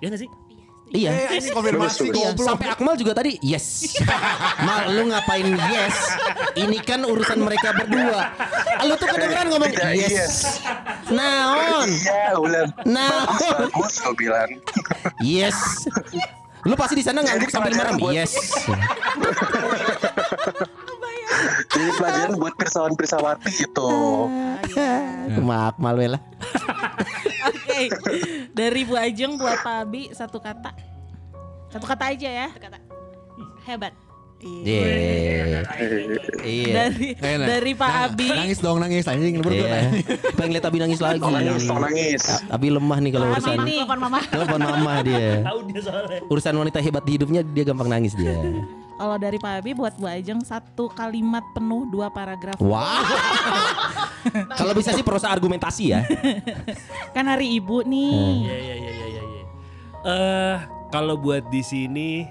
Ya 0.00 0.06
gak 0.08 0.20
sih? 0.24 0.30
Iya. 0.94 1.10
Eh, 1.10 1.42
ini 1.42 1.48
konfirmasi 1.50 2.06
Iya, 2.06 2.30
goblok. 2.36 2.46
sampai 2.46 2.66
Akmal 2.70 2.94
juga 2.94 3.12
tadi 3.18 3.34
yes. 3.42 3.98
Mal, 4.66 4.94
lu 4.94 5.10
ngapain 5.10 5.42
yes? 5.42 5.96
Ini 6.54 6.78
kan 6.86 7.02
urusan 7.02 7.42
mereka 7.42 7.74
berdua. 7.74 8.30
Lu 8.86 8.94
tuh 8.94 9.08
kedengeran 9.10 9.50
ngomong 9.50 9.74
Tidak, 9.74 9.90
yes. 9.90 10.12
yes. 10.14 10.34
Naon? 11.10 11.88
Iya, 11.90 12.38
ulan. 12.38 12.68
Nah, 12.86 13.26
Bagus 13.58 13.98
gue 13.98 14.14
bilang. 14.14 14.50
yes. 15.18 15.88
Lu 16.62 16.78
pasti 16.78 16.96
di 16.96 17.04
sana 17.04 17.20
ngangguk 17.20 17.50
sambil 17.50 17.74
merem. 17.74 17.98
Yes. 18.08 18.32
Jadi 21.74 21.90
pelajaran 21.98 22.34
buat 22.38 22.54
pirsawan 22.54 22.92
pirsawati 22.94 23.50
gitu. 23.50 23.90
Mak 25.42 25.60
Akmal 25.74 25.94
we 25.98 26.06
lah. 26.14 26.22
Oke. 27.50 27.90
Dari 28.54 28.80
Bu 28.86 28.94
Ajeng 28.94 29.34
buat 29.34 29.58
Pak 29.60 29.76
Abi 29.84 30.08
satu 30.14 30.38
kata. 30.38 30.70
Satu 31.68 31.84
kata 31.84 32.14
aja 32.14 32.30
ya. 32.30 32.48
kata 32.54 32.78
Hebat. 33.66 33.92
Iya. 34.44 34.84
Iya. 36.44 36.72
Dari 36.76 37.16
Eh, 37.16 37.34
nah. 37.40 37.46
dari 37.48 37.72
Pak 37.72 37.90
Abi. 38.12 38.28
Nangis 38.28 38.58
dong 38.60 38.78
nangis 38.78 39.08
anjing 39.08 39.40
berdua. 39.40 39.64
Iya. 39.66 39.80
Pengen 40.36 40.52
lihat 40.54 40.66
Abi 40.68 40.78
nangis 40.78 41.00
lagi. 41.00 41.18
Nangis, 41.18 41.64
tong 41.64 41.80
nangis. 41.80 42.22
Abi 42.52 42.68
lemah 42.68 42.98
nih 43.00 43.10
kalau 43.16 43.26
urusan 43.32 43.56
telepon 43.64 43.98
mama 43.98 44.20
telepon 44.28 44.60
mama 44.60 44.92
dia. 45.00 45.40
Tahu 45.42 45.58
dia 45.72 45.80
soalnya. 45.80 46.18
Urusan 46.28 46.54
wanita 46.60 46.78
hebat 46.84 47.02
di 47.08 47.12
hidupnya 47.16 47.40
dia 47.40 47.64
gampang 47.64 47.88
nangis 47.88 48.12
dia. 48.14 48.36
Kalau 48.94 49.16
dari 49.18 49.38
Pak 49.42 49.52
Abi 49.58 49.74
buat 49.74 49.98
Bu 49.98 50.06
Ajeng 50.06 50.38
satu 50.46 50.86
kalimat 50.92 51.42
penuh 51.50 51.86
dua 51.90 52.10
paragraf. 52.14 52.58
Wah. 52.62 53.02
Kalau 54.58 54.72
bisa 54.72 54.94
sih 54.94 55.02
prosa 55.02 55.34
argumentasi 55.34 55.84
ya. 55.90 56.00
Kan 57.14 57.26
hari 57.26 57.58
Ibu 57.58 57.82
nih. 57.84 58.14
Iya 58.14 58.56
iya 58.56 58.74
iya 58.74 58.92
iya 58.92 59.06
iya. 59.06 59.22
iya. 59.22 59.44
Eh 60.04 60.56
kalau 60.94 61.18
buat 61.18 61.50
di 61.50 61.58
sini 61.58 62.22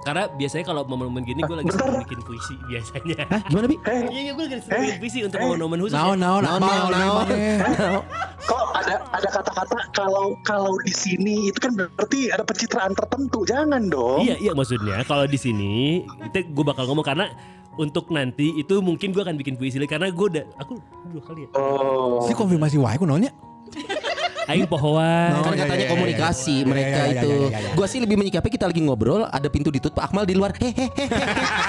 karena 0.00 0.32
biasanya 0.32 0.64
kalau 0.64 0.82
momen-momen 0.88 1.22
gini 1.22 1.44
gue 1.44 1.56
lagi 1.60 1.68
sering 1.70 2.00
bikin 2.00 2.20
puisi 2.24 2.54
biasanya. 2.66 3.16
Hah, 3.28 3.40
gimana 3.44 3.66
Bi? 3.68 3.76
Eh, 3.84 4.00
Iya 4.08 4.20
iya 4.24 4.32
gue 4.32 4.44
lagi 4.48 4.56
sering 4.64 4.80
bikin 4.80 4.98
puisi 4.98 5.18
untuk 5.22 5.38
momen-momen 5.38 5.78
khusus. 5.84 5.94
Naon 5.94 6.16
ya. 6.16 6.24
naon 6.24 6.42
Naon, 6.42 6.60
naon, 6.60 6.90
naon. 6.90 7.26
naon. 7.76 8.02
kok 8.40 8.64
ada 8.72 8.94
ada 9.12 9.28
kata-kata 9.28 9.78
kalau 9.92 10.32
kalau 10.42 10.72
di 10.80 10.90
sini 10.90 11.52
itu 11.52 11.58
kan 11.60 11.76
berarti 11.76 12.32
ada 12.32 12.40
pencitraan 12.40 12.92
tertentu. 12.96 13.44
Jangan 13.44 13.82
dong. 13.86 14.24
Iya 14.24 14.40
iya 14.40 14.52
maksudnya 14.56 15.04
kalau 15.04 15.28
di 15.28 15.36
sini 15.36 16.00
itu 16.02 16.38
gue 16.48 16.64
bakal 16.64 16.88
ngomong 16.88 17.04
karena 17.04 17.28
untuk 17.76 18.08
nanti 18.08 18.56
itu 18.56 18.80
mungkin 18.80 19.12
gue 19.12 19.22
akan 19.22 19.36
bikin 19.36 19.54
puisi 19.56 19.76
lagi 19.76 19.92
karena 19.92 20.08
gue 20.08 20.26
udah 20.32 20.44
aku 20.56 20.80
dua 21.12 21.22
kali 21.22 21.44
ya. 21.44 21.48
Oh. 21.54 22.24
Si 22.24 22.32
konfirmasi 22.32 22.80
wae 22.80 22.96
ku 22.96 23.04
naonnya? 23.04 23.30
Aing 24.50 24.66
pohoan. 24.66 25.30
Kan 25.40 25.54
iya, 25.54 25.62
katanya 25.62 25.86
iya, 25.86 25.92
komunikasi 25.94 26.50
iya, 26.50 26.58
iya. 26.58 26.66
mereka 26.66 26.90
Iya, 26.90 27.04
iya, 27.06 27.12
itu. 27.14 27.30
iya, 27.30 27.46
iya, 27.46 27.58
iya. 27.62 27.70
Gua 27.72 27.86
sih 27.86 27.98
lebih 28.02 28.16
menyikapi 28.18 28.48
kita 28.50 28.66
lagi 28.66 28.82
ngobrol, 28.82 29.22
ada 29.24 29.46
pintu 29.46 29.70
ditutup, 29.70 29.94
Pak 29.94 30.10
Akmal 30.10 30.26
di 30.26 30.34
luar. 30.34 30.50
Hehehe. 30.58 30.90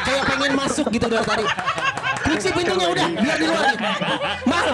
Kayak 0.02 0.24
pengen 0.28 0.52
masuk 0.58 0.90
gitu 0.90 1.06
dari 1.06 1.22
tadi. 1.22 1.46
Kunci 2.22 2.50
pintunya 2.50 2.88
udah, 2.88 3.08
biar 3.14 3.38
di 3.38 3.46
luar. 3.46 3.76
Mal. 4.46 4.68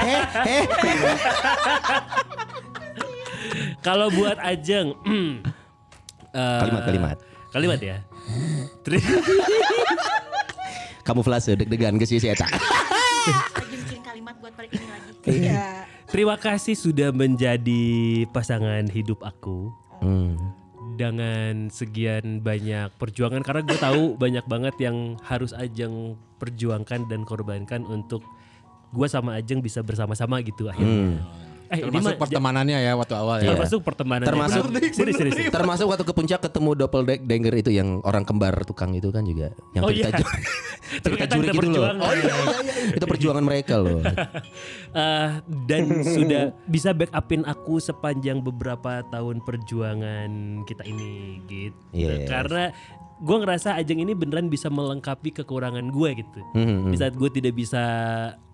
Hehe. 0.00 0.58
Kalau 3.82 4.06
buat 4.08 4.38
Ajeng 4.38 4.94
eh, 6.32 6.60
Kalimat-kalimat. 6.62 7.16
Kalimat 7.50 7.78
ya. 7.82 7.96
Kamu 11.02 11.20
flase 11.20 11.58
deg-degan 11.58 11.98
ke 11.98 12.06
si 12.06 12.16
Eta. 12.16 12.46
lagi 12.46 13.76
bikin 13.76 14.00
kalimat 14.02 14.34
buat 14.38 14.54
balik 14.54 14.70
ini 14.72 14.86
lagi 14.86 15.10
Iya. 15.26 15.86
Terima 16.12 16.36
kasih 16.36 16.76
sudah 16.76 17.08
menjadi 17.08 18.28
pasangan 18.36 18.84
hidup 18.92 19.24
aku. 19.24 19.72
Hmm. 20.02 20.36
dengan 20.92 21.72
sekian 21.72 22.44
banyak 22.44 22.92
perjuangan 23.00 23.40
karena 23.40 23.62
gue 23.64 23.78
tahu 23.80 24.02
banyak 24.20 24.44
banget 24.44 24.76
yang 24.76 25.16
harus 25.24 25.56
Ajeng 25.56 26.20
perjuangkan 26.36 27.08
dan 27.08 27.24
korbankan 27.24 27.88
untuk 27.88 28.20
gue 28.92 29.08
sama 29.08 29.40
Ajeng 29.40 29.64
bisa 29.64 29.80
bersama-sama 29.80 30.44
gitu 30.44 30.68
akhirnya. 30.68 31.16
Eh 31.72 31.80
Termasuk 31.80 32.04
mah 32.06 32.20
pertemanannya 32.20 32.78
ya 32.78 32.92
waktu 32.92 33.14
awal 33.14 33.36
ya. 33.38 33.48
termasuk 33.48 33.80
pertemanan 33.80 34.24
Termasuk- 34.24 34.68
serius, 34.68 35.16
serius, 35.16 35.16
serius. 35.34 35.48
Termasuk 35.50 35.88
waktu 35.88 36.04
ke 36.04 36.12
puncak 36.12 36.40
ketemu 36.42 36.70
doppelganger 36.76 37.54
itu 37.56 37.70
yang 37.70 37.98
orang 38.02 38.22
kembar 38.22 38.52
tukang 38.62 38.92
itu 38.92 39.08
kan 39.08 39.24
juga 39.24 39.56
yang 39.72 39.82
Oh 39.82 39.88
iya. 39.88 40.12
cerita 40.12 40.20
Tapi 40.92 41.16
cerita 41.16 41.24
juri 41.30 41.48
gitu 41.48 41.56
loh. 41.56 41.60
perjuangan. 41.64 41.96
Oh 41.98 42.12
iya, 42.12 42.22
iya, 42.22 42.34
iya. 42.36 42.92
Itu 42.92 43.04
perjuangan 43.06 43.42
mereka 43.42 43.74
loh. 43.76 43.98
Eh, 44.92 45.28
dan 45.64 45.82
sudah 46.02 46.42
bisa 46.66 46.92
backupin 46.92 47.42
aku 47.42 47.80
sepanjang 47.80 48.38
beberapa 48.38 49.00
tahun 49.06 49.40
perjuangan 49.40 50.28
kita 50.62 50.84
ini 50.84 51.40
gitu. 51.46 51.80
Yes. 51.90 52.28
Karena 52.28 52.68
gue 53.16 53.36
ngerasa 53.38 53.72
Ajeng 53.74 53.98
ini 53.98 54.12
beneran 54.12 54.46
bisa 54.46 54.68
melengkapi 54.68 55.32
kekurangan 55.32 55.88
gue 55.88 56.08
gitu. 56.14 56.40
Hmm, 56.52 56.92
Di 56.92 56.96
saat 56.98 57.14
gue 57.14 57.30
tidak 57.30 57.54
bisa 57.54 57.80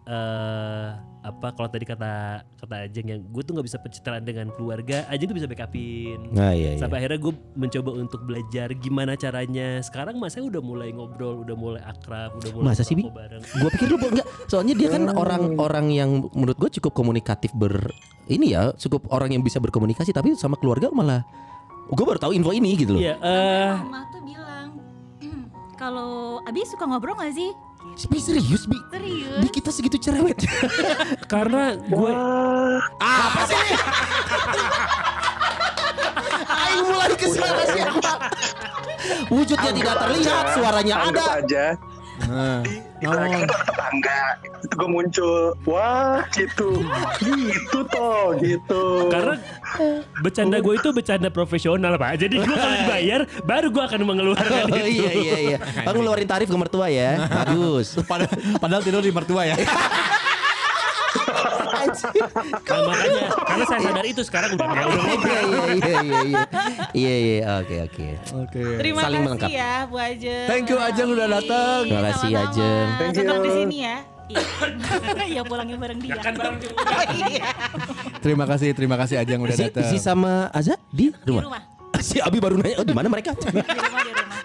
eh 0.08 0.88
apa 1.28 1.52
kalau 1.52 1.68
tadi 1.68 1.84
kata 1.84 2.40
kata 2.56 2.88
Ajeng 2.88 3.06
yang 3.12 3.20
gue 3.20 3.42
tuh 3.44 3.52
nggak 3.52 3.66
bisa 3.68 3.78
pencitraan 3.82 4.24
dengan 4.24 4.48
keluarga, 4.54 5.04
Ajeng 5.12 5.28
tuh 5.28 5.36
bisa 5.36 5.48
backupin. 5.50 6.32
Nah, 6.32 6.56
iya, 6.56 6.72
iya. 6.74 6.80
Sampai 6.80 7.04
akhirnya 7.04 7.20
gue 7.20 7.34
mencoba 7.52 7.90
untuk 7.92 8.24
belajar 8.24 8.72
gimana 8.78 9.12
caranya. 9.18 9.84
Sekarang 9.84 10.16
masa 10.16 10.40
udah 10.40 10.62
mulai 10.64 10.88
ngobrol, 10.96 11.44
udah 11.44 11.56
mulai 11.58 11.82
akrab, 11.84 12.40
udah 12.40 12.50
mulai 12.56 12.66
Masa 12.72 12.82
sih. 12.86 12.96
Gue 12.96 13.70
pikir 13.76 13.86
lu 13.92 14.00
enggak. 14.00 14.24
Soalnya 14.48 14.72
dia 14.72 14.88
kan 14.88 15.04
orang-orang 15.12 15.86
yang 15.92 16.10
menurut 16.32 16.56
gue 16.56 16.70
cukup 16.80 16.96
komunikatif 16.96 17.52
ber 17.52 17.92
ini 18.32 18.56
ya, 18.56 18.72
cukup 18.80 19.12
orang 19.12 19.36
yang 19.36 19.44
bisa 19.44 19.60
berkomunikasi 19.60 20.16
tapi 20.16 20.32
sama 20.38 20.56
keluarga 20.56 20.88
malah 20.88 21.24
gue 21.88 22.04
baru 22.04 22.20
tahu 22.20 22.32
info 22.36 22.52
ini 22.56 22.72
gitu 22.76 22.96
loh. 22.96 23.02
Iya, 23.04 23.14
eh 23.20 23.72
mama 23.84 24.08
tuh 24.12 24.20
bilang 24.24 24.68
kalau 25.80 26.40
Abi 26.44 26.64
suka 26.64 26.84
ngobrol 26.84 27.16
gak 27.16 27.32
sih 27.36 27.52
Bi 28.06 28.18
serius 28.22 28.70
Bi? 28.70 28.78
serius 28.94 29.42
Bi 29.42 29.48
kita 29.50 29.70
segitu 29.74 29.98
cerewet. 29.98 30.38
karena 31.32 31.74
gue 31.74 32.12
Apa 33.02 33.42
sih? 33.50 33.58
Aing 36.48 36.86
mulai 36.86 37.14
ke 37.18 37.26
sana 37.26 37.62
sih. 37.66 37.82
Wujudnya 39.28 39.70
tidak 39.74 39.94
terlihat, 39.98 40.44
suaranya 40.54 40.94
Anggap 41.02 41.26
ada. 41.26 41.38
aja. 41.42 41.64
Nah, 42.26 42.66
Di 42.98 43.06
belakang 43.06 43.46
ada 43.46 43.56
tetangga. 43.62 44.20
Itu 44.58 44.74
gue 44.74 44.88
muncul. 44.90 45.54
Wah 45.62 46.26
gitu. 46.34 46.82
gitu 47.22 47.78
toh 47.94 48.34
gitu. 48.42 48.82
karena 49.06 49.38
bercanda 50.18 50.58
gue 50.58 50.74
itu 50.74 50.88
bercanda 50.90 51.28
profesional 51.30 51.94
pak. 51.94 52.18
Jadi 52.18 52.42
gue 52.42 52.56
kalau 52.58 52.76
dibayar 52.82 53.20
baru 53.46 53.66
gue 53.70 53.84
akan 53.86 54.00
mengeluarkan 54.02 54.66
Oh 54.66 54.76
itu. 54.82 54.98
iya 54.98 55.10
iya 55.14 55.36
iya. 55.38 55.58
Bang 55.86 55.94
ngeluarin 56.02 56.26
tarif 56.26 56.50
ke 56.50 56.58
mertua 56.58 56.90
ya. 56.90 57.22
Bagus. 57.46 57.94
padahal, 58.02 58.34
padahal 58.58 58.82
tidur 58.82 59.02
di 59.04 59.14
mertua 59.14 59.46
ya. 59.46 59.56
Nah, 61.88 62.80
makanya 62.84 63.22
karena 63.40 63.64
saya 63.64 63.80
sadar 63.82 64.04
itu 64.04 64.22
sekarang 64.22 64.50
udah 64.54 64.66
udah 64.66 64.84
ngobrol. 64.86 65.08
Iya 65.18 65.40
iya 65.40 65.60
iya 65.62 65.98
iya 65.98 66.20
iya. 66.22 66.42
Iya 66.92 67.14
iya 67.18 67.38
oke 67.58 67.76
oke. 67.84 68.06
Oke. 68.44 68.60
Terima 68.76 69.00
Saling 69.00 69.12
kasih 69.14 69.26
melengkapi. 69.26 69.52
ya 69.54 69.72
Bu 69.84 69.96
Ajeng. 69.96 70.46
Thank 70.46 70.66
you 70.66 70.78
Ajeng 70.78 71.08
udah 71.10 71.26
datang. 71.30 71.78
Terima 71.84 72.02
kasih 72.06 72.28
Sama-sama. 72.28 72.50
Ajeng. 72.50 72.86
Thank 72.98 73.12
Tetap 73.14 73.34
you. 73.34 73.42
di 73.42 73.50
sini 73.54 73.76
ya. 73.80 73.96
Iya 75.24 75.42
pulangnya 75.48 75.76
bareng 75.76 75.98
dia. 75.98 76.20
kan 76.20 76.34
bareng 76.36 76.56
Oh, 76.78 77.04
iya. 77.16 77.48
Terima 78.18 78.44
kasih, 78.44 78.68
terima 78.72 78.96
kasih 78.96 79.16
Ajeng 79.16 79.40
udah 79.40 79.56
Si, 79.56 79.64
datang. 79.66 79.88
si 79.88 79.96
sama 79.96 80.52
Aza 80.52 80.76
di 80.90 81.08
Di 81.08 81.26
rumah. 81.26 81.44
rumah. 81.48 81.62
Si 81.98 82.20
Abi 82.20 82.36
baru 82.36 82.54
nanya, 82.54 82.76
oh 82.76 82.86
di 82.86 82.92
mana 82.92 83.08
mereka? 83.08 83.32
Di 83.32 83.48
rumah 83.48 84.02
di 84.04 84.12
rumah. 84.12 84.38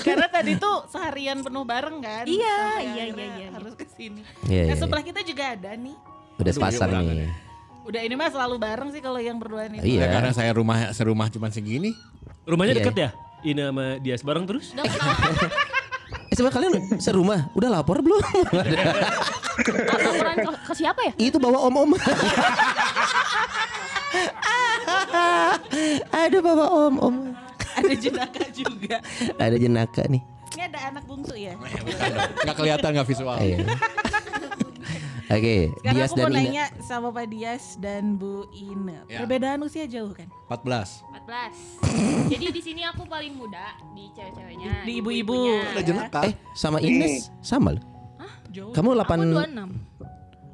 Karena 0.00 0.26
tadi 0.26 0.56
tuh 0.56 0.84
seharian 0.86 1.40
penuh 1.40 1.62
bareng 1.62 1.98
kan. 1.98 2.24
Iya, 2.24 2.60
iya, 2.82 3.04
iya, 3.06 3.26
iya. 3.38 3.48
Harus 3.50 3.72
ke 3.74 3.84
sini. 3.86 4.20
Iya, 4.44 4.62
Nah, 4.62 4.68
iya, 4.68 4.74
sebelah 4.76 5.02
kita 5.02 5.20
juga 5.22 5.44
ada 5.50 5.72
nih. 5.72 5.96
Udah 6.40 6.52
sepasang 6.52 6.90
nih. 7.06 7.28
Udah 7.84 8.00
ini 8.06 8.14
mah 8.14 8.30
selalu 8.30 8.56
bareng 8.56 8.88
sih 8.94 9.02
kalau 9.02 9.18
yang 9.18 9.36
berdua 9.36 9.66
nih. 9.66 9.82
Iya. 9.82 10.06
Ya, 10.06 10.06
karena 10.14 10.30
saya 10.30 10.50
rumah 10.54 10.94
serumah 10.94 11.26
cuma 11.28 11.50
segini. 11.50 11.90
Rumahnya 12.46 12.74
Iya. 12.74 12.80
deket 12.84 12.96
ya? 12.96 13.10
Ini 13.40 13.60
sama 13.72 13.84
dia 13.98 14.14
bareng 14.20 14.44
terus? 14.46 14.66
Eh 16.30 16.34
sebenarnya 16.38 16.54
kalian 16.54 16.72
serumah, 17.02 17.50
udah 17.58 17.68
lapor 17.74 17.98
belum? 17.98 18.20
Laporan 19.60 20.36
ke, 20.38 20.50
ke 20.62 20.72
siapa 20.72 21.00
ya? 21.02 21.12
Itu 21.18 21.42
bawa 21.42 21.58
om-om. 21.66 21.90
Ada 26.10 26.38
bawa 26.38 26.66
om-om. 26.88 27.34
Ada 27.74 27.94
jenaka 27.96 28.44
juga. 28.54 28.96
Ada 29.38 29.56
jenaka 29.58 30.02
nih. 30.06 30.22
Ini 30.50 30.62
ada 30.70 30.78
anak 30.92 31.04
bungsu 31.06 31.34
ya. 31.34 31.54
Nggak 32.44 32.56
kelihatan 32.56 32.88
nggak 32.94 33.08
visual. 33.08 33.36
Iya. 33.38 33.56
Oke, 35.30 35.70
Sekarang 35.78 35.94
Dias 35.94 36.10
aku 36.10 36.16
dan 36.18 36.24
mau 36.26 36.30
Ina. 36.34 36.40
nanya 36.42 36.64
sama 36.82 37.08
Pak 37.14 37.26
Dias 37.30 37.64
dan 37.78 38.18
Bu 38.18 38.50
Ine. 38.50 38.98
Ya. 39.06 39.22
Perbedaan 39.22 39.62
usia 39.62 39.86
jauh 39.86 40.10
kan? 40.10 40.26
14. 40.50 41.06
14. 41.22 42.34
Jadi 42.34 42.44
di 42.50 42.58
sini 42.60 42.82
aku 42.82 43.06
paling 43.06 43.38
muda 43.38 43.78
di 43.94 44.10
cewek-ceweknya. 44.10 44.82
Di 44.82 44.92
ibu-ibu. 44.98 45.38
Ada 45.70 45.82
jenaka. 45.86 46.20
Eh, 46.26 46.34
sama 46.52 46.82
Ines 46.82 47.30
sama 47.38 47.78
loh. 47.78 47.84
Jauh. 48.50 48.74
Kamu 48.74 48.90
Aku 48.92 49.06
8 49.06 49.22
26. 49.22 49.70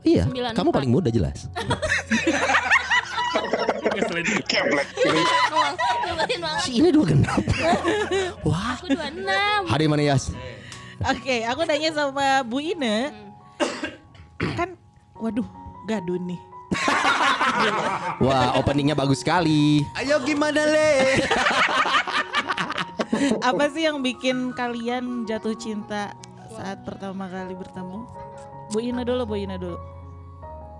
Iya, 0.07 0.24
94. 0.29 0.55
kamu 0.55 0.68
paling 0.70 0.91
muda 0.93 1.09
jelas. 1.09 1.39
Si 6.62 6.83
ini 6.83 6.93
dua 6.93 7.05
genap. 7.09 7.41
Wah, 8.45 8.77
Aku 8.77 8.93
26. 8.93 9.72
hari 9.72 9.85
mana 9.89 10.03
Yas? 10.05 10.37
Oke, 11.01 11.45
aku 11.45 11.64
nanya 11.64 11.91
sama 11.93 12.45
Bu 12.45 12.61
Ine. 12.61 13.12
Kan, 14.39 14.76
waduh, 15.16 15.47
gadun 15.87 16.22
nih. 16.26 16.41
Wah, 18.24 18.59
openingnya 18.59 18.93
bagus 18.93 19.22
sekali. 19.22 19.80
Ayo 19.97 20.20
gimana 20.22 20.66
le? 20.66 20.91
Apa 23.49 23.70
sih 23.70 23.87
yang 23.87 24.03
bikin 24.03 24.53
kalian 24.53 25.24
jatuh 25.24 25.57
cinta 25.57 26.12
saat 26.53 26.84
pertama 26.84 27.30
kali 27.30 27.55
bertemu? 27.55 28.05
Bu 28.68 28.82
Ine 28.82 29.07
dulu, 29.07 29.22
Bu 29.24 29.37
Ine 29.39 29.57
dulu. 29.57 29.78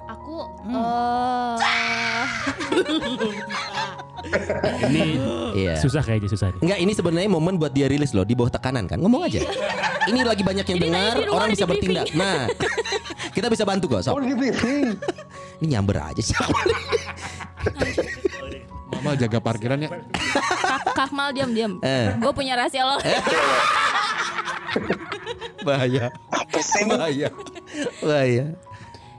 Aku 0.07 0.39
Hmm. 0.63 1.59
eh 1.59 2.27
Ini 4.87 5.03
Iya. 5.55 5.75
susah 5.79 6.03
kayaknya 6.03 6.31
susah 6.31 6.51
nih. 6.51 6.61
Enggak, 6.63 6.79
ini 6.83 6.93
sebenarnya 6.95 7.31
momen 7.31 7.55
buat 7.57 7.71
dia 7.71 7.87
rilis 7.87 8.11
loh 8.11 8.27
di 8.27 8.35
bawah 8.35 8.51
tekanan 8.51 8.91
kan. 8.91 8.99
Ngomong 8.99 9.23
aja. 9.27 9.43
Ini 10.07 10.23
lagi 10.23 10.43
banyak 10.43 10.67
yang 10.67 10.81
dengar, 10.83 11.15
orang 11.31 11.49
bisa 11.51 11.67
bertindak. 11.67 12.11
Nah, 12.15 12.51
kita 13.37 13.53
bisa 13.53 13.69
bantu 13.69 13.93
kok, 13.93 14.01
Oh 14.09 14.17
sob. 14.17 14.25
di 14.25 14.33
briefing. 14.33 14.97
Ini 15.61 15.77
nyamber 15.77 16.01
aja 16.01 16.23
sih. 16.25 16.33
Mama 18.89 19.13
jaga 19.13 19.37
parkiran 19.45 19.77
ya. 19.77 19.93
Kak, 19.93 20.97
Kakmal 20.97 21.37
diam-diam. 21.37 21.77
Eh. 21.85 22.17
Gue 22.17 22.33
punya 22.33 22.57
rahasia 22.57 22.89
lo. 22.89 22.97
Bahaya. 25.69 26.09
Apa 26.33 26.59
sih? 26.65 26.89
Bahaya. 26.89 27.29
Bahaya. 28.01 28.57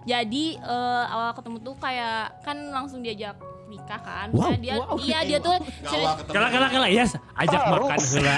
Jadi 0.08 0.58
eh, 0.58 1.04
awal 1.14 1.38
ketemu 1.38 1.58
tuh 1.62 1.76
kayak 1.78 2.42
kan 2.42 2.58
langsung 2.74 3.06
diajak 3.06 3.38
nikah 3.68 4.00
kan. 4.00 4.28
Wow. 4.32 4.56
Dia 4.58 4.76
iya 4.98 5.20
dia 5.24 5.40
tuh 5.40 5.56
Kalah 5.84 6.50
kalah 6.50 6.70
kalah 6.70 6.90
ya, 6.90 7.04
ajak 7.36 7.62
makan 7.68 8.00
heula. 8.00 8.36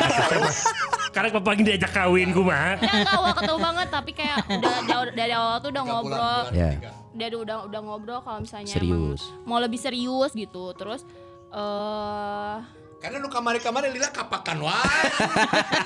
Karena 1.16 1.28
papa 1.32 1.50
gini 1.54 1.74
diajak 1.74 1.92
kawin 1.92 2.30
kumaha. 2.30 2.78
ya 2.78 3.02
awal 3.10 3.34
ketemu 3.34 3.60
banget 3.60 3.88
tapi 3.90 4.12
kayak 4.14 4.38
udah 4.46 4.76
dari, 4.86 5.12
dari 5.16 5.34
awal 5.34 5.56
tuh 5.58 5.70
udah 5.70 5.84
ngobrol. 5.84 6.42
Ya. 6.52 6.70
Dari 7.10 7.36
udah 7.36 7.58
udah 7.66 7.80
ngobrol 7.80 8.20
kalau 8.22 8.40
misalnya 8.42 8.70
Serius. 8.70 9.22
emang 9.26 9.46
mau 9.46 9.58
lebih 9.58 9.78
serius 9.78 10.32
gitu. 10.34 10.74
Terus 10.74 11.02
eh 11.50 12.58
Karena 13.00 13.16
lu 13.18 13.32
kamari-kamari 13.32 13.90
lila 13.90 14.12
kapakan 14.12 14.60
wae. 14.60 15.02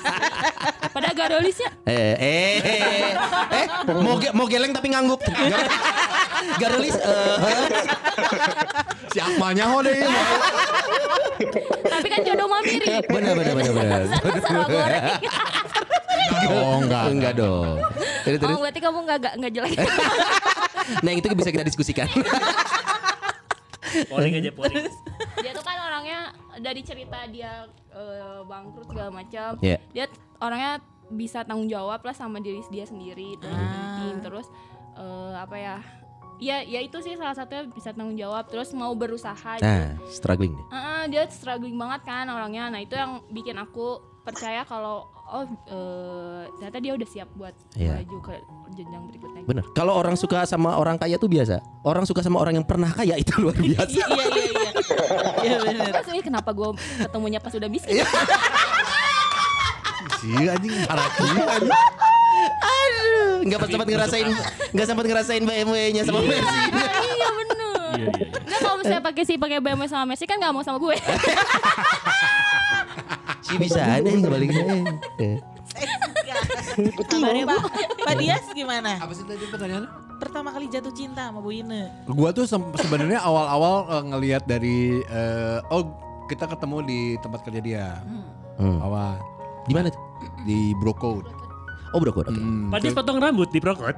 pada 0.93 1.09
garolis 1.11 1.57
ya. 1.57 1.69
Eh, 1.85 2.13
eh, 2.17 2.53
eh, 2.57 3.11
eh, 3.53 3.67
mau 3.93 4.17
ge- 4.17 4.33
mau 4.33 4.45
geleng 4.45 4.73
tapi 4.73 4.89
ngangguk. 4.89 5.21
Garulis, 6.61 6.97
eh, 6.97 7.37
Si 9.11 9.19
Akmalnya 9.19 9.65
ho 9.67 9.77
deh. 9.83 9.95
Tapi 11.83 12.07
kan 12.07 12.19
jodoh 12.23 12.47
mah 12.47 12.61
mirip. 12.63 13.03
benar 13.09 13.33
benar 13.35 13.53
benar 13.57 13.73
benar. 13.73 14.01
Goreng. 14.71 15.03
Oh 16.53 16.75
enggak. 16.79 17.03
Enggak 17.11 17.33
dong. 17.35 17.75
Terus, 18.23 18.37
terus. 18.39 18.55
Oh 18.55 18.61
berarti 18.61 18.79
kamu 18.79 18.97
nggak 19.03 19.17
nggak 19.19 19.33
nggak 19.41 19.51
jelek. 19.53 19.77
Nah 20.83 21.15
itu 21.15 21.31
bisa 21.31 21.47
kita 21.47 21.63
diskusikan. 21.63 22.11
Poling 24.11 24.35
aja 24.35 24.51
poling. 24.51 24.83
dia 25.39 25.51
tuh 25.55 25.63
kan 25.63 25.79
orangnya 25.79 26.35
dari 26.59 26.83
cerita 26.83 27.23
dia 27.31 27.63
eh, 27.95 28.43
bangkrut 28.43 28.91
segala 28.91 29.07
macam. 29.07 29.55
Iya. 29.63 29.79
Dia 29.95 30.11
orangnya 30.43 30.83
bisa 31.07 31.47
tanggung 31.47 31.71
jawab 31.71 32.03
lah 32.03 32.11
sama 32.11 32.43
diri 32.43 32.59
dia 32.67 32.83
sendiri 32.83 33.39
terus 33.39 33.55
penting 33.55 34.15
terus 34.19 34.47
eh, 34.99 35.33
apa 35.39 35.55
ya? 35.55 35.77
Ya, 36.43 36.59
ya 36.59 36.83
itu 36.83 36.99
sih 36.99 37.15
salah 37.15 37.31
satunya 37.31 37.63
bisa 37.65 37.95
tanggung 37.95 38.19
jawab 38.19 38.51
terus 38.51 38.75
mau 38.75 38.91
berusaha. 38.91 39.63
Nah, 39.63 39.95
struggling 40.11 40.51
deh. 40.51 40.65
Heeh, 40.69 41.01
dia 41.07 41.23
struggling 41.31 41.79
banget 41.79 42.03
kan 42.03 42.27
orangnya. 42.27 42.67
Nah 42.67 42.83
itu 42.83 42.91
yang 42.93 43.23
bikin 43.31 43.55
aku 43.55 43.95
percaya 44.23 44.63
kalau 44.63 45.07
oh 45.25 45.43
eh, 45.47 46.43
ternyata 46.53 46.77
dia 46.77 46.93
udah 46.93 47.07
siap 47.07 47.31
buat 47.33 47.55
Iya. 47.73 47.95
maju 47.97 48.17
ke 48.21 48.33
jenjang 48.73 49.03
berikutnya. 49.07 49.41
Bener. 49.43 49.63
Kalau 49.71 49.95
orang 49.95 50.15
suka 50.15 50.43
sama 50.43 50.75
orang 50.75 50.99
kaya 50.99 51.15
tuh 51.15 51.31
biasa. 51.31 51.63
Orang 51.81 52.03
suka 52.03 52.19
sama 52.19 52.39
orang 52.39 52.59
yang 52.59 52.67
pernah 52.67 52.91
kaya 52.91 53.15
itu 53.15 53.31
luar 53.39 53.55
biasa. 53.55 53.87
Iya, 53.87 54.05
iya, 54.11 54.25
iya. 54.27 54.71
Iya 55.43 55.57
benar. 55.59 55.91
Terus 55.95 56.09
ini 56.11 56.21
kenapa 56.21 56.51
gue 56.51 56.75
ketemunya 56.99 57.39
pas 57.39 57.51
udah 57.51 57.67
miskin? 57.67 58.03
Si 60.19 60.31
anjing 60.43 60.75
haraki 60.87 61.23
anjing. 61.23 61.71
Enggak 63.43 63.59
sempat 63.65 63.87
ngerasain 63.87 64.27
enggak 64.71 64.87
sempat 64.87 65.05
ngerasain 65.05 65.43
BMW-nya 65.43 66.03
sama 66.03 66.19
Mercy. 66.21 66.59
iya 67.09 67.29
bener. 67.31 67.57
Iya 67.93 68.07
iya. 68.09 68.11
Nggak 68.41 68.59
kalau 68.59 68.75
misalnya 68.77 69.03
pakai 69.03 69.23
si 69.23 69.33
pakai 69.35 69.57
BMW 69.59 69.85
sama 69.85 70.05
Messi 70.07 70.23
kan 70.23 70.37
nggak 70.37 70.51
mau 70.51 70.61
sama 70.61 70.77
gue. 70.77 70.95
Si 73.43 73.59
bisa 73.59 73.83
ada 73.83 74.07
yang 74.07 74.23
balik 74.23 74.49
Eh. 75.19 75.37
Kabarnya 77.03 77.45
Pak, 77.45 77.59
Pak 78.01 78.15
Dias 78.17 78.45
gimana? 78.51 78.97
Apa 78.97 79.13
sih 79.13 79.21
tadi 79.21 79.45
pertanyaannya? 79.45 79.89
Pertama 80.15 80.49
kali 80.49 80.71
jatuh 80.71 80.89
cinta 80.89 81.27
sama 81.27 81.37
Bu 81.37 81.51
Ine. 81.51 81.91
Gua 82.07 82.31
tuh 82.31 82.47
sem- 82.47 82.71
sebenarnya 82.79 83.19
awal-awal 83.19 83.75
eh, 83.91 84.03
ngelihat 84.07 84.43
dari 84.47 85.03
eh, 85.03 85.59
oh 85.67 85.91
kita 86.25 86.47
ketemu 86.47 86.77
di 86.81 86.99
tempat 87.19 87.43
kerja 87.43 87.59
dia. 87.59 87.87
Hmm. 88.55 88.79
Awal 88.79 89.19
Di 89.63 89.73
mana 89.73 89.91
tuh? 89.91 90.01
di 90.41 90.71
Brocode. 90.73 91.27
Oh, 91.93 92.01
Brokot. 92.01 92.25
Oke. 92.25 92.41
Hmm, 92.41 92.97
potong 92.97 93.21
rambut 93.21 93.49
di 93.53 93.61
Prokot. 93.61 93.93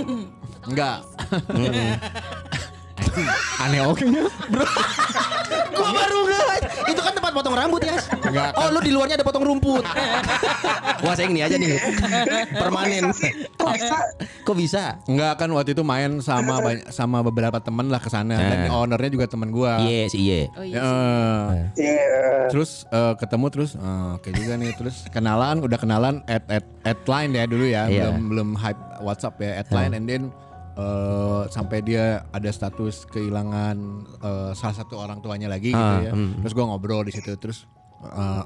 enggak. 0.68 1.04
Hmm. 1.52 1.94
Aneh 3.64 3.82
oke 3.84 4.04
nya. 4.08 4.24
Gua 5.74 5.90
baru 5.90 6.18
nggak. 6.24 6.58
Itu 6.88 7.00
kan 7.04 7.12
tempat 7.12 7.32
potong 7.36 7.56
rambut. 7.56 7.77
Enggak. 8.20 8.50
Oh, 8.54 8.68
lu 8.68 8.80
di 8.80 8.90
luarnya 8.90 9.14
ada 9.14 9.24
potong 9.24 9.44
rumput. 9.44 9.84
Wah, 11.04 11.14
saya 11.14 11.26
ini 11.26 11.40
aja 11.40 11.54
nih. 11.54 11.78
Permanen. 12.50 13.10
Kok 14.42 14.56
bisa? 14.56 14.98
Enggak 15.04 15.38
kan 15.38 15.48
waktu 15.50 15.72
itu 15.72 15.82
main 15.82 16.18
sama 16.18 16.58
banyak, 16.58 16.88
sama 16.88 17.20
beberapa 17.20 17.58
temen 17.58 17.86
lah 17.86 17.98
ke 17.98 18.08
sana 18.08 18.34
dan 18.34 18.58
Nah. 18.60 18.74
ownernya 18.76 19.10
juga 19.10 19.26
temen 19.26 19.48
gua. 19.48 19.78
Iya, 19.78 20.02
sih 20.08 20.20
iya. 20.20 20.40
Oh 20.50 20.62
Ya, 20.62 20.74
iya. 20.74 20.80
eh, 20.80 21.52
Iya. 21.76 22.06
terus 22.48 22.70
eh, 22.88 23.14
ketemu 23.16 23.46
terus 23.48 23.70
eh, 23.72 24.08
oke 24.12 24.28
juga 24.30 24.52
nih 24.54 24.72
terus 24.74 25.04
kenalan 25.08 25.60
udah 25.60 25.78
kenalan 25.78 26.14
at 26.26 26.42
at 26.48 26.64
at 26.82 27.00
line 27.04 27.32
ya 27.32 27.44
dulu 27.44 27.64
ya 27.64 27.86
Iya. 27.86 28.08
belum 28.08 28.18
belum 28.26 28.48
hype 28.56 28.80
WhatsApp 29.00 29.36
ya 29.38 29.52
at 29.58 29.68
line 29.70 29.92
and 29.92 30.06
then 30.06 30.22
eh, 30.74 31.42
sampai 31.48 31.78
dia 31.80 32.04
ada 32.28 32.48
status 32.48 33.04
kehilangan 33.06 33.76
eh, 34.18 34.50
salah 34.54 34.76
satu 34.76 34.96
orang 34.96 35.18
tuanya 35.18 35.46
lagi 35.46 35.70
gitu 35.70 35.78
Ah, 35.78 36.02
ya 36.02 36.12
hmm. 36.12 36.40
terus 36.40 36.52
gua 36.52 36.66
ngobrol 36.66 37.02
di 37.02 37.12
situ 37.12 37.30
terus 37.36 37.68
eh, 38.04 38.42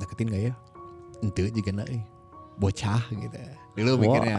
deketin 0.00 0.28
gak 0.32 0.42
ya 0.50 0.52
ente 1.22 1.42
juga 1.52 1.70
nak 1.72 1.88
eh. 1.88 2.02
bocah 2.60 3.02
gitu 3.10 3.36
dulu 3.74 3.90
Wah. 3.90 4.00
mikirnya 4.00 4.38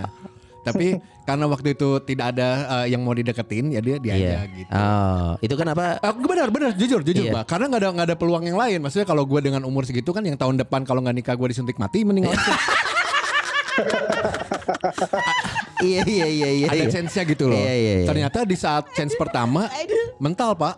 tapi 0.66 0.98
karena 1.28 1.46
waktu 1.46 1.78
itu 1.78 1.90
tidak 2.06 2.26
ada 2.38 2.50
eh, 2.82 2.94
yang 2.94 3.02
mau 3.06 3.14
dideketin 3.14 3.74
ya 3.74 3.82
dia 3.82 3.98
dia 4.02 4.14
aja 4.14 4.40
gitu 4.50 4.72
Oh, 4.76 5.34
itu 5.42 5.54
kan 5.54 5.68
apa? 5.74 6.02
Ah, 6.02 6.14
benar 6.14 6.50
benar 6.50 6.72
jujur 6.74 7.02
jujur 7.06 7.30
pak 7.34 7.46
karena 7.50 7.66
nggak 7.70 7.82
ada 7.82 7.90
nggak 7.94 8.08
ada 8.14 8.18
peluang 8.18 8.44
yang 8.46 8.58
lain 8.58 8.82
maksudnya 8.82 9.08
kalau 9.08 9.24
gue 9.26 9.40
dengan 9.42 9.62
umur 9.66 9.86
segitu 9.86 10.10
kan 10.14 10.26
yang 10.26 10.38
tahun 10.38 10.62
depan 10.62 10.86
kalau 10.86 11.02
nggak 11.06 11.16
nikah 11.22 11.36
gue 11.38 11.48
disuntik 11.54 11.78
mati 11.78 12.02
mending 12.06 12.30
langsung 12.30 12.58
Iya 15.84 16.02
iya 16.08 16.28
iya 16.32 16.50
iya. 16.64 16.68
Ada 16.72 16.86
iya. 16.88 16.92
chance-nya 16.92 17.24
gitu 17.28 17.46
loh. 17.52 17.60
Iya, 17.60 17.74
iya, 17.76 17.94
iya. 18.02 18.08
Ternyata 18.08 18.48
di 18.48 18.56
saat 18.56 18.90
chance 18.96 19.14
pertama 19.20 19.68
mental 20.18 20.56
pak. 20.56 20.76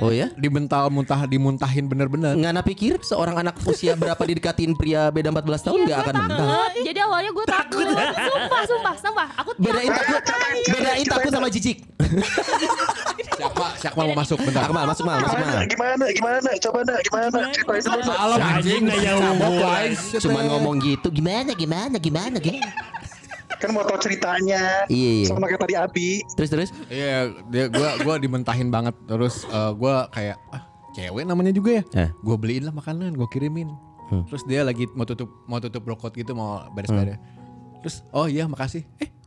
Oh 0.00 0.10
ya? 0.10 0.32
Dibental 0.34 0.88
muntah 0.88 1.20
dimuntahin 1.28 1.84
bener-bener. 1.86 2.34
Ngana 2.34 2.64
pikir 2.64 2.98
seorang 3.04 3.38
anak 3.38 3.60
usia 3.68 3.92
berapa 3.94 4.18
didekatin 4.18 4.72
pria 4.74 5.12
beda 5.12 5.28
14 5.30 5.66
tahun 5.68 5.78
nggak 5.84 5.98
akan 6.02 6.14
mental. 6.16 6.48
Takut. 6.48 6.72
Jadi 6.82 6.98
awalnya 7.04 7.30
gue 7.30 7.46
takut. 7.46 7.86
Sumpah, 7.86 8.62
sumpah, 8.66 8.94
sumpah. 8.96 9.28
Aku 9.44 9.50
Bedain 9.60 9.90
takut, 9.92 10.22
bedain 10.72 11.06
takut 11.06 11.30
sama 11.30 11.48
jijik. 11.52 11.78
Siapa? 13.36 13.66
Siapa 13.78 14.00
mau 14.00 14.16
masuk 14.16 14.38
bentar? 14.42 14.68
Akmal 14.68 14.84
masuk 14.88 15.04
mal, 15.06 15.18
masuk 15.20 15.38
mal. 15.38 15.64
Gimana? 15.68 16.04
Gimana? 16.12 16.50
Coba 16.58 16.78
nak, 16.84 17.00
gimana? 17.04 17.38
Ceritain 17.52 17.82
dulu. 17.84 18.00
nak. 18.00 18.16
Salam 18.16 18.38
anjing 18.40 18.82
guys. 19.60 20.00
Cuman 20.18 20.44
ngomong 20.50 20.74
gitu, 20.82 21.08
gimana 21.12 21.52
gimana 21.54 21.96
gimana 22.00 22.36
gimana. 22.40 22.70
Kan 23.62 23.70
mau 23.70 23.86
tahu 23.86 23.94
ceritanya. 24.02 24.90
Iya, 24.90 25.10
iya. 25.22 25.26
Sama 25.30 25.46
kayak 25.46 25.62
tadi 25.62 25.74
Abi. 25.78 26.18
Terus 26.34 26.50
terus. 26.50 26.68
Iya, 26.90 27.30
dia 27.46 27.70
gua 27.70 27.94
gua 28.02 28.18
dimentahin 28.18 28.74
banget 28.74 28.98
terus 29.06 29.46
eh, 29.46 29.72
gua 29.78 30.10
kayak 30.10 30.34
ah 30.50 30.66
cewek 30.98 31.22
namanya 31.22 31.54
juga 31.54 31.78
ya. 31.78 31.82
Eh. 31.94 32.10
Gua 32.26 32.34
beliin 32.34 32.66
lah 32.66 32.74
makanan, 32.74 33.14
gua 33.14 33.30
kirimin. 33.30 33.70
Hmm. 34.10 34.26
Terus 34.26 34.42
dia 34.50 34.66
lagi 34.66 34.90
mau 34.98 35.06
tutup 35.06 35.30
mau 35.46 35.62
tutup 35.62 35.86
rokok 35.86 36.10
gitu 36.18 36.34
mau 36.34 36.66
beres-beres. 36.74 37.22
Terus 37.86 38.02
oh 38.10 38.26
iya 38.26 38.50
makasih. 38.50 38.82
Eh 38.98 39.21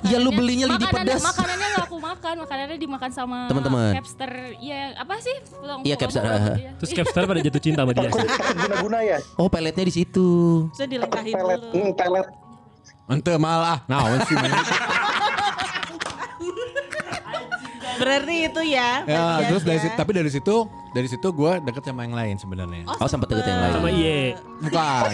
Ya, 0.00 0.16
lu 0.16 0.32
belinya 0.32 0.64
lidi 0.64 0.86
pedas. 0.88 1.20
Makanannya 1.20 1.66
gak 1.76 1.84
aku 1.86 1.96
makan, 2.00 2.34
makanannya 2.40 2.78
dimakan 2.80 3.10
sama 3.12 3.38
Teman-teman. 3.52 3.92
Capster. 4.00 4.30
Iya, 4.56 4.96
apa 4.96 5.14
sih? 5.20 5.36
Pulang- 5.52 5.84
Iya, 5.84 5.94
capster, 6.00 6.22
iya. 6.24 6.70
Terus 6.80 6.90
Capstar 6.96 7.22
pada 7.28 7.40
jatuh 7.44 7.62
cinta 7.62 7.84
sama 7.84 7.92
dia. 7.92 8.08
Guna-guna 8.08 8.98
ya. 9.04 9.18
Oh 9.36 9.52
peletnya 9.52 9.84
di 9.84 9.92
situ. 9.92 10.28
Bisa 10.72 10.88
dilengkahin 10.88 11.36
Pelet, 11.36 11.60
dulu. 11.60 11.72
hmm, 11.76 11.90
pelet. 11.94 12.26
ente 13.10 13.34
malah. 13.36 13.82
Nah, 13.90 14.06
sih. 14.24 14.36
Berarti 18.00 18.36
itu 18.48 18.60
ya. 18.64 19.04
Ya, 19.04 19.24
terus 19.44 19.60
dari 19.60 19.78
situ, 19.82 19.92
tapi 19.92 20.10
dari 20.16 20.30
situ 20.32 20.54
dari 20.96 21.08
situ 21.10 21.28
gua 21.36 21.60
deket 21.60 21.84
sama 21.84 22.08
yang 22.08 22.16
lain 22.16 22.40
sebenarnya. 22.40 22.88
Oh 22.88 23.04
sempat 23.04 23.28
deket 23.28 23.44
yang 23.44 23.60
lain. 23.60 23.72
Sama 23.76 23.90
Iye. 23.92 24.20
Bukan. 24.64 25.10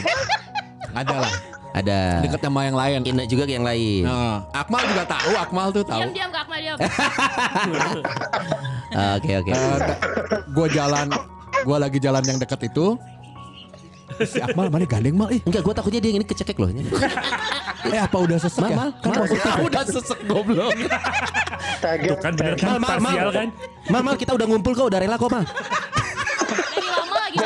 Ada 0.94 1.14
lah. 1.18 1.32
Ada. 1.76 2.24
Deket 2.24 2.40
sama 2.40 2.60
yang 2.64 2.76
lain. 2.76 2.98
Ina 3.04 3.22
juga 3.28 3.44
yang 3.44 3.60
lain. 3.60 4.08
Nah, 4.08 4.48
Akmal 4.56 4.80
juga 4.88 5.04
tahu, 5.04 5.32
Akmal 5.36 5.68
tuh 5.76 5.84
tahu. 5.84 6.00
Diam, 6.00 6.12
diam, 6.16 6.30
Kak 6.32 6.48
Akmal, 6.48 6.58
diam. 6.64 6.76
Oke 9.20 9.28
oke. 9.36 9.52
Eh, 9.52 9.78
gua 10.56 10.66
jalan 10.72 11.12
gua 11.68 11.76
lagi 11.76 12.00
jalan 12.00 12.24
yang 12.24 12.38
dekat 12.40 12.64
itu 12.64 12.96
si 14.24 14.40
Akmal 14.40 14.72
mana 14.72 14.88
gandeng 14.88 15.12
mal 15.12 15.28
ih 15.28 15.44
Enggak, 15.44 15.60
gue 15.60 15.74
takutnya 15.76 16.00
dia 16.00 16.16
ini 16.16 16.24
kecekek 16.24 16.56
loh. 16.56 16.72
eh 17.92 18.00
apa 18.00 18.16
udah 18.16 18.38
sesek 18.40 18.62
Mal, 18.64 18.70
ya 18.72 18.76
mal, 18.78 18.88
kan 18.96 19.10
mal. 19.12 19.20
positif 19.20 19.52
udah 19.60 19.82
sesek 19.84 20.18
goblok. 20.24 20.72
Kaget. 21.84 22.18
Kan 22.24 22.32
bener 22.40 22.54
Mal, 22.56 22.56
kan 22.56 22.80
mal, 22.80 22.80
mal. 22.80 22.96
parsial 22.96 23.28
kan. 23.28 23.48
Mal, 23.92 24.00
mal, 24.00 24.14
kita 24.16 24.32
udah 24.32 24.46
ngumpul 24.48 24.72
kok, 24.72 24.86
udah 24.88 25.00
rela 25.04 25.16
kok, 25.20 25.28
mal. 25.28 25.44
Dari 26.72 26.88
lama 26.88 27.14
lagi. 27.20 27.36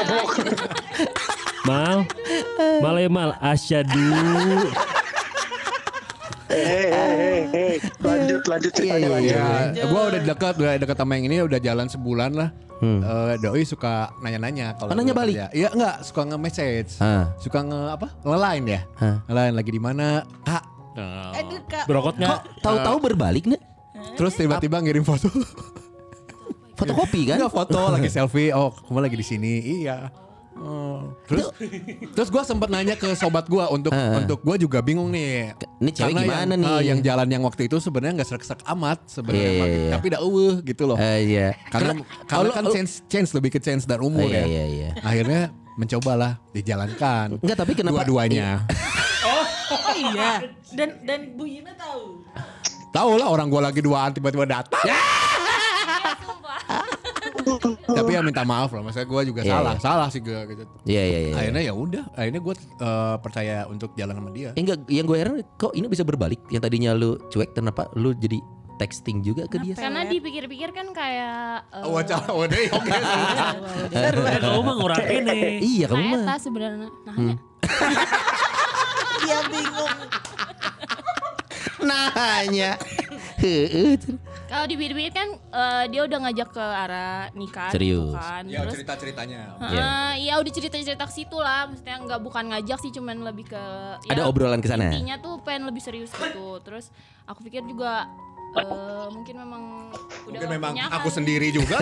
Mal. 1.66 1.98
Mal 2.78 2.96
ya 2.98 3.08
mal. 3.08 3.30
Asyadu. 3.36 4.08
Hei, 6.46 6.66
hei, 6.66 7.12
hei, 7.14 7.40
hei. 7.48 7.74
Lanjut, 8.00 8.42
lanjut 8.44 8.72
ceritanya 8.72 9.08
lanjut. 9.08 9.38
ya 9.72 9.84
gua 9.86 10.02
udah 10.08 10.20
dekat 10.20 10.54
udah 10.56 10.72
dekat 10.76 10.96
sama 10.96 11.14
yang 11.14 11.24
ini 11.24 11.36
udah 11.40 11.58
jalan 11.58 11.86
sebulan 11.86 12.32
lah 12.32 12.50
Eh, 12.80 13.36
doi 13.38 13.60
suka 13.62 14.08
nanya-nanya 14.18 14.72
kalau 14.74 14.90
Oh, 14.90 14.96
nanya 14.96 15.12
balik? 15.12 15.36
Iya 15.50 15.68
enggak 15.68 16.00
suka 16.00 16.24
nge-message 16.24 16.96
Ah. 16.98 17.28
suka 17.36 17.60
nge 17.60 17.80
apa 17.92 18.08
nge-line 18.20 18.66
ya 18.66 18.80
Hah. 18.96 19.16
nge-line 19.22 19.54
lagi 19.54 19.70
di 19.70 19.78
mana 19.78 20.06
kak 20.42 20.64
Aduh 21.36 21.60
kak. 21.66 21.84
Berokot 21.84 22.14
Kok 22.14 22.18
nggak? 22.18 22.40
tahu-tahu 22.58 22.96
berbalik 23.04 23.44
nih? 23.46 23.60
terus 24.16 24.32
tiba-tiba 24.34 24.80
ngirim 24.80 25.04
foto 25.04 25.28
Fotokopi 26.72 27.28
kan? 27.28 27.36
Enggak 27.36 27.52
foto 27.52 27.80
lagi 27.90 28.08
selfie 28.08 28.50
oh 28.50 28.72
kamu 28.72 28.98
lagi 29.02 29.14
di 29.14 29.26
sini 29.28 29.52
iya 29.78 30.08
Oh. 30.52 31.14
Terus 31.24 31.46
terus 32.12 32.28
gue 32.28 32.42
sempat 32.42 32.68
nanya 32.68 32.92
ke 32.92 33.06
sobat 33.14 33.46
gue 33.46 33.62
untuk 33.70 33.90
Heeh. 33.90 34.18
untuk 34.18 34.42
gue 34.42 34.56
juga 34.60 34.82
bingung 34.82 35.08
nih. 35.08 35.54
Ini 35.78 35.90
cewek 35.90 36.10
Karena 36.10 36.20
gimana 36.20 36.42
yang, 36.50 36.60
nih? 36.60 36.68
eh, 36.68 36.82
yang 36.84 36.98
jalan 37.00 37.28
yang 37.30 37.42
waktu 37.42 37.62
itu 37.64 37.78
sebenarnya 37.78 38.20
nggak 38.20 38.28
serak-serak 38.28 38.62
amat 38.68 38.98
sebenarnya, 39.06 39.40
Iya, 39.40 39.50
iya, 39.50 39.62
Mak. 39.62 39.68
iya. 39.70 39.90
tapi 39.94 40.06
dah 40.10 40.20
eueuh 40.20 40.54
gitu 40.60 40.82
loh. 40.84 40.98
Eh, 40.98 41.18
iya. 41.24 41.48
karena 41.70 41.92
karena 42.26 42.44
lu- 42.44 42.52
kan 42.52 42.64
chance 42.68 43.00
chance 43.06 43.30
lebih 43.30 43.50
ke 43.50 43.60
chance 43.60 43.86
dan 43.86 43.98
Oh, 43.98 44.10
umur 44.10 44.26
iya, 44.26 44.42
ya. 44.42 44.44
iya, 44.44 44.64
iya. 44.66 44.90
Akhirnya 45.00 45.42
mencobalah 45.78 46.42
dijalankan. 46.50 47.40
Enggak, 47.40 47.56
tapi 47.56 47.72
kenapa- 47.72 48.02
dua-duanya? 48.02 48.66
Oh 49.24 49.46
iya. 49.94 50.44
Dan 50.70 50.98
dan 51.04 51.20
Bu 51.34 51.46
Yina 51.46 51.72
tahu. 51.72 52.26
Tahu 52.90 53.10
lah 53.16 53.30
orang 53.30 53.46
gue 53.48 53.62
lagi 53.62 53.80
duaan 53.80 54.10
tiba-tiba 54.10 54.44
datang. 54.44 54.82
Tapi 57.90 58.10
ya 58.12 58.20
minta 58.20 58.42
maaf 58.42 58.70
lah, 58.70 58.82
maksudnya 58.82 59.08
gue 59.08 59.20
juga 59.26 59.40
Iya, 59.42 59.52
salah, 59.56 59.74
iya. 59.74 59.82
salah 59.82 60.08
sih 60.08 60.20
gue 60.20 60.40
gitu. 60.50 60.62
Iya, 60.84 61.02
iya, 61.02 61.18
iya. 61.20 61.34
Akhirnya 61.34 61.62
ya 61.66 61.72
udah, 61.74 62.04
akhirnya 62.14 62.40
gue 62.40 62.54
eh, 62.58 63.16
percaya 63.18 63.56
untuk 63.66 63.90
jalan 63.94 64.14
sama 64.14 64.30
dia. 64.30 64.50
Eh, 64.54 64.60
enggak, 64.60 64.78
yang 64.86 65.06
gue 65.06 65.16
heran 65.18 65.34
kok 65.56 65.72
ini 65.74 65.86
bisa 65.86 66.04
berbalik? 66.04 66.38
Yang 66.48 66.62
tadinya 66.64 66.90
lu 66.92 67.18
cuek, 67.28 67.50
kenapa 67.52 67.90
lu 67.94 68.14
jadi 68.14 68.38
texting 68.76 69.20
juga 69.20 69.44
ke 69.44 69.60
dia? 69.60 69.76
Karena 69.76 70.08
dipikir-pikir 70.08 70.72
kan 70.72 70.92
kayak 70.92 71.68
eh, 71.68 71.84
Oh, 71.84 71.98
wacana, 71.98 72.30
waduh, 72.32 72.56
oke. 72.72 72.90
Kamu 74.40 74.60
mah 74.62 74.74
ngurang 74.78 75.04
kene. 75.04 75.60
Iya, 75.60 75.86
kamu 75.90 76.00
nah 76.00 76.10
mah. 76.10 76.22
eta 76.24 76.34
sebenarnya. 76.38 76.88
Nah, 77.04 77.14
hanya. 77.16 77.36
Dia 79.20 79.38
bingung. 79.48 79.92
Nanya. 81.80 82.72
Kalau 84.50 84.66
dipikir-pikir 84.66 85.14
kan 85.14 85.28
eh, 85.38 85.84
dia 85.86 86.02
udah 86.02 86.18
ngajak 86.20 86.48
ke 86.50 86.58
arah 86.58 87.30
nikah 87.32 87.70
Serius. 87.70 88.10
gitu 88.10 88.18
kan. 88.18 88.42
Ya 88.44 88.58
Terus 88.60 88.74
cerita-ceritanya. 88.74 89.40
Heeh, 89.62 90.10
iya 90.20 90.34
udah 90.36 90.50
cerita-cerita 90.50 91.06
ke 91.06 91.14
situ 91.14 91.38
lah, 91.38 91.70
maksudnya 91.70 92.02
nggak 92.02 92.18
bukan 92.18 92.44
ngajak 92.50 92.78
sih, 92.82 92.90
cuman 92.90 93.22
lebih 93.22 93.46
ke 93.46 93.62
ya, 94.02 94.10
Ada 94.10 94.26
obrolan 94.26 94.58
ke 94.58 94.66
sana. 94.66 94.90
Intinya 94.90 95.22
tuh 95.22 95.38
pengen 95.40 95.70
lebih 95.70 95.78
serius 95.78 96.10
gitu. 96.10 96.58
Terus 96.60 96.90
aku 97.24 97.46
pikir 97.46 97.62
juga 97.62 98.10
eh, 98.58 99.06
mungkin 99.08 99.38
memang 99.38 99.62
udah 100.26 100.34
Mungkin 100.34 100.48
memang 100.50 100.72
aku 100.90 101.08
kan. 101.08 101.14
sendiri 101.22 101.54
juga. 101.54 101.78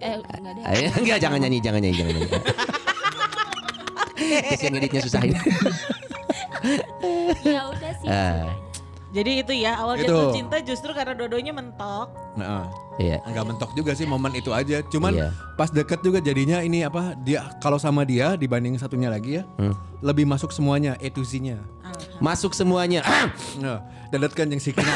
eh 0.00 0.16
enggak 0.16 0.52
deh. 0.56 0.64
Ayo, 0.64 0.88
enggak, 0.96 1.18
jangan 1.20 1.38
nyanyi, 1.44 1.58
jangan 1.60 1.80
nyanyi, 1.84 1.96
jangan 2.00 2.12
nyanyi. 2.16 2.30
Terus 4.48 4.62
yang 4.62 4.76
editnya 4.76 5.00
susah 5.04 5.20
ini. 5.24 5.36
ya 7.44 7.68
udah 7.68 7.92
sih. 8.00 8.08
Ah. 8.08 8.48
Jadi 9.10 9.42
itu 9.42 9.52
ya 9.56 9.74
awal 9.74 9.98
Itu. 9.98 10.06
jatuh 10.06 10.30
cinta 10.30 10.56
justru 10.62 10.94
karena 10.94 11.12
dodonya 11.12 11.50
mentok. 11.50 12.14
Nah, 12.34 12.70
Iya. 12.94 13.18
enggak 13.26 13.44
mentok 13.44 13.70
juga 13.74 13.90
sih 13.90 14.06
momen 14.06 14.30
itu 14.32 14.54
aja. 14.54 14.86
Cuman 14.86 15.10
Iya. 15.12 15.28
pas 15.56 15.66
deket 15.66 15.98
juga 15.98 16.22
jadinya 16.22 16.62
ini 16.62 16.86
apa? 16.86 17.18
Dia 17.18 17.42
kalau 17.58 17.74
sama 17.74 18.06
dia 18.06 18.38
dibanding 18.38 18.78
satunya 18.78 19.10
lagi 19.10 19.38
ya, 19.38 19.44
Hmm. 19.58 19.74
lebih 19.98 20.24
masuk 20.24 20.50
semuanya, 20.50 20.94
A 20.94 21.06
to 21.08 21.20
Z-nya. 21.20 21.58
Masuk 22.18 22.54
semuanya. 22.54 23.02
Nah, 23.58 23.82
dadat 24.08 24.30
kan 24.30 24.46
yang 24.46 24.62
sikina. 24.62 24.86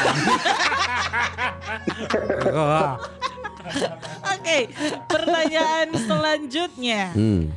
Oke, 4.30 4.58
pertanyaan 5.06 5.88
selanjutnya 5.96 7.10
Hmm. 7.10 7.50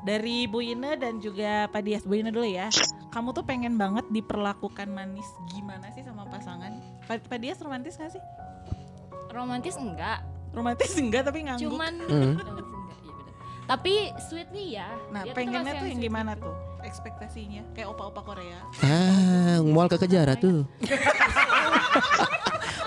dari 0.00 0.46
Bu 0.46 0.62
Ina 0.62 0.94
dan 0.94 1.18
juga 1.18 1.66
Pak 1.68 1.82
Dias. 1.82 2.02
Bu 2.02 2.16
Ina 2.16 2.30
dulu 2.30 2.46
ya. 2.46 2.70
Kamu 3.08 3.32
tuh 3.32 3.42
pengen 3.42 3.76
banget 3.76 4.04
diperlakukan 4.08 4.88
manis 4.88 5.24
gimana 5.48 5.88
sih 5.90 6.04
sama 6.04 6.28
pasangan? 6.28 6.76
Pak, 7.04 7.38
Dias 7.40 7.58
romantis 7.58 7.96
gak 7.96 8.12
sih? 8.12 8.22
Romantis 9.28 9.76
enggak, 9.76 10.24
Romantis 10.52 10.92
enggak 10.96 11.24
tapi 11.24 11.44
ngangguk. 11.44 11.68
cuman 11.68 11.94
bener. 12.04 12.36
Tapi 13.68 13.94
sweetly 14.18 14.80
ya. 14.80 14.88
Nah, 15.12 15.28
Dia 15.28 15.36
pengennya 15.36 15.76
tuh 15.76 15.84
yang 15.84 16.00
sweet 16.00 16.08
gimana 16.08 16.32
gitu. 16.32 16.48
tuh? 16.48 16.56
Ekspektasinya 16.80 17.62
kayak 17.76 17.88
opa-opa 17.92 18.24
Korea. 18.24 18.58
Ah, 18.80 19.60
mual 19.60 19.92
ke 19.92 20.00
Kejara 20.00 20.40
tuh. 20.40 20.64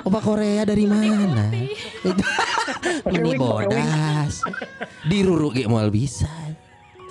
Opa 0.01 0.17
Korea 0.17 0.65
dari 0.65 0.89
mana? 0.89 1.53
Ini 3.05 3.31
bodas. 3.41 4.41
Diruru 5.05 5.53
ge 5.53 5.69
mual 5.69 5.93
bisa. 5.93 6.25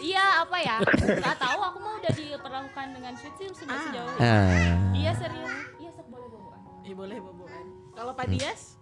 Iya 0.00 0.24
apa 0.42 0.56
ya? 0.58 0.76
Gak 1.20 1.36
tahu 1.36 1.58
aku 1.60 1.78
mau 1.78 1.94
udah 2.00 2.12
diperlakukan 2.16 2.86
dengan 2.96 3.12
sweet 3.20 3.34
sih 3.36 3.48
sudah 3.52 3.76
sejauh 3.84 4.10
ini. 4.16 4.20
Ah. 4.24 4.76
Iya 4.96 5.12
serius. 5.14 5.52
Iya 5.76 5.90
sok 5.92 6.06
boleh 6.08 6.28
boboan. 6.32 6.60
Iya 6.82 6.94
boleh 6.96 7.16
boboan. 7.20 7.64
Kalau 7.94 8.12
Pak 8.16 8.26
Dias? 8.32 8.80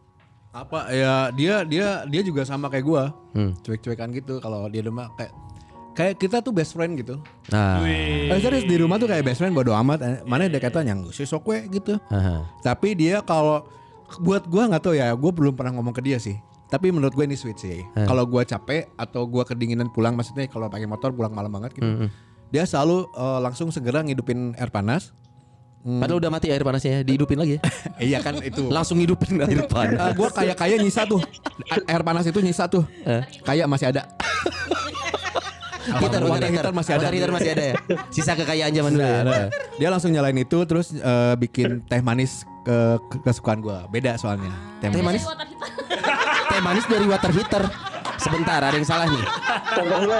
apa 0.49 0.89
ya 0.89 1.29
dia 1.37 1.61
dia 1.61 2.09
dia 2.09 2.23
juga 2.25 2.43
sama 2.43 2.73
kayak 2.73 2.85
gua. 2.87 3.13
Hmm. 3.37 3.53
Cuek-cuekan 3.61 4.09
gitu 4.17 4.41
kalau 4.41 4.65
dia 4.73 4.81
rumah 4.81 5.13
kayak 5.21 5.33
kayak 5.93 6.15
kita 6.17 6.41
tuh 6.41 6.57
best 6.57 6.73
friend 6.73 6.97
gitu. 6.97 7.21
Ah. 7.53 7.85
Eh, 7.85 8.33
serius 8.41 8.65
di 8.65 8.81
rumah 8.81 8.97
tuh 8.97 9.11
kayak 9.11 9.29
best 9.29 9.45
friend 9.45 9.53
bodo 9.53 9.77
amat. 9.77 9.99
Eh, 10.01 10.19
Mana 10.25 10.49
dia 10.49 10.63
kata 10.63 10.81
yang 10.87 11.05
sih 11.13 11.29
sok 11.29 11.53
we 11.53 11.69
gitu. 11.69 12.01
Aha. 12.09 12.49
Tapi 12.65 12.97
dia 12.97 13.21
kalau 13.21 13.69
buat 14.25 14.49
gua 14.49 14.73
nggak 14.73 14.83
tahu 14.83 14.95
ya, 14.97 15.13
gua 15.13 15.31
belum 15.37 15.53
pernah 15.53 15.77
ngomong 15.77 15.93
ke 15.93 16.01
dia 16.01 16.17
sih. 16.17 16.41
Tapi 16.69 16.89
menurut 16.89 17.11
gue 17.11 17.25
ini 17.25 17.33
sweet 17.33 17.57
sih. 17.57 17.81
Kalau 17.99 18.23
gua 18.23 18.43
capek 18.43 18.93
atau 18.95 19.25
gua 19.25 19.43
kedinginan 19.43 19.89
pulang, 19.89 20.13
maksudnya 20.13 20.45
kalau 20.47 20.67
pakai 20.67 20.85
motor 20.85 21.11
pulang 21.11 21.33
malam 21.33 21.49
banget 21.51 21.73
gitu. 21.73 21.85
Mm-mm. 21.87 22.09
dia 22.49 22.65
selalu 22.65 23.09
eh, 23.11 23.41
langsung 23.41 23.69
segera 23.69 24.01
ngidupin 24.01 24.53
air 24.55 24.69
panas. 24.69 25.13
Padahal 25.81 26.19
udah 26.19 26.29
mati 26.29 26.49
air 26.49 26.61
panasnya 26.61 26.91
ya, 26.91 27.03
dihidupin 27.03 27.37
lagi 27.37 27.57
ya. 27.57 27.61
iya 28.09 28.19
kan 28.19 28.37
itu. 28.39 28.69
Langsung 28.69 28.97
hidupin 28.97 29.41
air 29.41 29.65
panas. 29.71 29.97
Eh, 29.97 30.13
gua 30.13 30.29
kayak 30.29 30.57
kayak 30.57 30.77
nyisa 30.79 31.05
tuh. 31.05 31.25
Air 31.85 32.03
panas 32.03 32.25
itu 32.25 32.37
nyisa 32.39 32.69
tuh. 32.69 32.85
Kayak 33.43 33.65
masih 33.65 33.89
ada. 33.89 34.05
Heater, 35.89 36.21
Water 36.21 36.23
water 36.23 36.49
heater 36.53 36.69
masih 36.71 36.93
ada. 36.93 37.01
Water 37.01 37.15
heater 37.17 37.33
masih 37.33 37.51
ada 37.51 37.65
ya. 37.65 37.75
Sisa 38.11 38.33
kekayaan 38.35 38.69
zaman 38.71 38.93
dulu 38.93 39.01
ya. 39.03 39.21
Nah, 39.25 39.45
dia 39.75 39.89
langsung 39.89 40.13
nyalain 40.13 40.37
itu 40.37 40.59
terus 40.63 40.93
eh, 40.93 41.35
bikin 41.39 41.81
teh 41.83 42.05
manis 42.05 42.45
ke, 42.61 42.77
ke- 43.09 43.21
kesukaan 43.25 43.65
gua. 43.65 43.89
Beda 43.89 44.13
soalnya. 44.15 44.53
Teh 44.81 44.93
Teh 44.93 45.01
manis. 45.01 45.25
manis, 45.25 45.49
teh 46.59 46.67
manis 46.67 46.85
dari 46.85 47.07
water 47.07 47.31
heater. 47.31 47.63
Sebentar, 48.19 48.59
ada 48.59 48.75
yang 48.75 48.83
salah 48.83 49.07
nih. 49.07 49.23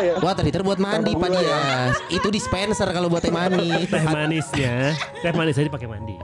Ya. 0.07 0.15
Water 0.23 0.47
heater 0.47 0.63
buat 0.63 0.79
mandi 0.79 1.11
Pak 1.11 1.19
Tambah 1.19 1.35
gula 1.35 1.43
ya. 1.43 1.59
Dias. 1.59 1.97
Itu 2.15 2.31
dispenser 2.31 2.87
kalau 2.89 3.11
buat 3.11 3.19
teh 3.19 3.35
manis. 3.35 3.91
Teh 3.91 4.05
manisnya, 4.07 4.95
teh 5.19 5.33
manis 5.35 5.59
aja 5.59 5.67
pakai 5.67 5.89
mandi. 5.91 6.15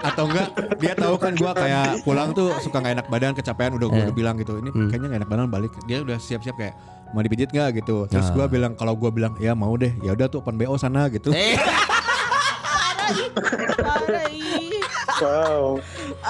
atau 0.00 0.24
enggak 0.24 0.48
dia 0.80 0.96
tahu 0.96 1.12
kan 1.20 1.36
gua 1.36 1.52
kayak 1.52 2.00
pulang 2.00 2.32
tuh 2.32 2.56
suka 2.56 2.80
nggak 2.80 2.94
enak 2.96 3.06
badan 3.12 3.36
kecapean 3.36 3.76
udah 3.76 3.84
gua 3.84 4.00
Eh. 4.00 4.04
udah 4.08 4.16
bilang 4.16 4.32
gitu 4.34 4.56
ini 4.56 4.72
Hmm. 4.72 4.88
kayaknya 4.88 5.06
nggak 5.06 5.20
enak 5.20 5.28
badan 5.28 5.48
balik 5.52 5.72
dia 5.84 6.00
udah 6.00 6.16
siap-siap 6.16 6.56
kayak 6.56 6.72
mau 7.12 7.20
dipijit 7.20 7.52
nggak 7.52 7.84
gitu 7.84 8.08
terus 8.08 8.24
Ah. 8.24 8.32
gua 8.32 8.48
bilang 8.48 8.72
kalau 8.72 8.96
gua 8.96 9.12
bilang 9.12 9.36
ya 9.36 9.52
mau 9.52 9.76
deh 9.76 9.92
ya 10.00 10.16
udah 10.16 10.24
tuh 10.26 10.40
open 10.40 10.56
bo 10.56 10.72
sana 10.74 11.04
gitu 11.10 11.36
Eh, 11.36 11.52
Parah, 13.76 14.24
ih. 14.30 14.49
Wow. 15.20 15.78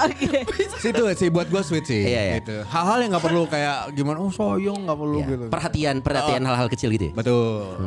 Oke. 0.07 0.43
situ 0.82 1.03
sih 1.14 1.28
buat 1.30 1.47
gua 1.47 1.62
sweet 1.62 1.86
sih 1.86 2.03
Iya, 2.11 2.20
iya. 2.20 2.34
gitu 2.43 2.66
hal-hal 2.66 2.99
yang 3.01 3.11
nggak 3.14 3.24
perlu 3.24 3.43
kayak 3.47 3.95
gimana 3.95 4.18
oh 4.20 4.32
soyong 4.32 4.86
nggak 4.86 4.99
perlu 4.99 5.18
iya. 5.22 5.28
gitu 5.30 5.45
Perhatian, 5.49 5.97
perhatian 6.03 6.43
hal-hal 6.45 6.68
kecil 6.68 6.91
gitu 6.93 7.11
ya. 7.11 7.12
betul 7.14 7.78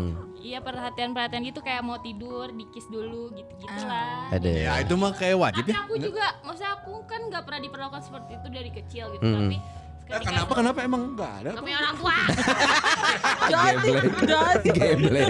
Iya 0.43 0.59
perhatian-perhatian 0.59 1.41
gitu 1.49 1.63
kayak 1.63 1.81
mau 1.81 1.97
tidur 1.97 2.51
dikis 2.51 2.85
dulu 2.85 3.31
gitu-gitu 3.31 3.79
lah. 3.89 4.27
Ada. 4.29 4.51
ya 4.51 4.73
itu 4.83 4.93
mah 4.93 5.15
kayak 5.15 5.39
wajib 5.39 5.63
Tapi 5.65 5.71
ya 5.71 5.81
aku 5.81 5.95
juga, 5.97 6.25
maksudnya 6.43 6.71
aku 6.77 6.93
kan 7.09 7.21
nggak 7.31 7.43
pernah 7.47 7.61
diperlakukan 7.63 8.03
seperti 8.05 8.31
itu 8.37 8.47
dari 8.51 8.69
kecil 8.69 9.05
gitu. 9.17 9.23
Hmm. 9.23 9.35
Tapi 9.39 9.57
Eh, 10.03 10.11
ketika 10.13 10.29
kenapa 10.29 10.53
kenapa 10.59 10.79
emang 10.83 11.01
nggak 11.15 11.31
ada 11.41 11.49
punya 11.57 11.77
orang 11.79 11.95
tua. 11.95 12.15
Jadi, 13.53 13.91
jadi. 14.23 14.69
Geblek. 14.71 15.27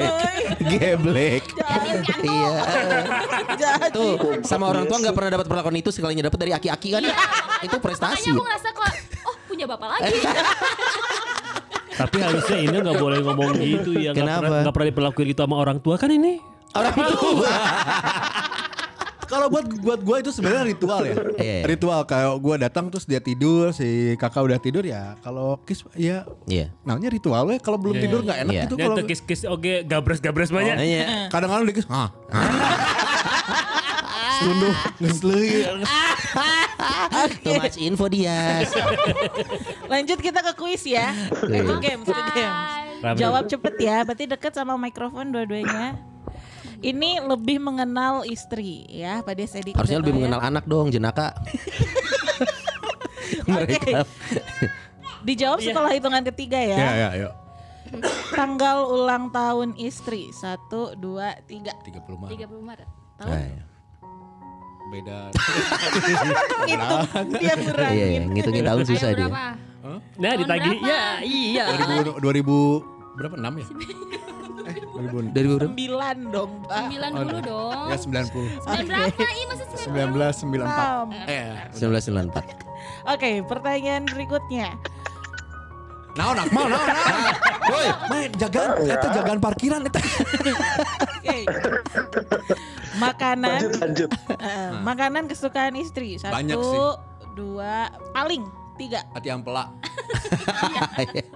Geblek. 0.61 1.43
Iya. 2.21 2.53
Jadi. 3.53 3.89
Tuh, 3.91 4.13
sama 4.41 4.69
orang 4.69 4.85
tua 4.85 4.97
nggak 4.99 5.13
pernah 5.13 5.31
dapat 5.33 5.47
perlakuan 5.47 5.75
itu 5.75 5.89
sekalinya 5.89 6.27
dapat 6.27 6.39
dari 6.39 6.51
aki-aki 6.53 6.89
kan. 6.93 7.01
Itu 7.61 7.77
prestasi. 7.77 8.29
Makanya 8.29 8.33
aku 8.33 8.43
ngerasa 8.43 8.67
kok, 8.69 8.85
oh 9.23 9.35
punya 9.45 9.65
bapak 9.65 9.87
lagi. 9.97 10.13
Tapi 11.99 12.17
harusnya 12.19 12.57
ini 12.59 12.75
nggak 12.75 12.97
boleh 12.97 13.19
ngomong 13.21 13.51
gitu 13.55 13.91
ya. 13.97 14.11
Nggak 14.11 14.17
Kenapa? 14.17 14.41
pernah- 14.41 14.61
Nggak 14.61 14.73
pernah 14.73 14.87
diperlakuin 14.89 15.27
gitu 15.29 15.41
sama 15.41 15.55
orang 15.57 15.77
tua 15.81 15.95
kan 15.97 16.09
ini. 16.09 16.33
Orang 16.73 16.95
tua. 16.97 17.53
Kalau 19.33 19.47
buat 19.49 19.65
buat 19.81 19.99
gue 19.99 20.17
itu 20.21 20.29
sebenarnya 20.29 20.63
ritual 20.69 21.01
ya. 21.01 21.15
Iya. 21.35 21.57
Ritual 21.65 22.05
kayak 22.05 22.37
gue 22.37 22.55
datang 22.61 22.85
terus 22.93 23.09
dia 23.09 23.17
tidur, 23.17 23.73
si 23.73 24.13
kakak 24.13 24.45
udah 24.45 24.61
tidur 24.61 24.85
ya. 24.85 25.17
Kalau 25.25 25.57
kiss 25.65 25.81
ya 25.97 26.21
Iya. 26.45 26.69
namanya 26.85 27.09
ritual 27.09 27.49
ya. 27.49 27.57
Kalau 27.57 27.81
belum 27.81 27.97
Iya. 27.97 28.03
tidur 28.05 28.19
nggak 28.21 28.37
enak 28.45 28.53
Iya. 28.53 28.63
gitu 28.63 28.75
Dan 28.77 28.85
kalau 28.85 28.95
tuh 28.95 29.05
kis-kis 29.09 29.41
oke 29.43 29.73
gabres-gabres 29.83 30.53
banyak. 30.53 30.75
Iya. 30.77 31.03
kadang-kadang 31.33 31.65
dikis. 31.65 31.89
Hah. 31.89 32.13
Sunduh 34.37 34.75
ngesleuy. 35.01 35.49
Too 37.41 37.53
much 37.57 37.77
info 37.81 38.05
dia. 38.05 38.61
Lanjut 39.89 40.19
kita 40.21 40.45
ke 40.45 40.53
kuis 40.53 40.85
ya. 40.85 41.09
Ke 41.33 41.73
games. 41.81 42.05
Hai. 42.05 43.01
Rame. 43.03 43.19
Jawab 43.19 43.51
cepet 43.51 43.75
ya, 43.83 44.07
berarti 44.07 44.31
deket 44.31 44.55
sama 44.55 44.79
mikrofon 44.79 45.35
dua-duanya. 45.35 46.12
Ini 46.83 47.23
lebih 47.23 47.63
mengenal 47.63 48.27
istri 48.27 48.83
ya, 48.91 49.23
Pak 49.23 49.33
Des 49.33 49.55
Edi. 49.55 49.71
Harusnya 49.71 50.03
lebih 50.03 50.19
mengenal 50.19 50.43
anak 50.43 50.67
dong, 50.67 50.91
jenaka. 50.91 51.31
Mereka. 53.47 54.03
Dijawab 55.23 55.63
setelah 55.63 55.87
hitungan 55.95 56.19
ketiga 56.27 56.59
ya. 56.59 56.75
Ya 56.75 56.91
ya 56.91 57.09
ya. 57.15 57.29
Tanggal 58.35 58.83
ulang 58.83 59.31
tahun 59.31 59.79
istri. 59.79 60.35
Satu, 60.35 60.91
dua, 60.99 61.39
tiga. 61.47 61.71
30 61.87 62.19
mah 62.19 62.27
30 62.27 62.51
Maret. 62.59 62.89
Tahu? 63.15 63.29
Nah, 63.31 63.39
iya. 63.39 63.63
beda. 64.91 65.19
Ngitung, 66.67 67.01
dia 67.31 67.39
Iya, 67.39 67.53
ngurangin. 67.55 67.95
iya, 67.95 68.21
ngitungin 68.27 68.63
tahun 68.67 68.83
susah 68.83 69.07
Ayo 69.07 69.15
dia. 69.15 69.27
berapa? 69.31 69.45
Nah 70.13 70.31
Tahun 70.31 70.41
ditagih 70.43 70.77
ya 70.79 71.01
iya. 71.23 71.65
2000 71.75 72.19
2000 72.19 73.15
berapa 73.15 73.35
6 73.35 73.61
ya? 73.61 73.67
Eh 74.63 74.75
2000 74.79 75.31
Dari 75.31 75.47
berapa? 75.49 75.65
Sembilan 75.67 76.17
dong, 76.29 76.51
Pak. 76.63 76.83
9 76.89 77.19
dulu 77.19 77.37
dong. 77.41 77.85
ya 77.87 77.97
90. 77.97 78.63
9 78.63 78.87
berapa? 78.87 79.21
Ih 79.33 79.45
masa 79.45 79.63
9 79.67 80.13
1994. 80.13 80.63
Enam. 80.63 81.07
Eh. 81.27 81.47
1994. 81.73 82.55
Oke, 83.05 83.29
pertanyaan 83.43 84.03
berikutnya. 84.05 84.67
Naon 86.13 86.37
Akmal 86.37 86.69
naon 86.69 86.85
naon. 86.85 87.33
Woi, 87.65 87.87
main 88.07 88.29
jagaan 88.37 88.85
eta 88.85 89.07
jagaan 89.11 89.39
parkiran 89.39 89.81
eta. 89.81 89.97
Oke. 91.17 91.37
Makanan, 92.95 93.59
Lanjut 93.59 93.73
lanjut. 93.81 94.09
eh, 94.37 94.69
makanan 94.79 95.25
kesukaan 95.25 95.73
istri. 95.73 96.21
Satu, 96.21 96.29
Banyak 96.31 96.53
sih. 96.55 96.79
dua, 97.33 97.75
paling 98.13 98.45
tiga. 98.75 99.01
Hati 99.11 99.29
ampela. 99.29 99.73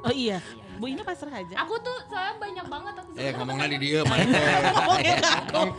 Oh 0.02 0.10
iya, 0.12 0.38
Bu 0.78 0.86
Ina 0.86 1.02
pasrah 1.02 1.34
aja. 1.34 1.56
Aku 1.60 1.74
tuh 1.78 1.98
soalnya 2.06 2.38
banyak 2.38 2.66
banget 2.66 2.94
aku 2.96 3.10
Eh 3.16 3.34
ngomongnya 3.34 3.68
di 3.68 3.78
dia 3.80 4.00
main 4.04 4.28
teh. 4.28 4.46
Ong- 5.52 5.76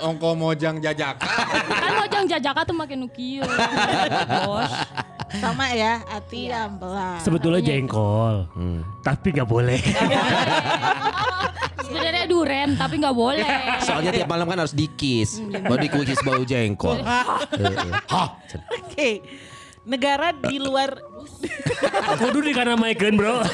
Ongko 0.00 0.30
mojang 0.32 0.80
jajaka. 0.80 1.28
Kan 1.68 1.92
mojang 1.98 2.24
jajaka 2.26 2.60
tuh 2.64 2.72
makin 2.72 3.04
nukio. 3.04 3.44
Bos. 4.44 4.72
Sama 5.30 5.70
ya, 5.70 6.02
hati 6.04 6.50
ampela. 6.50 7.20
Sebetulnya 7.20 7.62
jengkol, 7.62 8.50
Hmm. 8.50 8.82
tapi 9.00 9.30
nggak 9.36 9.46
boleh. 9.46 9.78
Sebenarnya 11.80 12.24
duren 12.26 12.74
tapi 12.74 12.98
nggak 12.98 13.14
boleh. 13.14 13.46
Soalnya 13.80 14.10
tiap 14.12 14.26
malam 14.26 14.46
kan 14.46 14.58
harus 14.58 14.72
dikis. 14.72 15.38
Baru 15.38 15.78
dikukis 15.78 16.18
bau 16.20 16.42
jengkol. 16.42 16.98
Heeh. 17.60 17.90
Oke. 18.10 19.10
Negara 19.88 20.32
di 20.36 20.60
luar 20.60 20.92
Aku 22.16 22.26
dulu 22.34 22.52
karena 22.52 22.76
maikeun 22.76 23.16
bro. 23.16 23.40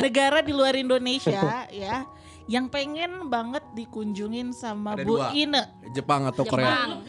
negara 0.00 0.40
di 0.40 0.52
luar 0.56 0.72
Indonesia 0.80 1.68
ya 1.68 2.08
yang 2.44 2.68
pengen 2.68 3.32
banget 3.32 3.64
dikunjungin 3.72 4.52
sama 4.52 4.92
Ada 4.96 5.04
Bu 5.04 5.16
dua. 5.16 5.32
Ine. 5.32 5.62
Jepang 5.96 6.28
atau 6.28 6.44
Korea? 6.44 7.00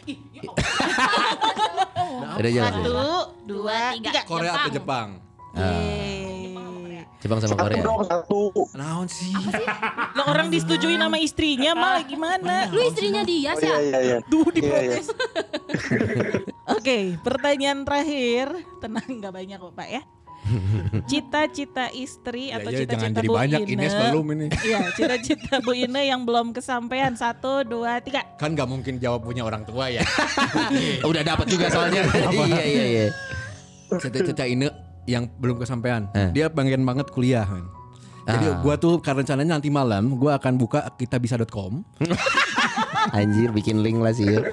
Satu, 2.56 2.96
dua, 3.44 3.92
tiga. 4.00 4.24
Korea 4.24 4.52
atau 4.56 4.70
Jepang? 4.72 5.08
Yeay. 5.56 6.15
Jepang 7.26 7.40
sama 7.40 7.52
Satu 7.52 7.62
Korea. 7.66 7.82
dong 7.82 8.00
satu. 8.02 8.42
Naon 8.72 9.06
sih? 9.06 9.34
Lah 10.14 10.24
orang 10.26 10.46
disetujui 10.46 10.94
nama 10.94 11.16
istrinya 11.16 11.74
malah 11.82 12.02
gimana? 12.02 12.70
Lu 12.70 12.80
istrinya 12.80 13.20
dia 13.20 13.50
Oh 13.50 13.58
sih. 13.58 13.66
iya 13.66 13.78
iya 13.80 13.98
iya. 14.00 14.18
Duh 14.24 14.46
Iya, 14.46 14.54
iya. 14.54 14.54
diprotes. 14.54 15.06
Oke, 16.76 16.96
pertanyaan 17.20 17.82
terakhir. 17.82 18.46
Tenang 18.78 19.06
nggak 19.08 19.32
banyak 19.32 19.58
kok 19.58 19.74
Pak 19.74 19.88
ya. 19.90 20.02
Cita-cita 21.04 21.90
istri 21.90 22.48
Ya, 22.48 22.62
atau 22.62 22.70
ya, 22.70 22.78
cita-cita 22.80 22.94
jangan 22.96 23.10
jadi 23.12 23.26
Bu 23.26 23.34
banyak 23.34 23.60
Ine. 23.62 23.72
Ines 23.76 23.94
belum 23.96 24.26
ini. 24.30 24.46
Iya, 24.68 24.78
cita-cita 24.92 25.54
Bu 25.58 25.72
Ine 25.74 26.02
yang 26.04 26.22
belum 26.22 26.46
kesampaian. 26.52 27.12
Satu, 27.12 27.62
dua, 27.62 27.98
tiga. 27.98 28.22
Kan 28.36 28.54
nggak 28.54 28.64
mungkin 28.64 28.94
jawab 28.96 29.22
punya 29.22 29.42
orang 29.42 29.66
tua 29.66 29.90
ya. 29.90 30.06
Udah 31.02 31.22
dapat 31.22 31.46
juga 31.46 31.66
soalnya. 31.66 32.06
iya 32.30 32.62
iya 32.62 32.84
iya. 32.86 33.06
Cita-cita 33.92 34.42
ini 34.42 34.70
yang 35.06 35.30
belum 35.38 35.56
kesampaian. 35.56 36.10
Eh. 36.12 36.30
Dia 36.30 36.46
pengen 36.46 36.82
banget 36.82 37.08
kuliah. 37.10 37.46
men. 37.46 37.66
Jadi 38.26 38.46
Ah. 38.50 38.58
gua 38.58 38.74
tuh 38.74 38.98
karena 38.98 39.22
rencananya 39.22 39.52
nanti 39.54 39.70
malam 39.70 40.18
gua 40.18 40.34
akan 40.36 40.58
buka 40.58 40.82
kitabisa.com. 40.98 41.86
Anjir 43.14 43.54
bikin 43.54 43.80
link 43.80 44.02
lah 44.02 44.10
sih. 44.10 44.26
ya. 44.26 44.50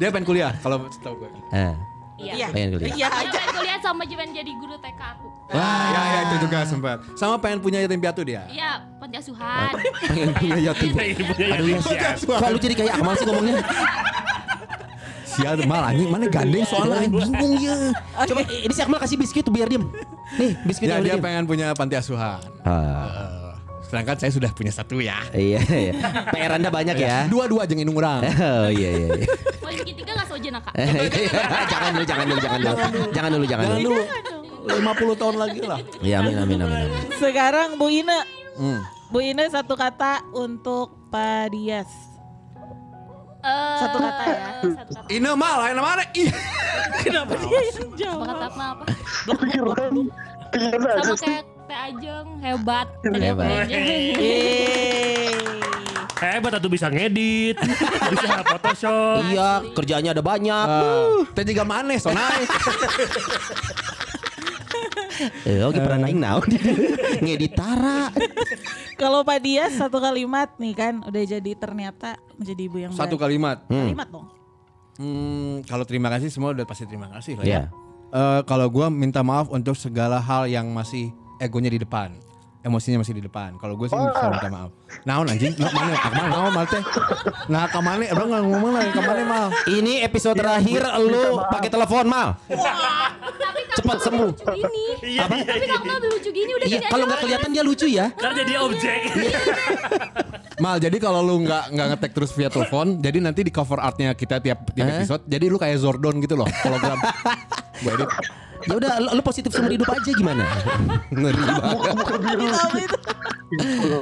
Dia 0.00 0.08
pengen 0.08 0.24
kuliah 0.24 0.56
kalau 0.58 0.88
setahu 0.88 1.20
gue. 1.20 1.28
Ah, 1.52 1.76
Iya. 2.16 2.48
pengen 2.48 2.80
kuliah. 2.80 2.88
Iya 2.96 3.08
pengen 3.12 3.48
kuliah 3.52 3.78
sama 3.78 4.02
Jiwan 4.08 4.32
jadi 4.32 4.52
guru 4.56 4.80
TK 4.80 5.00
aku. 5.04 5.28
Wah, 5.48 5.84
ya, 5.86 6.00
ya 6.00 6.20
itu 6.24 6.36
juga 6.44 6.58
sempat. 6.64 6.96
Sama 7.14 7.36
pengen 7.36 7.60
punya 7.60 7.78
yatim 7.80 8.00
piatu 8.00 8.24
dia. 8.24 8.48
Iya, 8.48 8.88
panti 8.96 9.16
asuhan. 9.16 9.68
Pengen 10.08 10.30
punya 10.34 10.58
yatim. 10.58 10.92
Aduh, 10.96 11.68
ya. 11.88 12.10
Kok 12.16 12.48
lu 12.48 12.58
jadi 12.58 12.74
kayak 12.74 12.92
Akmal 12.96 13.14
sih 13.16 13.24
ngomongnya? 13.28 13.60
Sial 15.38 15.54
mal 15.64 15.82
anjing 15.86 16.10
mana 16.10 16.26
gandeng 16.26 16.66
soalnya 16.66 16.98
anjing. 16.98 17.14
Bingung 17.14 17.52
ya. 17.56 17.74
Coba 18.26 18.40
ini 18.42 18.72
si 18.74 18.80
Akmal 18.82 18.98
kasih 18.98 19.14
biskuit 19.14 19.40
tuh 19.40 19.54
biar 19.54 19.70
diem. 19.70 19.86
Nih 20.34 20.52
biskuitnya 20.66 20.98
Ya, 20.98 21.04
dia 21.04 21.14
diem. 21.14 21.22
pengen 21.22 21.44
punya 21.46 21.70
panti 21.72 21.94
asuhan. 21.94 22.42
Eh, 22.66 23.54
sedangkan 23.86 24.16
saya 24.18 24.34
sudah 24.34 24.50
punya 24.50 24.68
satu 24.68 24.98
ya. 24.98 25.22
iya 25.30 25.62
iya. 25.62 25.92
PR 26.28 26.58
Anda 26.58 26.68
banyak 26.68 26.98
ya. 26.98 27.30
Dua-dua 27.30 27.64
aja 27.64 27.72
nginung 27.72 27.94
orang. 27.94 28.26
Oh 28.66 28.68
iya 28.68 28.90
iya. 28.92 29.08
iya. 29.14 29.26
Mau 29.62 29.70
bikin 29.70 29.94
tiga 29.94 30.12
gak 30.12 30.26
sojen 30.26 30.52
kak? 30.54 30.74
jangan 31.70 31.90
dulu, 31.94 32.04
jangan 32.04 32.24
dulu, 32.26 32.38
jangan 32.40 32.58
dulu, 32.58 32.74
jangan 33.08 33.30
dulu, 33.30 33.44
jangan 33.46 33.64
dulu. 33.64 33.78
Jangan 33.78 33.80
dulu. 33.80 34.02
50 34.68 35.20
tahun 35.22 35.36
lagi 35.38 35.60
lah. 35.62 35.78
Ya 36.02 36.18
amin 36.18 36.34
amin 36.36 36.58
amin 36.60 36.78
amin. 36.82 37.08
Sekarang 37.16 37.78
Bu 37.78 37.88
Ine. 37.88 38.20
Hmm. 38.58 38.80
Bu 39.08 39.22
Ine 39.22 39.46
satu 39.48 39.72
kata 39.72 40.26
untuk 40.34 40.92
Pak 41.08 41.54
Dias. 41.54 41.88
Eh, 43.38 43.76
Satu 43.78 43.98
kata 44.02 44.22
ya. 44.26 44.46
Satu 44.82 44.92
kata. 44.98 45.08
Ini 45.08 45.28
mah 45.32 45.52
lain 45.62 45.78
mana? 45.78 46.02
Ih. 46.10 46.30
Kenapa 47.06 47.32
dia 47.38 47.46
yang 47.46 47.70
Apa 47.70 47.94
jawab? 47.94 48.26
kata 48.26 48.46
apa 48.50 48.64
apa? 48.74 48.84
Pikiran 50.48 50.80
aja 50.80 51.00
Sama 51.04 51.16
kayak 51.20 51.44
Teh 51.68 51.78
Ajeng 51.78 52.28
hebat. 52.40 52.86
Hebat. 53.04 53.46
Teh 53.46 53.58
Ajeng. 53.62 53.78
Yeay. 54.18 55.30
Hebat 56.18 56.58
atau 56.58 56.66
bisa 56.66 56.90
ngedit, 56.90 57.54
bisa 58.10 58.42
Photoshop. 58.42 59.22
Iya 59.30 59.62
kerjaannya 59.70 60.10
ada 60.10 60.18
banyak. 60.18 60.66
Uh, 60.66 61.22
teh 61.30 61.46
juga 61.46 61.62
mana 61.62 61.94
sonai. 61.94 62.42
Eh, 65.42 65.62
oke 65.62 65.78
pernah 65.78 66.06
naik 66.06 66.14
naon 66.14 66.46
ngedit 67.24 67.52
tara. 67.52 68.10
Kalau 68.94 69.22
Pak 69.22 69.38
Dias 69.40 69.74
satu 69.74 69.98
kalimat 69.98 70.54
nih 70.56 70.74
kan 70.74 71.02
udah 71.02 71.22
jadi 71.24 71.52
ternyata 71.54 72.18
menjadi 72.34 72.62
ibu 72.62 72.78
yang 72.78 72.92
Satu 72.92 73.14
baik. 73.14 73.22
kalimat. 73.26 73.56
Hmm. 73.66 73.90
kalimat 73.90 74.08
dong. 74.08 74.26
Hmm, 74.98 75.62
kalau 75.62 75.82
terima 75.82 76.10
kasih 76.10 76.28
semua 76.28 76.50
udah 76.50 76.66
pasti 76.66 76.82
terima 76.84 77.06
kasih 77.10 77.38
lah 77.38 77.44
ya. 77.44 77.50
Ya. 77.50 77.62
Eh, 78.08 78.40
kalau 78.44 78.66
gua 78.66 78.88
minta 78.88 79.22
maaf 79.22 79.46
untuk 79.48 79.74
segala 79.74 80.18
hal 80.18 80.46
yang 80.46 80.70
masih 80.70 81.10
egonya 81.38 81.68
di 81.68 81.78
depan. 81.78 82.14
Emosinya 82.58 83.00
masih 83.00 83.14
di 83.14 83.22
depan. 83.22 83.54
Kalau 83.54 83.78
gue 83.78 83.86
sih 83.86 83.94
bisa 83.94 84.26
minta 84.28 84.50
maaf. 84.50 84.74
Naon 85.06 85.30
anjing? 85.30 85.54
Nah, 85.56 85.70
mana? 85.70 85.94
Akmal 85.94 86.26
naon 86.26 86.50
mal 86.50 86.66
teh? 86.66 86.82
Nah, 87.46 87.70
ka 87.70 87.78
mana? 87.78 88.02
Abang 88.10 88.28
nggak 88.28 88.44
ngomong 88.44 88.72
lah, 88.74 88.82
ka 88.90 88.98
mana 88.98 89.22
mal? 89.24 89.46
Ini 89.70 90.02
episode 90.02 90.34
terakhir 90.34 90.82
lu 90.98 91.38
pakai 91.48 91.70
telepon 91.70 92.10
mal. 92.10 92.34
Cepat 93.78 93.98
sembuh. 94.00 94.30
Gini. 94.34 94.84
Iya, 95.06 95.24
iya, 95.24 95.44
Tapi 95.44 95.64
kamu 95.64 95.86
lebih 95.88 96.10
lucu 96.10 96.30
gini 96.30 96.52
udah 96.52 96.66
Iya 96.66 96.78
kalau 96.86 97.04
nggak 97.06 97.20
kelihatan 97.22 97.50
dia 97.50 97.62
lucu 97.62 97.86
ya. 97.86 98.06
Ntar 98.12 98.32
jadi 98.34 98.52
objek. 98.58 99.00
Mal, 100.58 100.76
jadi 100.76 100.96
kalau 100.98 101.22
lu 101.22 101.46
nggak 101.46 101.70
nggak 101.70 101.86
ngetek 101.88 102.12
terus 102.12 102.34
via 102.34 102.50
telepon, 102.50 102.98
jadi 102.98 103.22
nanti 103.22 103.40
di 103.40 103.52
cover 103.54 103.78
artnya 103.78 104.10
kita 104.10 104.42
tiap 104.42 104.66
tiap 104.68 104.86
Eh? 104.86 104.94
episode, 104.98 105.22
jadi 105.24 105.44
lu 105.46 105.54
kayak 105.54 105.78
Zordon 105.78 106.18
gitu 106.18 106.34
loh, 106.34 106.50
hologram. 106.58 106.98
Gua 107.82 107.92
edit. 107.94 108.10
Ya 108.58 108.74
udah 108.74 108.90
lu, 108.98 109.08
lu 109.14 109.22
positif 109.22 109.54
seumur 109.54 109.70
hidup 109.70 109.86
aja 109.86 110.10
gimana? 110.10 110.42
Ngeri 111.14 111.38
banget. 111.38 111.78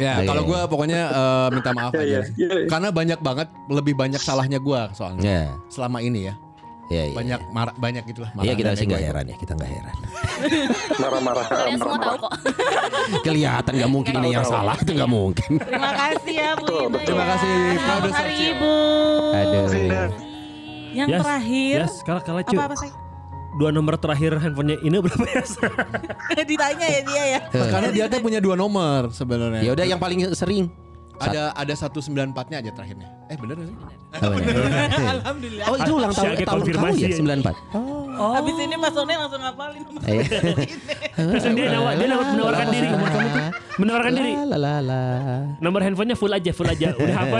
Ya, 0.01 0.17
Iya, 0.17 0.27
kalau 0.27 0.43
iya. 0.43 0.49
gue 0.49 0.61
pokoknya 0.67 1.01
eh, 1.07 1.49
minta 1.53 1.71
maaf 1.71 1.93
Iya, 1.93 2.01
aja. 2.01 2.09
iya, 2.09 2.21
sih. 2.25 2.35
iya, 2.35 2.49
iya. 2.57 2.67
Karena 2.67 2.89
banyak 2.91 3.21
banget, 3.21 3.49
lebih 3.69 3.95
banyak 3.95 4.19
salahnya 4.19 4.59
gue 4.59 4.81
soalnya. 4.91 5.23
Ya. 5.23 5.45
Selama 5.69 6.01
ini 6.01 6.27
ya, 6.27 6.35
Ya, 6.87 7.03
ya. 7.11 7.15
banyak 7.19 7.41
marah, 7.51 7.75
banyak 7.75 8.03
gitulah. 8.07 8.31
Iya 8.39 8.55
kita 8.55 8.79
sih 8.79 8.87
nggak 8.87 9.03
heran 9.03 9.25
ya, 9.27 9.37
kita 9.43 9.53
nggak 9.59 9.71
heran. 9.75 9.97
Marah-marah. 11.03 11.45
Kalian 11.51 11.79
semua 11.83 11.99
tahu 11.99 12.17
kok. 12.23 12.33
Kelihatan 13.27 13.73
nggak 13.75 13.91
mungkin 13.91 14.13
ini 14.23 14.29
yang 14.39 14.47
salah 14.47 14.77
itu 14.79 14.93
nggak 14.95 15.11
mungkin. 15.11 15.51
Terima 15.67 15.93
kasih 15.99 16.35
ya 16.39 16.51
Bu 16.55 16.67
Ine. 16.87 16.99
Terima 17.03 17.25
ya. 17.27 17.29
kasih, 17.35 17.51
hari 18.15 18.35
Cio. 18.39 18.51
Ibu. 18.55 18.75
Aduh. 19.35 19.67
Yang 20.97 21.09
Yes, 21.13 21.21
terakhir 21.21 21.77
Yes, 21.77 21.95
kalah 22.07 22.23
kalah 22.23 22.43
cuy. 22.47 22.57
apa 22.57 22.65
apa 22.71 22.77
sih? 22.79 22.93
Dua 23.57 23.71
nomor 23.73 23.95
terakhir 23.99 24.37
handphonenya 24.37 24.79
ini 24.85 24.97
berapa 25.01 25.27
ya? 25.27 25.43
Ditanya 26.45 26.87
ya 26.87 27.01
dia 27.03 27.25
ya. 27.35 27.41
Karena 27.51 27.89
dia 27.91 28.05
tuh 28.07 28.21
punya 28.23 28.39
dua 28.39 28.55
nomor 28.55 29.11
sebenarnya. 29.11 29.65
Ya 29.65 29.75
udah 29.75 29.85
yang 29.85 29.99
paling 29.99 30.23
sering. 30.39 30.71
Ada 31.17 31.43
ada 31.53 31.73
194-nya 31.73 32.57
aja 32.61 32.71
terakhirnya. 32.71 33.09
Eh 33.27 33.37
bener 33.37 33.55
gak 33.57 33.67
sih? 33.67 33.77
Apa 34.13 34.35
nih? 34.35 34.47
Alhamdulillah. 35.17 35.65
Oh 35.67 35.75
itu 35.75 35.93
ulang 35.93 36.13
tahun 36.13 36.27
tahun 36.29 36.37
kamu 36.39 36.53
konfirmasi 36.61 37.01
ya 37.01 37.09
ya. 37.09 37.17
94. 37.41 37.77
Oh. 38.17 38.33
Habis 38.33 38.57
ini 38.57 38.75
Mas 38.75 38.95
One 38.95 39.13
langsung 39.13 39.41
ngapalin 39.41 39.81
nomor 39.83 40.01
Eh. 40.05 40.25
Terus 41.17 41.45
dia 41.53 41.67
nawar, 41.69 41.93
dia 41.95 42.07
nawar- 42.07 42.29
menawarkan 42.33 42.67
diri. 42.71 42.89
Menawarkan 43.77 44.13
diri. 44.13 44.33
La 44.45 44.57
la 44.57 44.75
la. 44.81 45.03
Nomor 45.59 45.81
handphonenya 45.81 46.17
full 46.17 46.33
aja, 46.33 46.51
full 46.53 46.65
aja. 46.67 46.93
Udah 46.93 47.17
apa? 47.25 47.39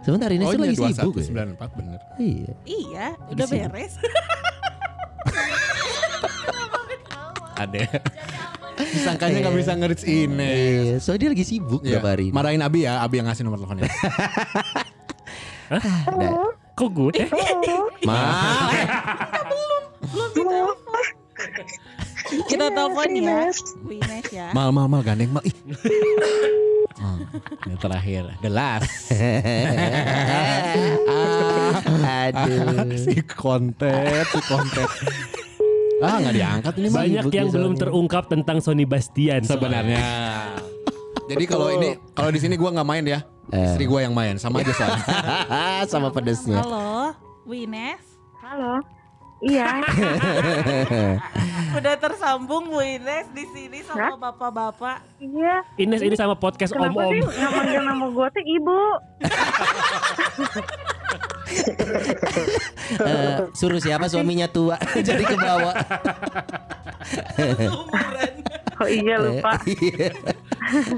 Sebentar 0.00 0.28
ini 0.28 0.44
Oh 0.44 0.52
saya 0.52 0.60
iya 0.60 0.80
lagi 0.80 0.96
sibuk. 0.96 1.14
ya. 1.16 1.44
2194 1.60 1.76
bener. 1.76 1.98
Iya. 2.16 2.52
Iya, 2.64 3.06
udah 3.28 3.46
beres. 3.48 3.94
Ada. 7.54 7.80
Disangkanya 8.82 9.38
nggak 9.42 9.56
bisa 9.56 9.72
nge-reach 9.74 10.04
ini. 10.04 10.52
Iya, 10.88 10.96
soalnya 10.98 11.20
dia 11.20 11.30
lagi 11.30 11.44
sibuk 11.44 11.80
Iya. 11.80 11.98
berapa 11.98 12.08
hari. 12.10 12.24
ini. 12.28 12.34
Marahin 12.34 12.62
Abi 12.62 12.80
ya, 12.82 13.00
Abi 13.00 13.18
yang 13.18 13.28
ngasih 13.28 13.44
nomor 13.44 13.58
teleponnya. 13.58 13.90
Nah, 15.70 16.50
Kok 16.74 16.88
gue? 16.90 17.12
Eh, 17.14 17.30
Ma, 18.08 18.18
Kita 22.50 22.66
telepon 22.70 23.10
ya. 23.14 23.46
Ya. 24.34 24.50
mal 24.50 24.74
mal 24.74 24.90
mal 24.90 24.98
gandeng 25.00 25.30
mal. 25.30 25.42
Ih. 25.46 25.54
Hmm, 27.00 27.24
yang 27.64 27.80
terakhir, 27.80 28.22
the 28.44 28.52
last. 28.52 29.08
aduh. 32.04 32.92
si 32.92 33.24
konten, 33.24 34.04
si 34.28 34.40
konten. 34.44 34.84
Ah 36.00 36.16
nggak 36.18 36.34
diangkat 36.34 36.74
ini 36.76 36.88
mah. 36.88 36.98
Banyak 36.98 37.24
yang 37.30 37.48
belum 37.48 37.72
terungkap 37.76 38.24
tentang 38.26 38.58
Sony 38.58 38.84
Bastian. 38.84 39.44
sebenarnya. 39.44 40.00
Jadi 41.28 41.44
kalau 41.46 41.70
ini 41.70 41.94
kalau 42.10 42.30
di 42.32 42.40
sini 42.40 42.56
gua 42.56 42.72
nggak 42.72 42.88
main 42.88 43.04
ya. 43.06 43.20
Istri 43.50 43.84
gua 43.84 44.00
yang 44.00 44.14
main 44.14 44.34
sama 44.36 44.62
aja 44.62 44.72
soalnya. 44.72 45.04
Sama 45.92 46.08
pedesnya. 46.08 46.62
Halo, 46.62 47.12
Bu 47.42 47.52
Ines. 47.52 48.00
Halo. 48.40 48.78
Iya. 49.40 49.80
Udah 51.78 51.94
tersambung 51.96 52.68
Bu 52.68 52.78
Ines 52.78 53.26
di 53.30 53.44
sini 53.48 53.80
sama 53.80 54.14
bapak-bapak. 54.20 55.00
iya. 55.18 55.64
Ines 55.76 56.00
ini 56.00 56.12
sama 56.12 56.36
podcast 56.36 56.70
Kenapa 56.70 56.92
om-om. 56.94 57.10
sih 57.10 57.20
nggak 57.24 57.50
manggil 57.50 57.82
nama 57.82 58.06
gue 58.06 58.26
tuh 58.30 58.44
ibu? 58.44 58.80
Eh, 62.90 63.36
suruh 63.54 63.78
siapa 63.78 64.06
suaminya 64.06 64.50
tua 64.50 64.74
jadi 65.06 65.22
ke 65.22 65.36
bawah. 65.36 65.74
Oh 68.80 68.88
iya 68.88 69.20
lupa. 69.20 69.60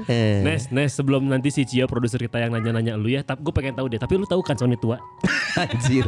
Eh, 0.07 0.39
Nes, 0.41 0.71
Nes 0.71 0.89
sebelum 0.89 1.27
nanti 1.27 1.51
si 1.51 1.67
Cio 1.67 1.85
produser 1.85 2.17
kita 2.17 2.39
yang 2.39 2.55
nanya-nanya 2.55 2.95
lu 2.95 3.11
ya, 3.11 3.21
tapi 3.21 3.43
gue 3.43 3.53
pengen 3.53 3.75
tahu 3.75 3.91
deh. 3.91 3.99
Tapi 3.99 4.13
lu 4.15 4.23
tahu 4.23 4.39
kan 4.39 4.55
Sony 4.55 4.79
tua? 4.79 4.97
Anjir. 5.59 6.07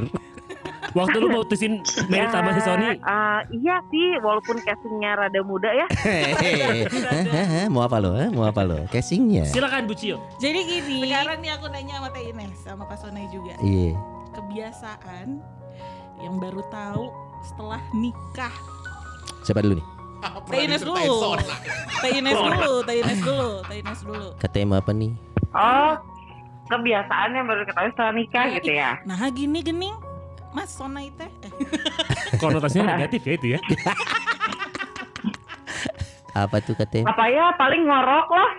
Waktu 0.96 1.20
lu 1.20 1.28
mutusin 1.28 1.84
merit 2.08 2.32
sama 2.32 2.56
si 2.56 2.64
Sony, 2.64 2.96
Eh, 2.96 3.40
iya 3.60 3.84
sih, 3.92 4.16
walaupun 4.24 4.64
castingnya 4.64 5.20
rada 5.20 5.44
muda 5.44 5.68
ya. 5.68 5.84
Hehehe. 5.92 7.68
Mau 7.68 7.84
apa 7.84 8.00
lo? 8.00 8.16
eh? 8.16 8.32
Mau 8.32 8.48
apa 8.48 8.64
lo? 8.64 8.88
Casingnya. 8.88 9.44
silakan 9.44 9.92
Bu 9.92 9.94
Cio. 9.94 10.24
Jadi 10.40 10.60
gini. 10.64 11.04
Sekarang 11.04 11.44
nih 11.44 11.52
aku 11.52 11.68
nanya 11.68 12.00
sama 12.00 12.10
Teh 12.16 12.24
Ines 12.32 12.56
sama 12.64 12.84
Pak 12.88 12.98
Sonai 13.04 13.28
juga. 13.28 13.60
Iya. 13.60 14.15
Kebiasaan 14.36 15.40
yang 16.20 16.36
baru 16.40 16.60
tahu 16.68 17.08
setelah 17.48 17.80
nikah. 17.96 18.52
Siapa 19.48 19.64
dulu 19.64 19.80
nih? 19.80 19.88
Teh 20.50 20.60
Ines 20.66 20.84
dulu. 20.84 21.38
Teh 22.02 22.12
Ines 22.18 22.36
dulu, 22.36 22.74
Teh 22.84 22.96
Ines 23.00 23.20
dulu, 23.22 23.50
Teh 23.64 23.78
Ines 23.80 24.02
dulu. 24.04 24.28
Katanya 24.36 24.82
apa 24.84 24.92
nih? 24.92 25.12
Oh, 25.56 25.94
kebiasaan 26.68 27.30
yang 27.32 27.46
baru 27.48 27.64
ketahui 27.64 27.92
setelah 27.94 28.12
nikah 28.12 28.46
gitu 28.60 28.72
ya. 28.74 29.00
Nah 29.06 29.22
gini 29.32 29.62
gening, 29.62 29.96
Mas 30.52 30.74
Sonai 30.74 31.14
teh. 31.16 31.30
Eh, 32.34 32.42
Konotasinya 32.42 32.98
negatif 32.98 33.22
ya 33.24 33.34
itu 33.38 33.48
ya. 33.56 33.60
Apa 36.36 36.60
tuh 36.60 36.76
katanya? 36.76 37.16
Apa 37.16 37.32
ya 37.32 37.48
paling 37.56 37.88
ngorok 37.88 38.28
loh. 38.28 38.50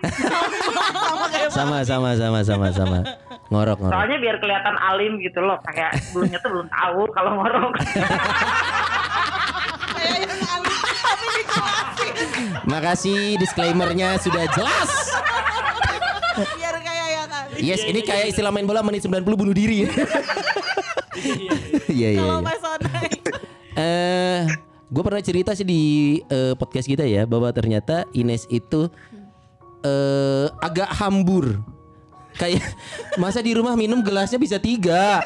Sama 1.57 1.85
sama 1.85 2.17
sama 2.17 2.41
sama 2.41 2.69
sama. 2.73 2.99
Ngorok 3.47 3.79
ngorok. 3.79 3.95
Soalnya 3.95 4.17
biar 4.19 4.37
kelihatan 4.43 4.75
alim 4.75 5.13
gitu 5.23 5.39
loh. 5.39 5.59
Kayak 5.63 5.95
sebelumnya 6.03 6.39
tuh 6.43 6.51
belum 6.51 6.69
tahu 6.71 7.03
kalau 7.15 7.31
ngorok. 7.39 7.73
Makasih 12.67 13.39
disclaimernya 13.39 14.19
sudah 14.19 14.45
jelas. 14.51 14.91
biar 16.37 16.77
kayak 16.83 17.09
yang 17.15 17.29
kali. 17.31 17.55
Yes, 17.63 17.83
ini 17.87 18.01
kayak 18.03 18.35
istilah 18.35 18.51
main 18.51 18.67
bola 18.67 18.83
menit 18.83 19.07
90 19.07 19.23
bunuh 19.25 19.55
diri. 19.55 19.87
Iya 21.87 22.09
iya 22.13 22.21
Kalau 22.21 22.45
iya. 22.45 22.45
Mas. 22.45 22.63
Eh, 23.77 24.41
gue 24.89 25.03
pernah 25.05 25.23
cerita 25.25 25.57
sih 25.57 25.65
di 25.65 25.83
eh, 26.29 26.53
podcast 26.57 26.89
kita 26.89 27.05
ya 27.09 27.25
bahwa 27.25 27.49
ternyata 27.53 28.05
Ines 28.13 28.45
itu 28.53 28.89
eh 29.81 30.47
agak 30.61 30.93
hambur. 30.97 31.61
Kayak 32.37 32.77
masa 33.17 33.41
di 33.41 33.57
rumah 33.57 33.73
minum 33.75 34.05
gelasnya 34.05 34.37
bisa 34.37 34.61
tiga. 34.61 35.25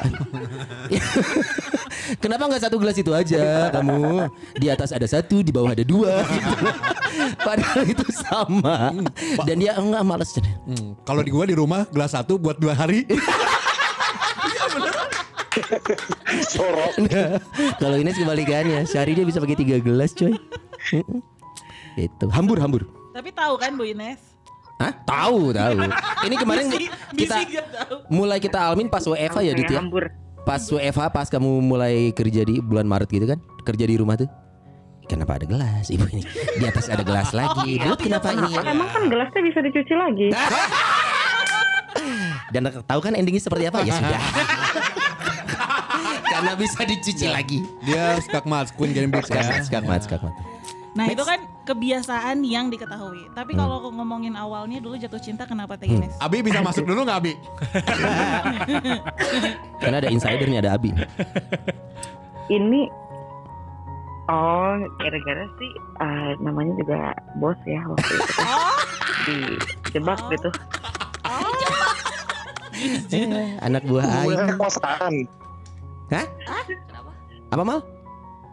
Kenapa 2.23 2.47
nggak 2.47 2.63
satu 2.67 2.79
gelas 2.79 2.95
itu 2.95 3.11
aja 3.11 3.67
kamu? 3.71 4.31
Di 4.55 4.67
atas 4.71 4.95
ada 4.95 5.03
satu, 5.07 5.43
di 5.43 5.51
bawah 5.51 5.75
ada 5.75 5.83
dua. 5.83 6.23
Gitu. 6.23 6.55
Padahal 7.43 7.83
itu 7.83 8.05
sama. 8.15 8.95
Dan 9.43 9.59
dia 9.59 9.75
enggak 9.75 10.03
males. 10.07 10.31
Hmm, 10.39 10.95
Kalau 11.03 11.21
di 11.21 11.31
gua 11.31 11.43
di 11.43 11.55
rumah 11.55 11.83
gelas 11.91 12.15
satu 12.15 12.39
buat 12.39 12.55
dua 12.57 12.71
hari. 12.75 13.03
Sorok. 16.47 16.95
Nah, 17.11 17.35
kalau 17.75 17.99
Ines 17.99 18.15
kebalikannya, 18.15 18.87
sehari 18.87 19.19
dia 19.19 19.27
bisa 19.27 19.43
pakai 19.43 19.59
tiga 19.59 19.83
gelas 19.83 20.15
coy. 20.15 20.31
Mm-mm. 20.95 21.19
Itu 21.99 22.31
hambur 22.31 22.55
hambur. 22.63 22.87
Tapi 23.11 23.35
tahu 23.35 23.59
kan 23.59 23.75
Bu 23.75 23.83
Ines? 23.83 24.30
Hah? 24.81 24.91
Tahu, 25.05 25.53
tahu. 25.53 25.77
Ini 26.27 26.35
kemarin 26.41 26.65
Bisi- 27.13 27.13
kita 27.13 27.37
tahu. 27.69 27.95
mulai 28.09 28.41
kita 28.41 28.57
almin 28.57 28.89
pas 28.89 29.05
WFH 29.05 29.37
ya 29.45 29.53
Dit 29.53 29.69
ya. 29.69 29.77
Hambur. 29.77 30.09
Pas 30.41 30.57
WFH 30.57 31.13
pas 31.13 31.27
kamu 31.29 31.61
mulai 31.61 32.09
kerja 32.17 32.41
di 32.41 32.57
bulan 32.57 32.89
Maret 32.89 33.13
gitu 33.13 33.29
kan? 33.29 33.37
Kerja 33.61 33.85
di 33.85 33.93
rumah 33.93 34.17
tuh. 34.17 34.25
Kenapa 35.05 35.37
ada 35.37 35.45
gelas 35.45 35.91
ibu 35.91 36.07
ini? 36.09 36.23
Di 36.57 36.65
atas 36.65 36.89
ada 36.89 37.03
gelas 37.05 37.29
lagi. 37.35 37.77
Dut 37.77 37.99
kenapa 37.99 38.33
ini? 38.33 38.57
ya? 38.57 38.63
Emang 38.65 38.89
kan 38.89 39.05
gelasnya 39.05 39.41
bisa 39.43 39.59
dicuci 39.61 39.93
lagi. 39.93 40.27
Dan 42.51 42.67
tahu 42.67 42.99
kan 42.99 43.15
endingnya 43.15 43.43
seperti 43.43 43.67
apa? 43.67 43.83
Ya 43.85 43.93
sudah. 43.95 44.17
Karena 46.31 46.51
bisa 46.55 46.81
dicuci 46.83 47.27
lagi. 47.27 47.59
Dia 47.83 48.19
skakmat, 48.23 48.71
Queen 48.75 48.91
Gambit 48.95 49.27
ya. 49.27 49.43
Skakmat, 49.43 49.61
skakmat, 49.67 50.01
skakmat. 50.07 50.33
Nah 50.91 51.07
itu 51.07 51.23
kan 51.23 51.39
kebiasaan 51.71 52.43
yang 52.43 52.67
diketahui. 52.67 53.31
Tapi 53.31 53.51
Hmm. 53.53 53.59
kalau 53.63 53.89
ngomongin 53.89 54.35
awalnya 54.35 54.77
dulu 54.77 54.95
jatuh 54.95 55.17
cinta 55.17 55.43
kenapa 55.43 55.75
Teh 55.75 55.87
Ines? 55.87 56.13
Abi 56.19 56.43
bisa 56.43 56.59
masuk 56.59 56.83
dulu 56.83 57.07
nggak 57.07 57.17
Abi? 57.17 57.33
Karena 59.81 59.97
ada 59.97 60.09
insider 60.09 60.45
nih 60.45 60.59
ada 60.59 60.75
Abi. 60.75 60.91
Ini 62.47 62.81
oh 64.27 64.75
gara-gara 64.97 65.43
sih 65.55 65.71
ah, 65.97 66.31
namanya 66.39 66.73
juga 66.77 66.99
bos 67.37 67.57
ya 67.63 67.79
waktu 67.83 68.11
itu 68.11 68.27
kan. 68.35 68.47
dijebak 69.25 70.19
gitu. 70.29 70.49
Eh, 73.11 73.49
Anak 73.67 73.83
buah 73.85 74.03
Aing. 74.25 75.27
Hah? 76.11 76.25
Apa 77.51 77.63
mal? 77.63 77.79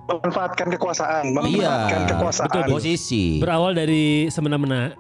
Memanfaatkan 0.09 0.67
kekuasaan. 0.73 1.25
Iya. 1.29 1.37
Memanfaatkan 1.37 2.01
kekuasaan. 2.09 2.49
betul, 2.49 2.63
betul. 2.65 2.75
Posisi. 2.75 3.25
Berawal 3.39 3.73
dari 3.73 4.05
semena-mena 4.29 4.97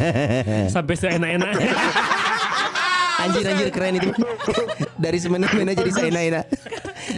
sampai 0.74 0.94
seenak-enak. 0.94 1.52
Anjir 3.18 3.42
anjir 3.44 3.68
keren 3.68 3.98
itu. 3.98 4.14
Dari 5.04 5.18
semena-mena 5.18 5.74
jadi 5.74 5.90
seenak-enak. 5.90 6.44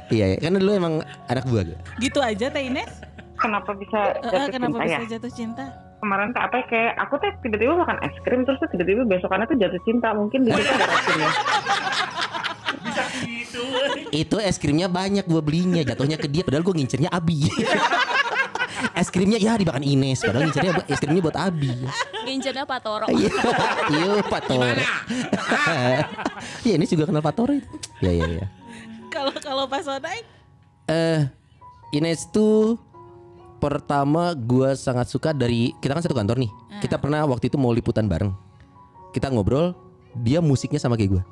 Iya, 0.09 0.27
ya. 0.33 0.37
karena 0.41 0.57
dulu 0.57 0.73
emang 0.73 0.95
anak 1.29 1.45
buah 1.45 1.61
gue. 1.61 1.77
Gitu 2.01 2.17
aja 2.17 2.49
Teh 2.49 2.65
Ines? 2.65 3.05
Kenapa 3.37 3.77
bisa 3.77 4.17
Eh, 4.17 4.25
eh, 4.25 4.33
jatuh 4.33 4.49
kenapa 4.49 4.75
cinta 4.75 4.85
bisa 4.89 4.97
ya? 4.97 5.09
jatuh 5.13 5.29
cinta? 5.31 5.65
Kemarin 6.01 6.33
tuh 6.33 6.41
apa 6.41 6.57
ya, 6.57 6.65
kayak 6.67 6.93
aku 6.99 7.15
tuh 7.21 7.31
tiba-tiba 7.45 7.73
makan 7.77 8.01
es 8.01 8.17
krim 8.25 8.49
terus 8.49 8.57
tuh 8.57 8.69
tiba-tiba 8.73 9.05
besokannya 9.05 9.45
tuh 9.45 9.59
jatuh 9.61 9.81
cinta 9.85 10.09
mungkin 10.17 10.41
di 10.41 10.51
situ 10.51 10.73
ada 10.73 10.89
reaksinya. 13.53 14.15
Itu 14.15 14.37
es 14.39 14.57
krimnya 14.57 14.87
banyak 14.87 15.25
gue 15.25 15.43
belinya, 15.43 15.83
jatuhnya 15.83 16.17
ke 16.17 16.27
dia 16.27 16.43
padahal 16.43 16.63
gue 16.63 16.75
ngincernya 16.77 17.11
Abi. 17.11 17.51
es 19.01 19.09
krimnya 19.09 19.37
ya 19.37 19.59
dimakan 19.59 19.83
Ines, 19.83 20.23
padahal 20.23 20.49
ngincernya 20.49 20.73
bu- 20.73 20.87
es 20.89 20.99
krimnya 20.99 21.23
buat 21.23 21.37
Abi. 21.37 21.73
Ngincernya 22.25 22.65
Pak 22.65 22.81
Toro. 22.81 23.07
Iya, 23.11 23.33
iya 23.91 24.13
Pak 24.23 24.43
Toro. 24.47 24.73
Iya 26.61 26.75
ini 26.77 26.85
juga 26.85 27.09
kenal 27.09 27.21
Pak 27.21 27.35
Toro 27.35 27.53
itu. 27.53 27.69
Ya 28.01 28.13
ya 28.13 28.27
ya. 28.29 28.47
Kalau 29.11 29.35
kalau 29.37 29.65
pas 29.67 29.83
Sodai 29.83 30.23
Eh 30.87 31.27
Ines 31.91 32.29
tuh 32.31 32.79
pertama 33.59 34.33
gua 34.33 34.73
sangat 34.73 35.11
suka 35.11 35.33
dari 35.33 35.73
kita 35.79 35.93
kan 35.93 36.05
satu 36.05 36.17
kantor 36.17 36.41
nih. 36.41 36.51
Kita 36.81 36.97
pernah 36.97 37.25
waktu 37.27 37.49
itu 37.49 37.57
mau 37.61 37.73
liputan 37.73 38.09
bareng. 38.09 38.33
Kita 39.11 39.29
ngobrol, 39.29 39.75
dia 40.17 40.41
musiknya 40.41 40.79
sama 40.79 40.95
kayak 40.97 41.19
gua. 41.19 41.23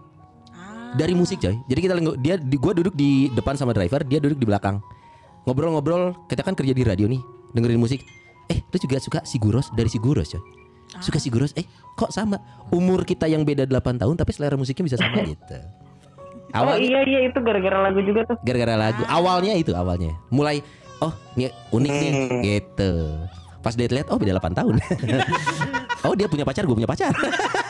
Dari 0.96 1.12
musik 1.12 1.42
coy. 1.42 1.56
Jadi 1.68 1.80
kita 1.84 1.94
dia 2.16 2.34
di, 2.40 2.56
gua 2.56 2.72
duduk 2.72 2.94
di 2.94 3.28
depan 3.34 3.58
sama 3.58 3.76
driver, 3.76 4.00
dia 4.06 4.22
duduk 4.22 4.38
di 4.40 4.46
belakang. 4.48 4.80
Ngobrol-ngobrol, 5.44 6.16
kita 6.28 6.40
kan 6.44 6.52
kerja 6.56 6.72
di 6.72 6.84
radio 6.84 7.06
nih, 7.08 7.20
dengerin 7.52 7.80
musik. 7.80 8.00
Eh, 8.48 8.64
lu 8.64 8.76
juga 8.80 8.96
suka 8.96 9.20
Siguros 9.28 9.68
dari 9.76 9.92
Siguros 9.92 10.32
coy. 10.32 10.42
Suka 11.04 11.20
Siguros, 11.20 11.52
eh 11.52 11.68
kok 11.92 12.08
sama? 12.08 12.40
Umur 12.72 13.04
kita 13.04 13.28
yang 13.28 13.44
beda 13.44 13.68
8 13.68 14.00
tahun 14.00 14.16
tapi 14.16 14.32
selera 14.32 14.56
musiknya 14.56 14.88
bisa 14.88 14.96
sama 14.96 15.20
gitu. 15.32 15.58
Oh 16.48 16.64
Awalnya 16.64 16.80
iya 16.80 17.00
iya 17.04 17.20
itu 17.28 17.38
gara-gara 17.44 17.76
lagu 17.84 18.00
juga 18.00 18.24
tuh. 18.24 18.40
gara-gara 18.40 18.72
lagu 18.72 19.04
awalnya 19.04 19.52
itu 19.52 19.68
awalnya 19.76 20.16
mulai 20.32 20.64
oh 21.04 21.12
ini 21.36 21.52
unik 21.68 21.92
nih 21.92 22.12
gitu 22.40 23.20
pas 23.60 23.76
dia 23.76 23.84
lihat 23.84 24.08
oh 24.08 24.16
beda 24.16 24.40
8 24.40 24.56
tahun 24.56 24.80
oh 26.08 26.16
dia 26.16 26.24
punya 26.24 26.48
pacar 26.48 26.64
gue 26.64 26.72
punya 26.72 26.88
pacar 26.88 27.12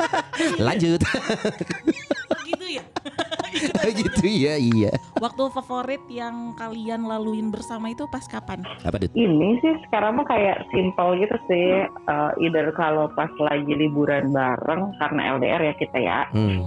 lanjut 0.62 1.02
oh. 1.02 2.07
gitu 4.00 4.24
ya 4.24 4.54
iya 4.54 4.92
Waktu 5.16 5.42
favorit 5.50 6.02
yang 6.06 6.54
kalian 6.54 7.04
laluin 7.04 7.48
bersama 7.48 7.88
itu 7.88 8.06
pas 8.06 8.22
kapan? 8.22 8.62
apa 8.80 8.96
tuh 8.96 9.10
Ini 9.10 9.58
sih 9.58 9.74
sekarang 9.84 10.14
mah 10.14 10.24
kayak 10.24 10.66
simple 10.68 11.16
gitu 11.16 11.36
sih. 11.44 11.82
Eh, 11.84 12.30
either 12.40 12.70
kalau 12.72 13.10
pas 13.10 13.30
lagi 13.40 13.70
liburan 13.70 14.30
bareng 14.30 14.94
karena 14.96 15.20
LDR 15.34 15.62
ya 15.64 15.74
kita 15.74 15.98
ya. 15.98 16.20
hmm. 16.30 16.62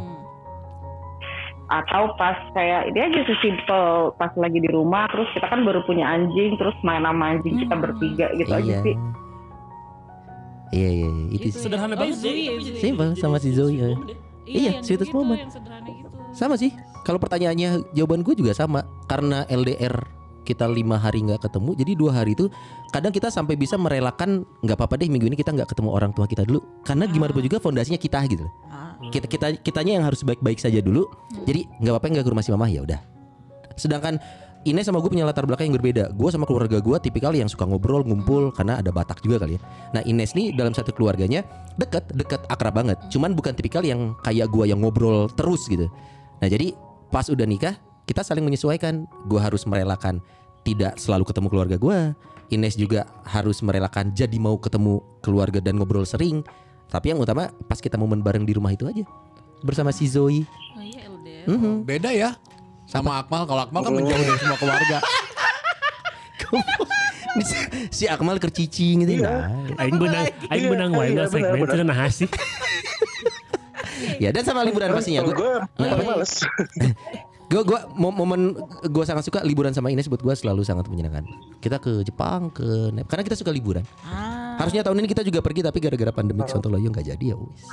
Atau 1.70 2.12
pas 2.14 2.36
kayak 2.52 2.92
ini 2.92 3.00
aja 3.02 3.20
sih 3.24 3.38
simple 3.40 3.88
pas 4.14 4.32
lagi 4.36 4.60
di 4.60 4.68
rumah 4.68 5.08
terus 5.08 5.32
kita 5.32 5.48
kan 5.48 5.64
baru 5.64 5.80
punya 5.82 6.04
anjing 6.06 6.56
terus 6.56 6.76
main 6.82 7.00
sama 7.02 7.32
anjing 7.32 7.56
kita 7.58 7.72
Hmm. 7.72 7.82
bertiga 7.82 8.28
gitu 8.34 8.52
aja 8.52 8.60
iya 8.62 8.80
sih. 8.82 8.96
iya 10.72 10.90
iya 10.90 11.08
iya, 11.08 11.10
itu 11.30 11.36
Gitu 11.42 11.48
sih. 11.54 11.64
Sederhana 11.64 11.94
Oh, 11.94 12.00
banget 12.02 12.16
Zoe. 12.18 12.44
Zoe. 12.60 12.76
Simple, 12.78 13.10
sama 13.16 13.38
si 13.38 13.52
Zoe, 13.52 13.72
ya. 13.74 13.88
Iya, 14.44 14.70
yang 14.70 14.84
sweetest 14.84 15.08
gitu, 15.08 15.16
moment. 15.18 15.40
Yang 15.40 15.54
sederhana 15.54 15.88
gitu. 15.88 16.01
Sama 16.42 16.58
sih 16.58 16.74
kalau 17.06 17.22
pertanyaannya 17.22 17.94
jawaban 17.94 18.26
gue 18.26 18.34
juga 18.34 18.58
sama 18.58 18.82
karena 19.06 19.46
LDR 19.46 19.94
kita 20.42 20.66
lima 20.66 20.98
hari 20.98 21.22
nggak 21.22 21.46
ketemu 21.46 21.78
jadi 21.78 21.92
dua 21.94 22.12
hari 22.18 22.34
itu 22.34 22.50
kadang 22.90 23.14
kita 23.14 23.30
sampai 23.30 23.54
bisa 23.54 23.78
merelakan 23.78 24.42
nggak 24.66 24.74
apa-apa 24.74 24.98
deh 24.98 25.06
minggu 25.06 25.30
ini 25.30 25.38
kita 25.38 25.54
nggak 25.54 25.70
ketemu 25.70 25.94
orang 25.94 26.12
tua 26.18 26.26
kita 26.26 26.42
dulu 26.42 26.66
karena 26.82 27.06
gimana 27.06 27.30
pun 27.30 27.46
juga 27.46 27.62
fondasinya 27.62 28.02
kita 28.02 28.26
gitu 28.26 28.50
loh. 28.50 28.54
Ah. 28.74 28.98
kita 29.14 29.30
kita 29.30 29.48
kitanya 29.62 30.02
yang 30.02 30.06
harus 30.10 30.26
baik-baik 30.26 30.58
saja 30.58 30.82
dulu 30.82 31.06
jadi 31.46 31.70
nggak 31.78 31.94
apa-apa 31.94 32.08
nggak 32.18 32.26
ke 32.26 32.32
rumah 32.34 32.44
si 32.44 32.50
mama 32.50 32.66
ya 32.68 32.82
udah 32.82 33.00
sedangkan 33.78 34.18
Ines 34.62 34.86
sama 34.86 35.02
gue 35.02 35.10
punya 35.10 35.26
latar 35.26 35.50
belakang 35.50 35.74
yang 35.74 35.82
berbeda. 35.82 36.14
Gue 36.14 36.30
sama 36.30 36.46
keluarga 36.46 36.78
gue 36.78 36.98
tipikal 37.02 37.34
yang 37.34 37.50
suka 37.50 37.66
ngobrol, 37.66 38.06
ngumpul 38.06 38.54
karena 38.54 38.78
ada 38.78 38.94
Batak 38.94 39.26
juga 39.26 39.42
kali 39.42 39.58
ya. 39.58 39.62
Nah 39.98 40.06
Ines 40.06 40.38
nih 40.38 40.54
dalam 40.54 40.70
satu 40.70 40.94
keluarganya 40.94 41.42
deket, 41.82 42.06
deket, 42.14 42.46
akrab 42.46 42.78
banget. 42.78 43.02
Cuman 43.10 43.34
bukan 43.34 43.58
tipikal 43.58 43.82
yang 43.82 44.14
kayak 44.22 44.54
gue 44.54 44.70
yang 44.70 44.78
ngobrol 44.86 45.34
terus 45.34 45.66
gitu. 45.66 45.90
Nah 46.42 46.48
jadi 46.50 46.74
pas 47.14 47.30
udah 47.30 47.46
nikah 47.46 47.78
kita 48.10 48.26
saling 48.26 48.44
menyesuaikan. 48.44 49.06
Gue 49.30 49.38
harus 49.40 49.64
merelakan 49.70 50.20
tidak 50.66 50.98
selalu 50.98 51.30
ketemu 51.30 51.48
keluarga 51.48 51.78
gue. 51.78 52.00
Ines 52.52 52.76
juga 52.76 53.08
harus 53.24 53.64
merelakan 53.64 54.12
jadi 54.12 54.36
mau 54.36 54.60
ketemu 54.60 55.00
keluarga 55.24 55.64
dan 55.64 55.80
ngobrol 55.80 56.04
sering. 56.04 56.44
Tapi 56.92 57.16
yang 57.16 57.24
utama 57.24 57.48
pas 57.70 57.80
kita 57.80 57.96
momen 57.96 58.20
bareng 58.20 58.44
di 58.44 58.52
rumah 58.52 58.76
itu 58.76 58.84
aja 58.90 59.08
bersama 59.64 59.96
si 59.96 60.10
Zoe. 60.10 60.44
Oh 60.76 60.84
iya 60.84 61.08
LDR. 61.08 61.46
Mhm. 61.48 61.74
Beda 61.88 62.12
ya 62.12 62.36
sama 62.90 63.24
Akmal. 63.24 63.48
Kalau 63.48 63.62
Akmal 63.64 63.82
kan 63.88 63.94
menjauh 63.96 64.20
dari 64.20 64.40
semua 64.42 64.58
keluarga. 64.60 64.98
Si, 67.96 68.12
Akmal 68.12 68.44
kercicing 68.44 69.08
gitu. 69.08 69.24
Nah, 69.24 69.48
Aing 69.80 69.96
benang, 69.96 70.28
aing 70.52 70.68
benang 70.68 70.92
wae 70.92 71.16
benar, 71.16 71.32
segmen 71.32 71.64
benar. 71.64 71.80
itu 71.80 71.84
nah 71.88 72.04
sih. 72.12 72.28
ya 74.18 74.30
dan 74.30 74.44
sama 74.44 74.62
liburan 74.62 74.92
pastinya. 74.92 75.22
gue 75.24 75.52
males. 75.78 76.42
gue 77.52 77.62
gue 77.68 77.80
mo- 78.00 78.16
momen 78.16 78.56
gue 78.88 79.04
sangat 79.04 79.28
suka 79.28 79.44
liburan 79.44 79.76
sama 79.76 79.92
Ines 79.92 80.08
buat 80.08 80.24
gue 80.24 80.32
selalu 80.32 80.64
sangat 80.64 80.88
menyenangkan. 80.88 81.28
Kita 81.60 81.78
ke 81.78 82.02
Jepang 82.02 82.48
ke 82.50 82.64
Nep- 82.92 83.12
karena 83.12 83.24
kita 83.24 83.36
suka 83.36 83.52
liburan. 83.52 83.84
Ah. 84.04 84.56
harusnya 84.60 84.86
tahun 84.86 85.02
ini 85.02 85.10
kita 85.10 85.26
juga 85.26 85.42
pergi 85.42 85.66
tapi 85.66 85.82
gara-gara 85.82 86.14
pandemik 86.14 86.46
Sontoloyo 86.46 86.86
nggak 86.88 87.08
jadi 87.08 87.26
ya 87.34 87.36
wis. 87.36 87.66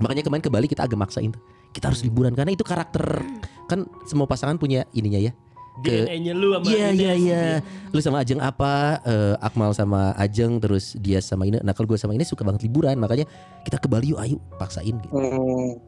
Makanya 0.00 0.22
kemarin 0.24 0.40
ke 0.40 0.50
Bali 0.50 0.66
kita 0.66 0.86
agak 0.86 0.96
maksain 0.96 1.30
tuh. 1.30 1.42
Kita 1.70 1.92
harus 1.92 2.00
liburan 2.02 2.32
karena 2.32 2.52
itu 2.52 2.64
karakter. 2.64 3.20
Kan 3.68 3.84
semua 4.04 4.24
pasangan 4.24 4.56
punya 4.56 4.88
ininya 4.92 5.20
ya 5.20 5.32
DNA-nya 5.80 6.36
lu 6.36 6.52
sama 6.52 6.68
Iya 6.68 6.88
iya 6.92 7.12
iya. 7.16 7.42
Lu 7.88 8.00
sama 8.04 8.20
Ajeng 8.20 8.44
apa? 8.44 9.00
Eh, 9.08 9.34
Akmal 9.40 9.72
sama 9.72 10.12
Ajeng 10.20 10.60
terus 10.60 10.92
dia 11.00 11.24
sama 11.24 11.48
ini. 11.48 11.56
Nah 11.64 11.72
kalau 11.72 11.88
gue 11.88 11.96
sama 11.96 12.12
ini 12.12 12.28
suka 12.28 12.44
banget 12.44 12.68
liburan 12.68 13.00
makanya 13.00 13.24
kita 13.64 13.80
ke 13.80 13.88
Bali 13.88 14.12
yuk 14.12 14.20
ayo 14.20 14.36
paksain 14.60 15.00
gitu. 15.00 15.12
Hmm. 15.16 15.80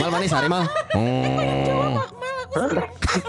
Mal 0.00 0.10
manis 0.12 0.32
hari 0.32 0.48
mal. 0.50 0.68
Hmm. 0.92 1.96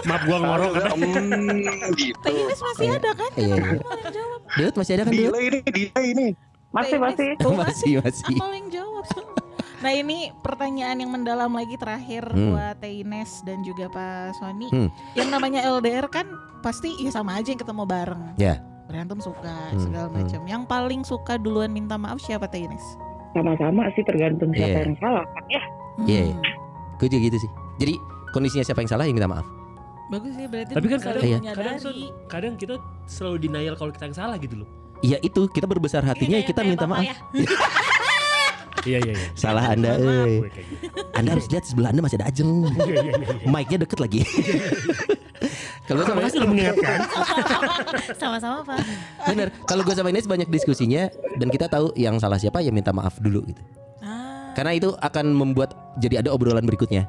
Maaf 0.04 0.22
gua 0.28 0.38
ngorok. 0.40 0.72
Hmm, 0.96 1.64
gitu. 1.96 2.18
Teh 2.20 2.32
Ines 2.32 2.60
masih 2.60 2.88
ada 2.92 3.10
kan? 3.16 3.30
Iya, 3.36 3.56
iya. 3.56 3.78
Deut 4.60 4.74
masih 4.76 4.92
ada 5.00 5.02
kan? 5.08 5.12
Delay 5.12 5.44
ini, 5.48 5.58
delay 5.64 6.06
ini. 6.12 6.28
Masih 6.74 6.98
masih. 7.00 7.28
masih 7.40 7.92
masih. 8.04 8.36
Amal 8.36 8.50
yang 8.52 8.68
jawab. 8.68 9.04
Nah 9.84 9.92
ini 9.92 10.32
pertanyaan 10.40 10.96
yang 10.96 11.12
mendalam 11.12 11.52
lagi 11.52 11.76
terakhir 11.76 12.24
Hmm. 12.26 12.56
buat 12.56 12.80
Teh 12.80 13.04
Ines 13.04 13.44
dan 13.44 13.60
juga 13.60 13.84
Pak 13.86 14.32
Sony. 14.34 14.72
Hmm. 14.72 14.88
Yang 15.12 15.28
namanya 15.28 15.60
LDR 15.62 16.08
kan 16.08 16.24
pasti 16.64 16.96
ya 16.96 17.12
sama 17.12 17.36
aja 17.36 17.52
yang 17.52 17.60
ketemu 17.60 17.84
bareng. 17.84 18.22
Ya. 18.34 18.64
Berantem 18.88 19.20
suka 19.20 19.52
Hmm, 19.68 19.76
segala 19.78 20.08
hmm. 20.08 20.16
macam. 20.16 20.40
Yang 20.48 20.62
paling 20.64 21.00
suka 21.04 21.36
duluan 21.36 21.68
minta 21.68 22.00
maaf 22.00 22.16
siapa 22.16 22.48
Teh 22.48 22.64
Ines? 22.64 22.80
Sama-sama 23.36 23.84
sih 23.92 24.00
tergantung 24.02 24.56
siapa 24.56 24.72
Iya. 24.72 24.84
yang 24.88 24.96
salah 24.96 25.24
kan 25.28 25.44
ya. 25.52 25.62
Iya. 26.00 26.22
Hmm. 26.32 26.40
Gue 26.96 27.08
juga 27.12 27.20
gitu 27.22 27.38
sih. 27.38 27.50
Jadi 27.76 27.94
kondisinya 28.32 28.64
siapa 28.64 28.80
yang 28.80 28.88
salah 28.88 29.04
yang 29.04 29.14
minta 29.14 29.28
maaf. 29.28 29.44
Bagus 30.08 30.32
sih 30.32 30.46
berarti 30.46 30.72
Tapi 30.72 30.86
kan 30.86 31.00
kadang, 31.02 31.22
Iya. 31.22 31.38
kadang, 31.52 31.76
kadang 32.24 32.54
kita 32.56 32.74
selalu 33.04 33.36
denial 33.42 33.76
kalau 33.76 33.92
kita 33.92 34.08
yang 34.08 34.16
salah 34.16 34.36
gitu 34.40 34.64
loh. 34.64 34.68
Iya 35.02 35.20
itu 35.20 35.44
kita 35.46 35.68
berbesar 35.68 36.00
hatinya 36.00 36.40
Kayak- 36.40 36.48
kita 36.48 36.60
kayak 36.62 36.70
minta 36.72 36.86
maaf. 36.88 37.04
ya. 37.04 37.16
Iya 38.82 38.98
iya 39.00 39.12
iya. 39.14 39.28
Salah 39.32 39.64
anda, 39.70 39.94
eh. 39.94 40.42
Gue 40.42 40.50
kayak 40.50 40.66
gitu. 40.68 40.86
Anda 41.14 41.28
harus 41.32 41.46
lihat 41.46 41.64
sebelah 41.64 41.88
anda 41.88 42.02
masih 42.02 42.18
ada 42.18 42.26
ajeng. 42.28 42.50
Mic-nya 43.44 43.78
deket 43.80 43.98
lagi. 43.98 44.20
Kalau 45.84 46.00
gue 46.00 46.06
sama 46.06 46.18
Makasih 46.18 46.38
lo 46.40 46.46
mengingatkan. 46.48 46.98
Sama-sama 48.20 48.58
Pak. 48.64 48.78
bener. 49.26 49.48
Kalau 49.64 49.84
gue 49.84 49.94
sama 49.94 50.08
Ines 50.08 50.24
banyak 50.24 50.48
diskusinya 50.48 51.06
dan 51.36 51.48
kita 51.48 51.68
tahu 51.68 51.92
yang 51.94 52.16
salah 52.16 52.36
siapa 52.36 52.58
ya 52.58 52.72
minta 52.72 52.90
maaf 52.90 53.20
dulu 53.20 53.44
gitu. 53.44 53.60
Ah, 54.00 54.52
Karena 54.52 54.72
itu 54.72 54.92
akan 54.94 55.26
membuat 55.30 55.72
jadi 55.96 56.20
ada 56.20 56.32
obrolan 56.32 56.64
berikutnya. 56.64 57.04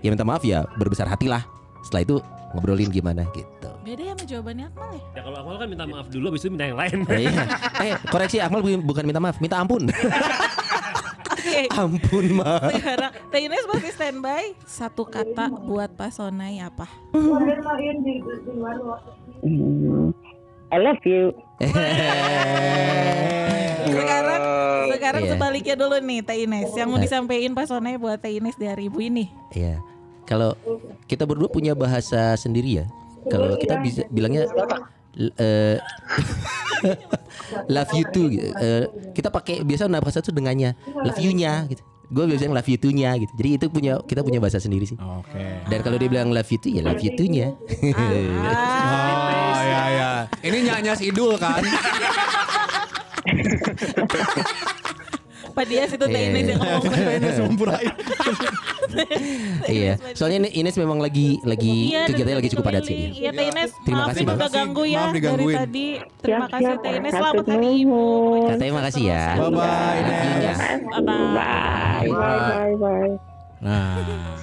Ya 0.00 0.08
minta 0.08 0.22
maaf 0.22 0.42
ya 0.42 0.66
berbesar 0.74 1.06
hatilah. 1.06 1.46
Setelah 1.80 2.02
itu 2.02 2.16
ngobrolin 2.50 2.90
gimana 2.90 3.24
gitu. 3.30 3.48
beda 3.80 4.02
ya 4.04 4.12
sama 4.12 4.24
jawabannya 4.28 4.64
Akmal 4.68 4.88
ya. 4.92 5.00
Ya 5.16 5.20
kalau 5.24 5.36
Akmal 5.40 5.56
kan 5.56 5.68
minta 5.70 5.84
maaf 5.88 6.06
dulu, 6.12 6.24
habis 6.28 6.42
itu 6.44 6.50
minta 6.52 6.68
yang 6.68 6.76
lain. 6.76 6.96
Eh, 7.08 7.20
iya. 7.24 7.42
eh 7.80 7.92
koreksi 8.06 8.36
Akmal 8.36 8.60
bu- 8.60 8.84
bukan 8.84 9.04
minta 9.08 9.16
maaf, 9.16 9.40
minta 9.40 9.56
ampun. 9.56 9.88
Ampun 11.68 12.26
mah. 12.32 12.72
Sekarang 12.72 13.12
Teh 13.28 13.40
Ines 13.42 13.64
masih 13.66 13.92
standby. 13.92 14.44
Satu 14.64 15.04
kata 15.04 15.50
buat 15.50 15.92
Pak 15.92 16.10
Sonai 16.10 16.56
apa? 16.58 16.88
I 20.70 20.78
love 20.78 21.02
you. 21.02 21.34
Sekarang 23.90 24.42
sekarang 24.90 25.22
Iya. 25.24 25.30
sebaliknya 25.34 25.74
dulu 25.74 25.96
nih 25.98 26.20
Teh 26.22 26.38
Ines. 26.40 26.70
Yang 26.72 26.88
mau 26.88 26.98
Eh. 26.98 27.04
disampaikan 27.04 27.52
Pak 27.52 27.66
Sonai 27.66 27.96
buat 27.96 28.16
Teh 28.16 28.32
Ines 28.32 28.54
di 28.54 28.66
hari 28.66 28.86
ibu 28.86 29.02
ini. 29.02 29.26
Iya. 29.50 29.82
Kalau 30.24 30.54
kita 31.04 31.26
berdua 31.26 31.50
punya 31.50 31.74
bahasa 31.74 32.38
sendiri 32.38 32.80
ya. 32.80 32.86
Kalau 33.26 33.58
kita 33.58 33.82
bisa 33.82 34.06
bilangnya 34.08 34.46
eh, 35.16 35.78
love 37.74 37.92
you 37.94 38.04
too 38.10 38.28
gitu. 38.30 38.50
Eh, 38.54 38.86
kita 39.14 39.30
pakai 39.30 39.62
biasa 39.66 39.88
bahasa 39.90 40.20
itu 40.22 40.32
dengannya 40.34 40.74
love 41.02 41.20
you-nya 41.20 41.66
gitu. 41.70 41.82
Gue 42.10 42.26
biasanya 42.26 42.58
love 42.58 42.66
you 42.66 42.74
too-nya 42.74 43.14
gitu. 43.22 43.30
Jadi 43.38 43.48
itu 43.54 43.70
punya 43.70 44.02
kita 44.02 44.26
punya 44.26 44.42
bahasa 44.42 44.58
sendiri 44.58 44.82
sih. 44.82 44.98
Oke. 44.98 45.62
Dan 45.70 45.78
kalau 45.86 45.94
dia 45.94 46.10
bilang 46.10 46.34
love 46.34 46.50
you 46.50 46.58
too 46.58 46.74
ya 46.74 46.82
love 46.82 46.98
you 46.98 47.14
too-nya. 47.14 47.54
Oh 47.54 49.60
ya 49.62 49.82
ya. 49.94 50.26
Ini 50.42 50.58
nyanyi 50.66 50.90
Idul 51.06 51.38
kan? 51.38 51.62
Pak 55.60 55.68
Dias 55.68 55.90
itu 55.92 56.00
Teh 56.02 56.16
Iya, 56.16 56.24
Ines 56.24 56.40
iya. 56.40 56.48
yang 56.48 56.60
ngomong. 56.64 56.82
Ines 57.20 57.36
mempurahi. 57.44 57.86
iya. 59.68 59.92
Soalnya 60.16 60.38
ini- 60.40 60.54
Ines 60.56 60.74
memang 60.74 60.98
lagi 60.98 61.36
lagi 61.44 61.92
Iya, 61.92 62.08
kegiatannya 62.08 62.38
lagi 62.40 62.50
cukup 62.50 62.64
padat 62.64 62.82
sih. 62.88 62.96
Iya 63.12 63.30
Teh 63.30 63.44
Ines, 63.46 63.70
Terima 63.84 64.04
kasih, 64.08 64.22
Bang. 64.24 64.36
udah 64.40 64.50
ganggu 64.50 64.82
ya 64.88 65.02
dari 65.12 65.44
tadi. 65.52 65.86
Terima 66.24 66.46
kasih. 66.48 66.72
Teh 66.80 66.92
Ines, 66.96 67.12
selamat 67.12 67.44
hari 67.46 67.68
ibu. 67.84 68.04
Katanya 68.48 68.72
makasih 68.72 69.02
ya. 69.04 69.24
Bye 69.36 69.50
bye. 69.52 70.00
Bye-bye. 70.96 72.08
Bye 72.08 72.08
bye 72.08 72.74
bye. 72.80 73.29
Nah, 73.60 74.00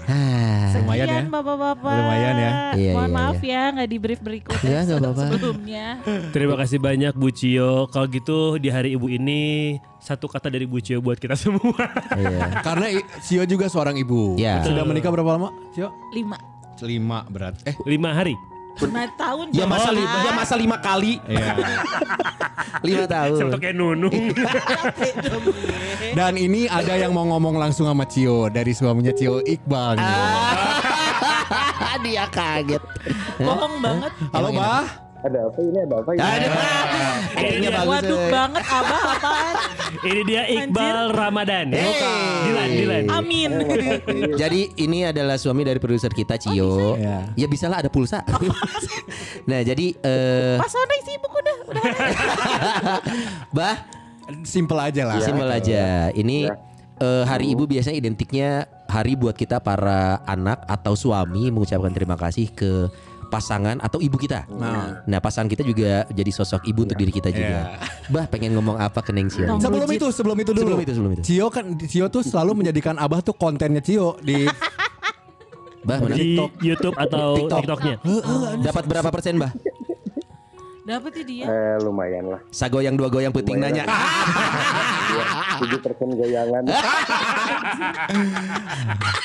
Ah. 0.08 0.70
Lumayan 0.78 1.08
ya. 1.10 1.22
Bapak-bapak. 1.26 1.90
Lumayan 1.92 2.36
ya. 2.38 2.52
Iya, 2.78 2.92
Mohon 2.94 3.10
iya, 3.10 3.18
maaf 3.18 3.40
ya 3.42 3.62
nggak 3.74 3.90
di 3.90 3.98
brief 3.98 4.20
berikutnya 4.22 4.80
apa-apa. 4.86 5.24
sebelumnya. 5.26 5.86
Terima 6.30 6.56
kasih 6.56 6.78
banyak 6.78 7.14
Bu 7.18 7.30
Cio. 7.34 7.90
Kalau 7.90 8.08
gitu 8.08 8.56
di 8.56 8.70
hari 8.70 8.94
ibu 8.94 9.10
ini 9.10 9.76
satu 9.98 10.30
kata 10.30 10.54
dari 10.54 10.70
Bu 10.70 10.80
Cio 10.80 11.02
buat 11.02 11.18
kita 11.18 11.34
semua. 11.34 11.90
Iya. 12.14 12.46
karena 12.68 12.88
Cio 13.20 13.44
juga 13.44 13.68
seorang 13.68 13.98
ibu. 13.98 14.38
Ya. 14.38 14.62
Sudah 14.62 14.86
menikah 14.86 15.10
berapa 15.10 15.34
lama, 15.34 15.50
Cio? 15.74 15.90
Lima. 16.14 16.38
Lima 16.78 17.26
berat. 17.28 17.58
Eh, 17.66 17.74
Lima 17.84 18.14
hari. 18.14 18.38
Lima 18.78 19.04
tahun. 19.18 19.46
Ya 19.50 19.66
masa 19.66 19.90
lima, 19.90 20.16
ya 20.22 20.32
masa 20.38 20.54
lima 20.54 20.78
kali, 20.78 21.18
iya. 21.26 21.56
lima 22.88 23.06
tahun. 23.10 23.40
Siapa 23.42 23.58
kayak 23.58 23.76
Nunung. 23.76 24.14
Dan 26.14 26.34
ini 26.38 26.70
ada 26.70 26.94
yang 26.94 27.12
mau 27.16 27.26
ngomong 27.26 27.58
langsung 27.58 27.90
sama 27.90 28.06
Cio 28.06 28.54
dari 28.54 28.78
suaminya 28.78 29.14
Cio 29.16 29.42
Iqbal 29.42 29.98
nih. 29.98 30.14
Dia 32.06 32.30
kaget. 32.30 32.84
Bohong 33.42 33.82
banget. 33.82 34.12
Halo, 34.30 34.54
Emang 34.54 34.62
Bah. 34.62 35.07
Ada 35.28 35.40
apa 35.52 35.60
ini? 35.60 35.78
Ada 35.84 35.96
apa 36.00 36.10
ini? 36.16 36.22
Ada 36.24 36.48
Kayaknya 37.36 37.70
bagus. 37.76 37.90
Waduh 37.92 38.20
eh. 38.20 38.30
banget 38.32 38.64
abah 38.64 39.02
apaan? 39.12 39.56
ini 40.08 40.22
dia 40.24 40.42
Iqbal 40.48 41.00
Ramadan. 41.12 41.66
Dilan, 42.48 42.70
Dilan. 42.72 43.04
Amin. 43.12 43.52
Jadi 44.40 44.62
ini 44.80 45.04
adalah 45.04 45.36
suami 45.36 45.68
dari 45.68 45.84
produser 45.84 46.16
kita 46.16 46.40
Cio. 46.40 46.96
Iya. 46.96 47.36
Ya 47.36 47.48
bisa 47.52 47.68
lah 47.68 47.84
ada 47.84 47.92
pulsa. 47.92 48.24
nah 49.50 49.60
jadi 49.60 50.00
eh 50.00 50.56
Pas 50.56 50.72
Sonai 50.72 51.00
sibuk 51.04 51.32
udah. 51.36 51.56
udah. 51.68 51.84
bah 53.58 53.76
Simple 54.44 54.80
aja 54.80 55.08
lah. 55.08 55.24
simpel 55.24 55.48
aja. 55.48 56.12
Ini 56.12 56.52
eh, 57.00 57.24
hari 57.24 57.52
ibu 57.52 57.64
biasanya 57.64 57.96
identiknya 57.96 58.68
hari 58.88 59.16
buat 59.16 59.36
kita 59.36 59.60
para 59.64 60.20
anak 60.28 60.64
atau 60.68 60.96
suami 60.96 61.48
mengucapkan 61.52 61.92
terima 61.96 62.20
kasih 62.20 62.52
ke 62.52 62.92
pasangan 63.28 63.78
atau 63.84 64.00
ibu 64.00 64.16
kita. 64.16 64.48
Nah. 64.50 65.04
Nah 65.04 65.20
pasangan 65.20 65.52
kita 65.52 65.64
juga 65.64 66.08
jadi 66.10 66.32
sosok 66.32 66.64
ibu 66.66 66.88
untuk 66.88 66.98
diri 66.98 67.12
kita 67.12 67.30
juga. 67.32 67.78
Bah 68.08 68.26
pengen 68.26 68.56
ngomong 68.56 68.80
apa 68.80 69.04
ke 69.04 69.12
Neng 69.12 69.28
Cio? 69.28 69.60
Sebelum 69.60 69.90
itu, 69.92 70.08
sebelum 70.12 70.38
itu 70.40 70.52
dulu. 70.56 70.64
Sebelum 70.64 70.80
itu, 70.82 70.92
sebelum 70.96 71.12
itu. 71.14 71.22
Cio 71.28 71.48
kan 71.52 71.66
Cio 71.86 72.06
tuh 72.08 72.24
selalu 72.24 72.64
menjadikan 72.64 72.96
Abah 72.96 73.20
tuh 73.22 73.36
kontennya 73.36 73.84
Cio 73.84 74.16
di 74.24 74.48
Bah 75.88 76.04
mana? 76.04 76.20
Di 76.20 76.36
YouTube 76.60 77.00
atau 77.00 77.40
TikTok. 77.40 77.60
TikToknya. 77.64 77.96
Dapat 78.60 78.84
berapa 78.92 79.08
persen 79.08 79.40
bah? 79.40 79.56
Dapat 80.88 81.20
dia. 81.22 81.44
Eh, 81.44 81.76
lumayan 81.84 82.32
lah. 82.32 82.40
Sagoyang 82.48 82.96
dua 82.96 83.12
goyang 83.12 83.36
penting 83.36 83.60
nanya. 83.60 83.84
Tujuh 85.60 85.80
persen 85.84 86.16
goyangan. 86.16 86.64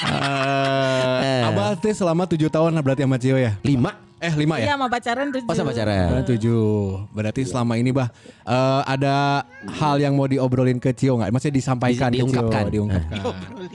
Eh, 0.02 1.46
Abah 1.46 1.78
tuh 1.78 1.94
selama 1.94 2.26
tujuh 2.26 2.50
tahun 2.50 2.74
berarti 2.76 3.02
sama 3.02 3.16
Cio 3.16 3.38
ya? 3.38 3.54
Lima. 3.62 3.94
Eh 4.18 4.30
lima 4.36 4.54
Iya 4.54 4.64
ya? 4.64 4.74
sama 4.74 4.86
pacaran 4.86 5.26
tujuh. 5.30 5.46
Oh 5.46 5.54
sama 5.54 5.70
pacaran. 5.70 6.22
Tujuh. 6.22 6.66
Berarti 7.10 7.42
selama 7.42 7.74
ini 7.74 7.90
bah 7.90 8.10
eh, 8.42 8.82
ada 8.84 9.42
hal 9.72 9.98
yang 9.98 10.14
mau 10.14 10.26
diobrolin 10.26 10.78
ke 10.78 10.90
Cio 10.92 11.14
nggak? 11.16 11.30
Maksudnya 11.30 11.56
disampaikan 11.56 12.10
Di- 12.10 12.18
diungkapkan. 12.18 12.62
Cio, 12.64 12.72
diungkapkan. 12.72 13.18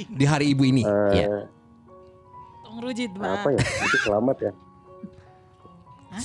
Di 0.07 0.25
hari 0.25 0.51
ibu 0.51 0.63
ini. 0.63 0.83
Eh, 0.83 1.11
Iya. 1.17 1.27
Tong 2.61 2.77
Rujit, 2.79 3.11
apa 3.13 3.43
Pak. 3.43 3.51
ya? 3.53 3.59
Itu 3.59 3.97
selamat 4.03 4.37
ya. 4.39 4.51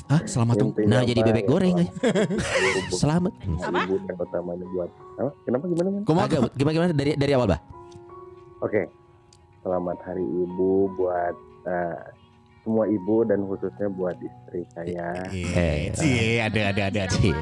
Hah? 0.08 0.22
Selamat 0.24 0.54
tuh. 0.56 0.70
Nah 0.88 1.04
apa 1.04 1.08
jadi 1.08 1.20
bebek 1.20 1.44
ya, 1.44 1.50
goreng 1.50 1.74
aja. 1.76 1.92
Selamat. 2.92 3.32
Apa? 3.60 3.80
Utamanya 4.16 4.66
buat 4.72 4.90
apa? 5.20 5.30
Kenapa 5.44 5.64
gimana 5.68 5.88
kan? 5.92 6.02
Agak 6.24 6.40
gimana 6.56 6.74
gimana 6.74 6.92
dari 6.96 7.12
dari 7.18 7.32
awal 7.36 7.48
bah? 7.52 7.60
Oke. 8.64 8.88
Selamat 9.62 9.98
Hari 10.02 10.26
Ibu 10.26 10.90
buat 10.98 11.34
eh, 11.70 12.02
semua 12.62 12.86
ibu 12.86 13.26
dan 13.26 13.42
khususnya 13.46 13.90
buat 13.90 14.14
istri 14.22 14.62
saya. 14.74 15.26
Eh, 15.34 15.90
Cie, 15.94 16.38
ada 16.38 16.70
ada 16.70 16.82
ada. 16.90 17.00
ada. 17.06 17.10
Cie. 17.10 17.34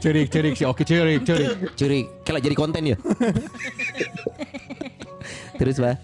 Curik 0.00 0.32
curik 0.32 0.54
sih. 0.56 0.64
Oke 0.64 0.82
curik 0.88 1.20
curik. 1.24 1.48
Curi, 1.76 1.98
kalau 2.24 2.40
jadi 2.40 2.56
konten 2.56 2.82
ya. 2.92 2.96
Terus 5.60 5.76
bah? 5.78 5.96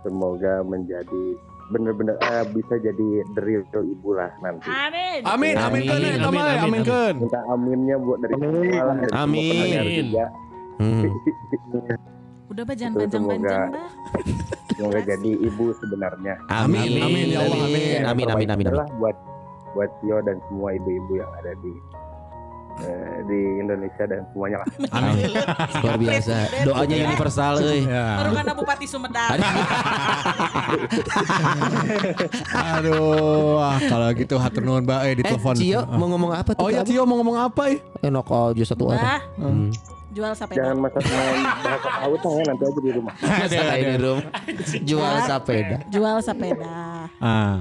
Semoga 0.00 0.64
menjadi 0.64 1.36
bener-bener 1.68 2.16
eh, 2.20 2.44
bisa 2.52 2.74
jadi 2.80 3.06
the 3.36 3.42
real 3.44 3.64
ibu 3.84 4.16
lah 4.16 4.32
nanti. 4.40 4.68
Amin. 4.68 5.20
Amin 5.24 5.54
amin 5.56 5.82
kan 5.84 5.96
Amin, 5.98 6.16
amin, 6.16 6.20
mah, 6.20 6.46
amin, 6.48 6.64
amin 6.64 6.82
kan. 6.82 7.14
Minta 7.20 7.40
aminnya 7.52 7.96
buat 8.00 8.18
dari 8.24 8.34
semua 8.40 9.20
Amin. 9.24 9.52
pendengar 9.52 9.86
juga. 9.92 10.24
Hmm. 10.78 11.04
Udah 12.48 12.62
Pak 12.64 12.74
jangan 12.80 12.94
panjang-panjang, 13.04 13.68
Bah. 13.68 13.88
Semoga 14.72 15.00
jadi 15.04 15.30
ibu 15.42 15.64
sebenarnya. 15.76 16.34
Amin. 16.48 16.90
Amin, 17.02 17.26
ya 17.34 17.38
Allah, 17.44 17.58
amin. 17.66 17.82
Amin 18.08 18.26
amin 18.26 18.26
amin 18.32 18.48
amin. 18.54 18.66
Lah 18.72 18.88
buat 18.96 19.16
buat 19.76 19.90
Tio 20.00 20.18
dan 20.24 20.40
semua 20.48 20.72
ibu-ibu 20.72 21.20
yang 21.20 21.30
ada 21.44 21.52
di 21.60 21.72
eh, 22.82 23.16
di 23.24 23.38
Indonesia 23.58 24.04
dan 24.04 24.22
semuanya 24.30 24.56
lah. 24.60 24.68
Amin. 24.92 25.30
Luar 25.82 25.96
biasa. 25.96 26.34
Doanya 26.64 26.96
universal 27.08 27.54
euy. 27.62 27.80
Ya. 27.84 28.06
Baru 28.20 28.30
karena 28.34 28.52
Bupati 28.52 28.86
Sumedang. 28.86 29.30
Aduh, 32.52 33.56
wah, 33.58 33.78
kalau 33.80 34.08
gitu 34.12 34.34
hatur 34.36 34.62
nuhun 34.62 34.84
Mbak 34.84 35.00
eh 35.00 35.08
Eh, 35.08 35.14
ditelepon. 35.24 35.54
Cio 35.56 35.80
mau 35.88 36.06
ngomong 36.12 36.32
apa 36.36 36.50
tuh? 36.52 36.62
Oh 36.62 36.68
ya 36.68 36.84
Cio 36.84 37.02
mau 37.08 37.16
ngomong 37.18 37.36
apa 37.40 37.62
ya? 37.72 37.78
Abang? 37.80 38.04
Enak 38.04 38.26
aja 38.28 38.64
satu 38.64 38.82
orang. 38.92 39.00
Bah, 39.02 39.20
Hmm. 39.38 39.68
jual 40.08 40.32
sepeda. 40.34 40.56
Jangan 40.58 40.76
masak 40.82 41.02
main 41.04 41.42
bahasa 41.62 41.88
laut 42.02 42.22
ya 42.24 42.42
nanti 42.48 42.62
aja 42.64 42.80
di 42.80 42.90
rumah. 42.90 43.14
Masa 43.22 43.54
kayak 43.60 43.84
di 43.86 43.96
rumah. 44.02 44.24
Jual 44.82 45.14
sepeda. 45.22 45.76
Jual 45.90 46.16
sepeda. 46.24 46.72
Ah. 47.22 47.56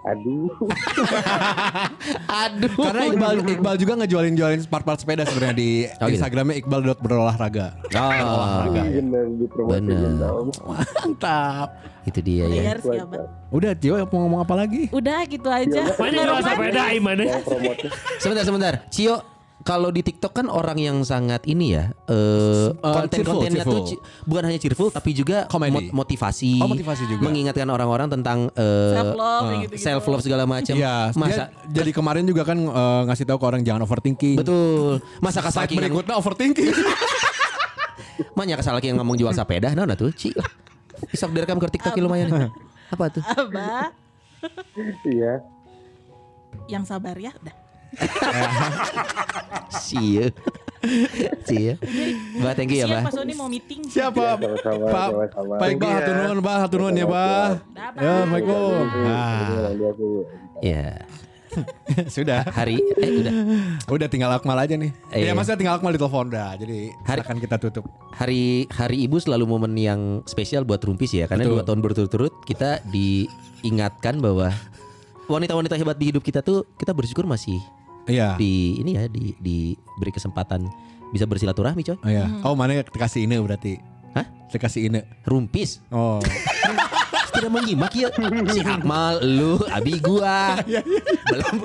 Aduh. 0.00 0.48
Aduh. 2.44 2.72
Karena 2.72 3.02
Iqbal 3.12 3.34
Iqbal 3.44 3.74
juga 3.76 3.92
ngejualin 4.00 4.32
jualin 4.32 4.60
part-part 4.64 4.96
sepeda 4.96 5.28
sebenarnya 5.28 5.56
di 5.56 5.70
Oh, 6.00 6.08
gitu? 6.08 6.16
Instagramnya 6.16 6.56
Iqbal 6.56 6.80
berolahraga. 6.96 7.66
Oh, 7.92 8.64
Bener 8.72 9.24
dipromosiin 9.36 9.84
Bener. 9.84 10.32
Mantap. 10.64 11.68
itu 12.00 12.20
dia 12.24 12.48
ya. 12.48 12.80
Abang. 12.80 13.28
Udah 13.52 13.76
Cio 13.76 14.00
mau 14.08 14.18
ngomong 14.24 14.40
apa 14.40 14.54
lagi? 14.56 14.88
Udah 14.88 15.20
gitu 15.28 15.44
aja. 15.52 15.92
Mana 16.00 16.16
jual 16.24 16.40
sepeda 16.40 16.82
Iman 16.96 17.16
Yang 17.20 17.44
promosi. 17.44 17.86
Sebentar 18.16 18.44
sebentar. 18.48 18.72
Cio 18.88 19.20
kalau 19.60 19.88
di 19.88 20.00
TikTok 20.00 20.32
kan 20.32 20.46
orang 20.46 20.76
yang 20.76 20.96
sangat 21.02 21.44
ini 21.44 21.74
ya 21.74 21.92
eh 22.06 22.72
konten-kontennya 22.74 23.60
cheerful, 23.60 23.84
tuh 23.84 24.00
bukan 24.24 24.42
hanya 24.44 24.56
cheerful 24.56 24.88
tapi 24.88 25.12
juga 25.12 25.44
Komedi. 25.46 25.92
mot- 25.92 26.02
motivasi, 26.02 26.58
Oh, 26.58 26.66
motivasi 26.66 27.04
juga. 27.06 27.22
mengingatkan 27.22 27.68
orang-orang 27.68 28.08
tentang 28.08 28.48
eh, 28.50 28.92
Self 28.94 29.12
love 29.14 29.48
gitu. 29.60 29.74
self 29.76 30.04
love 30.06 30.22
segala 30.22 30.44
macam. 30.44 30.72
Iya, 30.72 31.12
Masa 31.12 31.52
dia- 31.68 31.84
jadi 31.84 31.90
kemarin 31.92 32.24
juga 32.24 32.42
kan 32.42 32.56
eh, 32.56 33.00
ngasih 33.06 33.24
tahu 33.24 33.36
ke 33.36 33.46
orang 33.46 33.60
jangan 33.60 33.84
overthinking. 33.84 34.36
betul. 34.40 35.04
Masa 35.20 35.44
yang 35.44 35.68
berikutnya 35.68 36.14
overthinking. 36.16 36.72
Manya 38.36 38.56
kasal 38.56 38.76
yang 38.82 38.96
ngomong 38.96 39.16
jual 39.16 39.32
sepeda, 39.32 39.72
nah 39.72 39.92
tuh, 39.92 40.08
Ci. 40.10 40.32
Bisa 41.06 41.28
direkam 41.28 41.56
ke 41.56 41.68
TikTok 41.68 41.96
lumayan. 42.00 42.48
Apa 42.88 43.08
tuh? 43.08 43.22
Abah 43.24 43.92
Iya. 45.04 45.44
yang 46.66 46.84
sabar 46.84 47.12
ya. 47.16 47.32
Udah. 47.36 47.52
Cie. 49.80 50.32
Cie. 51.44 51.72
Mbak 52.36 52.52
thank 52.54 52.70
you 52.70 52.78
ya, 52.78 52.86
Siap 52.86 52.90
Mbak. 52.90 53.02
Pak 53.04 53.12
Sony 53.12 53.32
mau 53.34 53.48
meeting. 53.48 53.80
Siapa? 53.84 54.24
Sama-sama, 54.34 54.84
Pak. 54.88 55.08
Pak 55.60 55.68
Iqbal 55.70 55.90
hatur 55.92 56.14
nuhun, 56.16 56.38
Bah, 56.40 56.56
hatur 56.58 56.78
nuhun 56.80 56.94
ya, 56.94 57.06
Bah. 57.06 57.60
Dah, 57.70 57.88
Bang. 57.90 58.00
Ya, 58.00 58.10
Assalamualaikum. 58.16 58.80
Ini 58.80 59.10
Ah, 59.10 59.92
tuh. 59.92 60.20
Ya, 60.60 60.86
sudah. 62.14 62.40
hari 62.48 62.78
eh 62.96 63.10
udah. 63.18 63.32
Udah 63.90 64.06
tinggal 64.06 64.30
Akmal 64.30 64.54
aja 64.56 64.72
nih. 64.72 64.94
Iya. 65.10 65.26
Ya, 65.26 65.32
maksudnya 65.34 65.58
tinggal 65.58 65.76
Akmal 65.76 65.92
di 65.92 65.98
telepon 65.98 66.30
dah. 66.30 66.54
Jadi 66.54 66.94
Hari- 67.02 67.20
akan 67.20 67.36
kita 67.38 67.56
tutup. 67.58 67.84
Hari 68.12 68.70
Hari 68.70 68.96
Ibu 69.04 69.18
selalu 69.18 69.44
momen 69.46 69.74
yang 69.74 70.00
spesial 70.24 70.62
buat 70.62 70.78
Rumpis 70.78 71.10
ya 71.12 71.26
karena 71.26 71.42
Betul. 71.42 71.54
dua 71.56 71.62
tahun 71.64 71.80
berturut-turut 71.82 72.32
kita 72.44 72.80
diingatkan 72.86 74.16
bahwa 74.16 74.54
wanita-wanita 75.26 75.74
hebat 75.74 75.94
di 75.94 76.08
hidup 76.08 76.22
kita 76.22 76.38
tuh 76.40 76.66
kita 76.74 76.90
bersyukur 76.90 77.22
masih 77.22 77.58
Iya. 78.10 78.28
di 78.34 78.52
ini 78.78 78.90
ya 78.92 79.04
di 79.06 79.32
diberi 79.38 80.10
kesempatan 80.10 80.66
bisa 81.10 81.24
bersilaturahmi 81.24 81.82
coy. 81.82 81.96
Oh, 81.96 82.10
iya. 82.10 82.26
Oh, 82.42 82.54
mana 82.54 82.82
dikasih 82.82 83.24
ini 83.24 83.34
berarti? 83.36 83.78
Hah? 84.12 84.26
Dikasih 84.48 84.86
ini. 84.86 85.00
Rumpis 85.24 85.80
Oh. 85.88 86.18
tidak 87.30 87.56
menyimak 87.56 87.94
ya 87.94 88.10
si 88.50 88.60
Akmal 88.60 89.22
lu 89.22 89.56
abi 89.70 89.96
gua 89.96 90.60
belum 91.30 91.56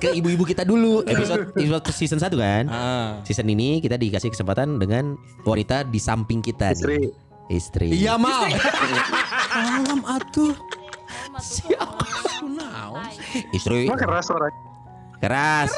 ke 0.00 0.08
ibu-ibu 0.10 0.42
kita 0.42 0.64
dulu 0.64 1.04
episode 1.04 1.52
episode 1.52 1.84
season 1.92 2.18
1 2.18 2.32
kan 2.32 2.64
Ah. 2.66 3.20
season 3.22 3.46
ini 3.46 3.78
kita 3.78 3.94
dikasih 3.94 4.32
kesempatan 4.32 4.80
dengan 4.80 5.14
wanita 5.44 5.84
di 5.84 6.00
samping 6.00 6.40
kita 6.40 6.74
Istri. 6.74 6.96
nih 6.96 7.06
istri 7.46 7.86
Iya, 7.92 8.18
Mal. 8.18 8.50
Malam 9.54 10.00
atuh. 10.02 10.56
istri 13.52 13.86
Emang 13.86 14.00
keras 14.00 14.26
suara. 14.26 14.50
Keras. 15.18 15.70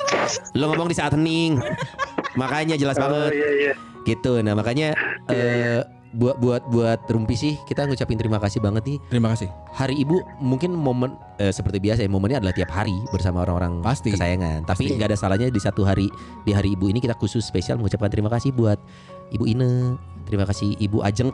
Lo 0.52 0.70
ngomong 0.70 0.88
di 0.88 0.96
saat 0.96 1.12
hening. 1.12 1.58
Makanya 2.34 2.74
jelas 2.74 2.96
Oh 2.96 3.06
banget. 3.06 3.32
iya 3.34 3.50
iya. 3.50 3.72
gitu. 4.04 4.38
Nah 4.40 4.54
makanya 4.54 4.94
eh, 5.28 5.82
buat 6.08 6.40
buat 6.40 6.64
buat 6.72 7.04
Rumpi 7.04 7.36
sih 7.36 7.54
kita 7.68 7.84
ngucapin 7.84 8.16
terima 8.16 8.40
kasih 8.40 8.64
banget 8.64 8.82
nih. 8.88 8.98
Terima 9.12 9.28
kasih. 9.36 9.52
Hari 9.76 9.92
Ibu 10.00 10.16
mungkin 10.40 10.72
momen 10.72 11.12
eh, 11.36 11.52
seperti 11.52 11.76
biasa 11.78 12.00
ya 12.04 12.08
momennya 12.08 12.40
adalah 12.40 12.56
tiap 12.56 12.72
hari 12.72 12.96
bersama 13.12 13.44
orang-orang 13.44 13.84
Pasti. 13.84 14.16
kesayangan. 14.16 14.64
Tapi 14.64 14.96
nggak 14.96 15.12
ada 15.12 15.18
salahnya 15.18 15.52
di 15.52 15.60
satu 15.60 15.84
hari 15.84 16.08
di 16.48 16.56
hari 16.56 16.72
Ibu 16.72 16.88
ini 16.88 17.04
kita 17.04 17.12
khusus 17.18 17.44
spesial 17.44 17.76
mengucapkan 17.76 18.08
terima 18.08 18.32
kasih 18.32 18.56
buat 18.56 18.80
Ibu 19.28 19.44
Ine, 19.44 20.00
terima 20.24 20.48
kasih 20.48 20.72
Ibu 20.80 21.04
Ajeng, 21.04 21.28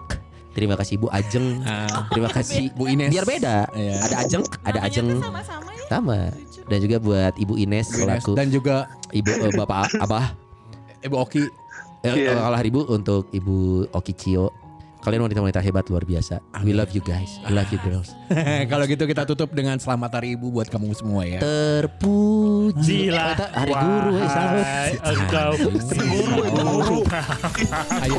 terima 0.55 0.75
kasih 0.75 0.97
Ibu 0.97 1.07
Ajeng, 1.11 1.61
terima 2.09 2.31
kasih 2.31 2.71
Bu 2.73 2.87
Ines. 2.87 3.11
Biar 3.11 3.27
beda. 3.27 3.57
Iya. 3.75 3.95
Ada 4.01 4.17
Ajeng, 4.23 4.43
ada 4.63 4.79
Namanya 4.81 4.87
Ajeng 4.87 5.09
sama-sama 5.19 5.71
ya. 5.71 5.87
sama. 5.91 6.19
Dan 6.65 6.79
juga 6.81 6.97
buat 6.97 7.35
Ibu 7.37 7.55
Ines 7.59 7.87
Bu 7.87 7.95
Ines. 8.01 8.01
selaku 8.01 8.33
Dan 8.33 8.49
juga 8.49 8.77
Ibu 9.11 9.31
eh, 9.31 9.53
Bapak 9.53 9.93
Abah. 9.99 10.33
Ibu 11.03 11.17
Oki. 11.19 11.45
Eh, 12.01 12.15
Iya. 12.25 12.37
Kalau 12.37 12.57
hari 12.57 12.69
Ibu 12.69 12.81
untuk 12.87 13.29
Ibu 13.31 13.57
Oki 13.91 14.13
Cio. 14.13 14.49
Kalian 15.01 15.21
wanita-wanita 15.21 15.61
hebat 15.61 15.85
luar 15.93 16.01
biasa. 16.01 16.41
We 16.65 16.73
love 16.73 16.89
you 16.97 17.05
guys. 17.05 17.37
We 17.45 17.53
love 17.53 17.69
you 17.69 17.77
girls. 17.85 18.17
Kalau 18.73 18.89
gitu 18.89 19.05
kita 19.05 19.29
tutup 19.29 19.53
dengan 19.53 19.77
selamat 19.77 20.17
hari 20.17 20.33
ibu 20.33 20.49
buat 20.49 20.73
kamu 20.73 20.97
semua 20.97 21.29
ya. 21.29 21.45
Terpuji. 21.45 23.13
Jilah. 23.13 23.37
Kata 23.37 23.47
hari 23.53 23.73
guru 23.77 24.13
eh, 24.17 24.29
salah. 24.33 24.65
Wahai 24.65 24.93
engkau 25.13 25.51
guru. 25.61 27.05
Ayo. 28.01 28.17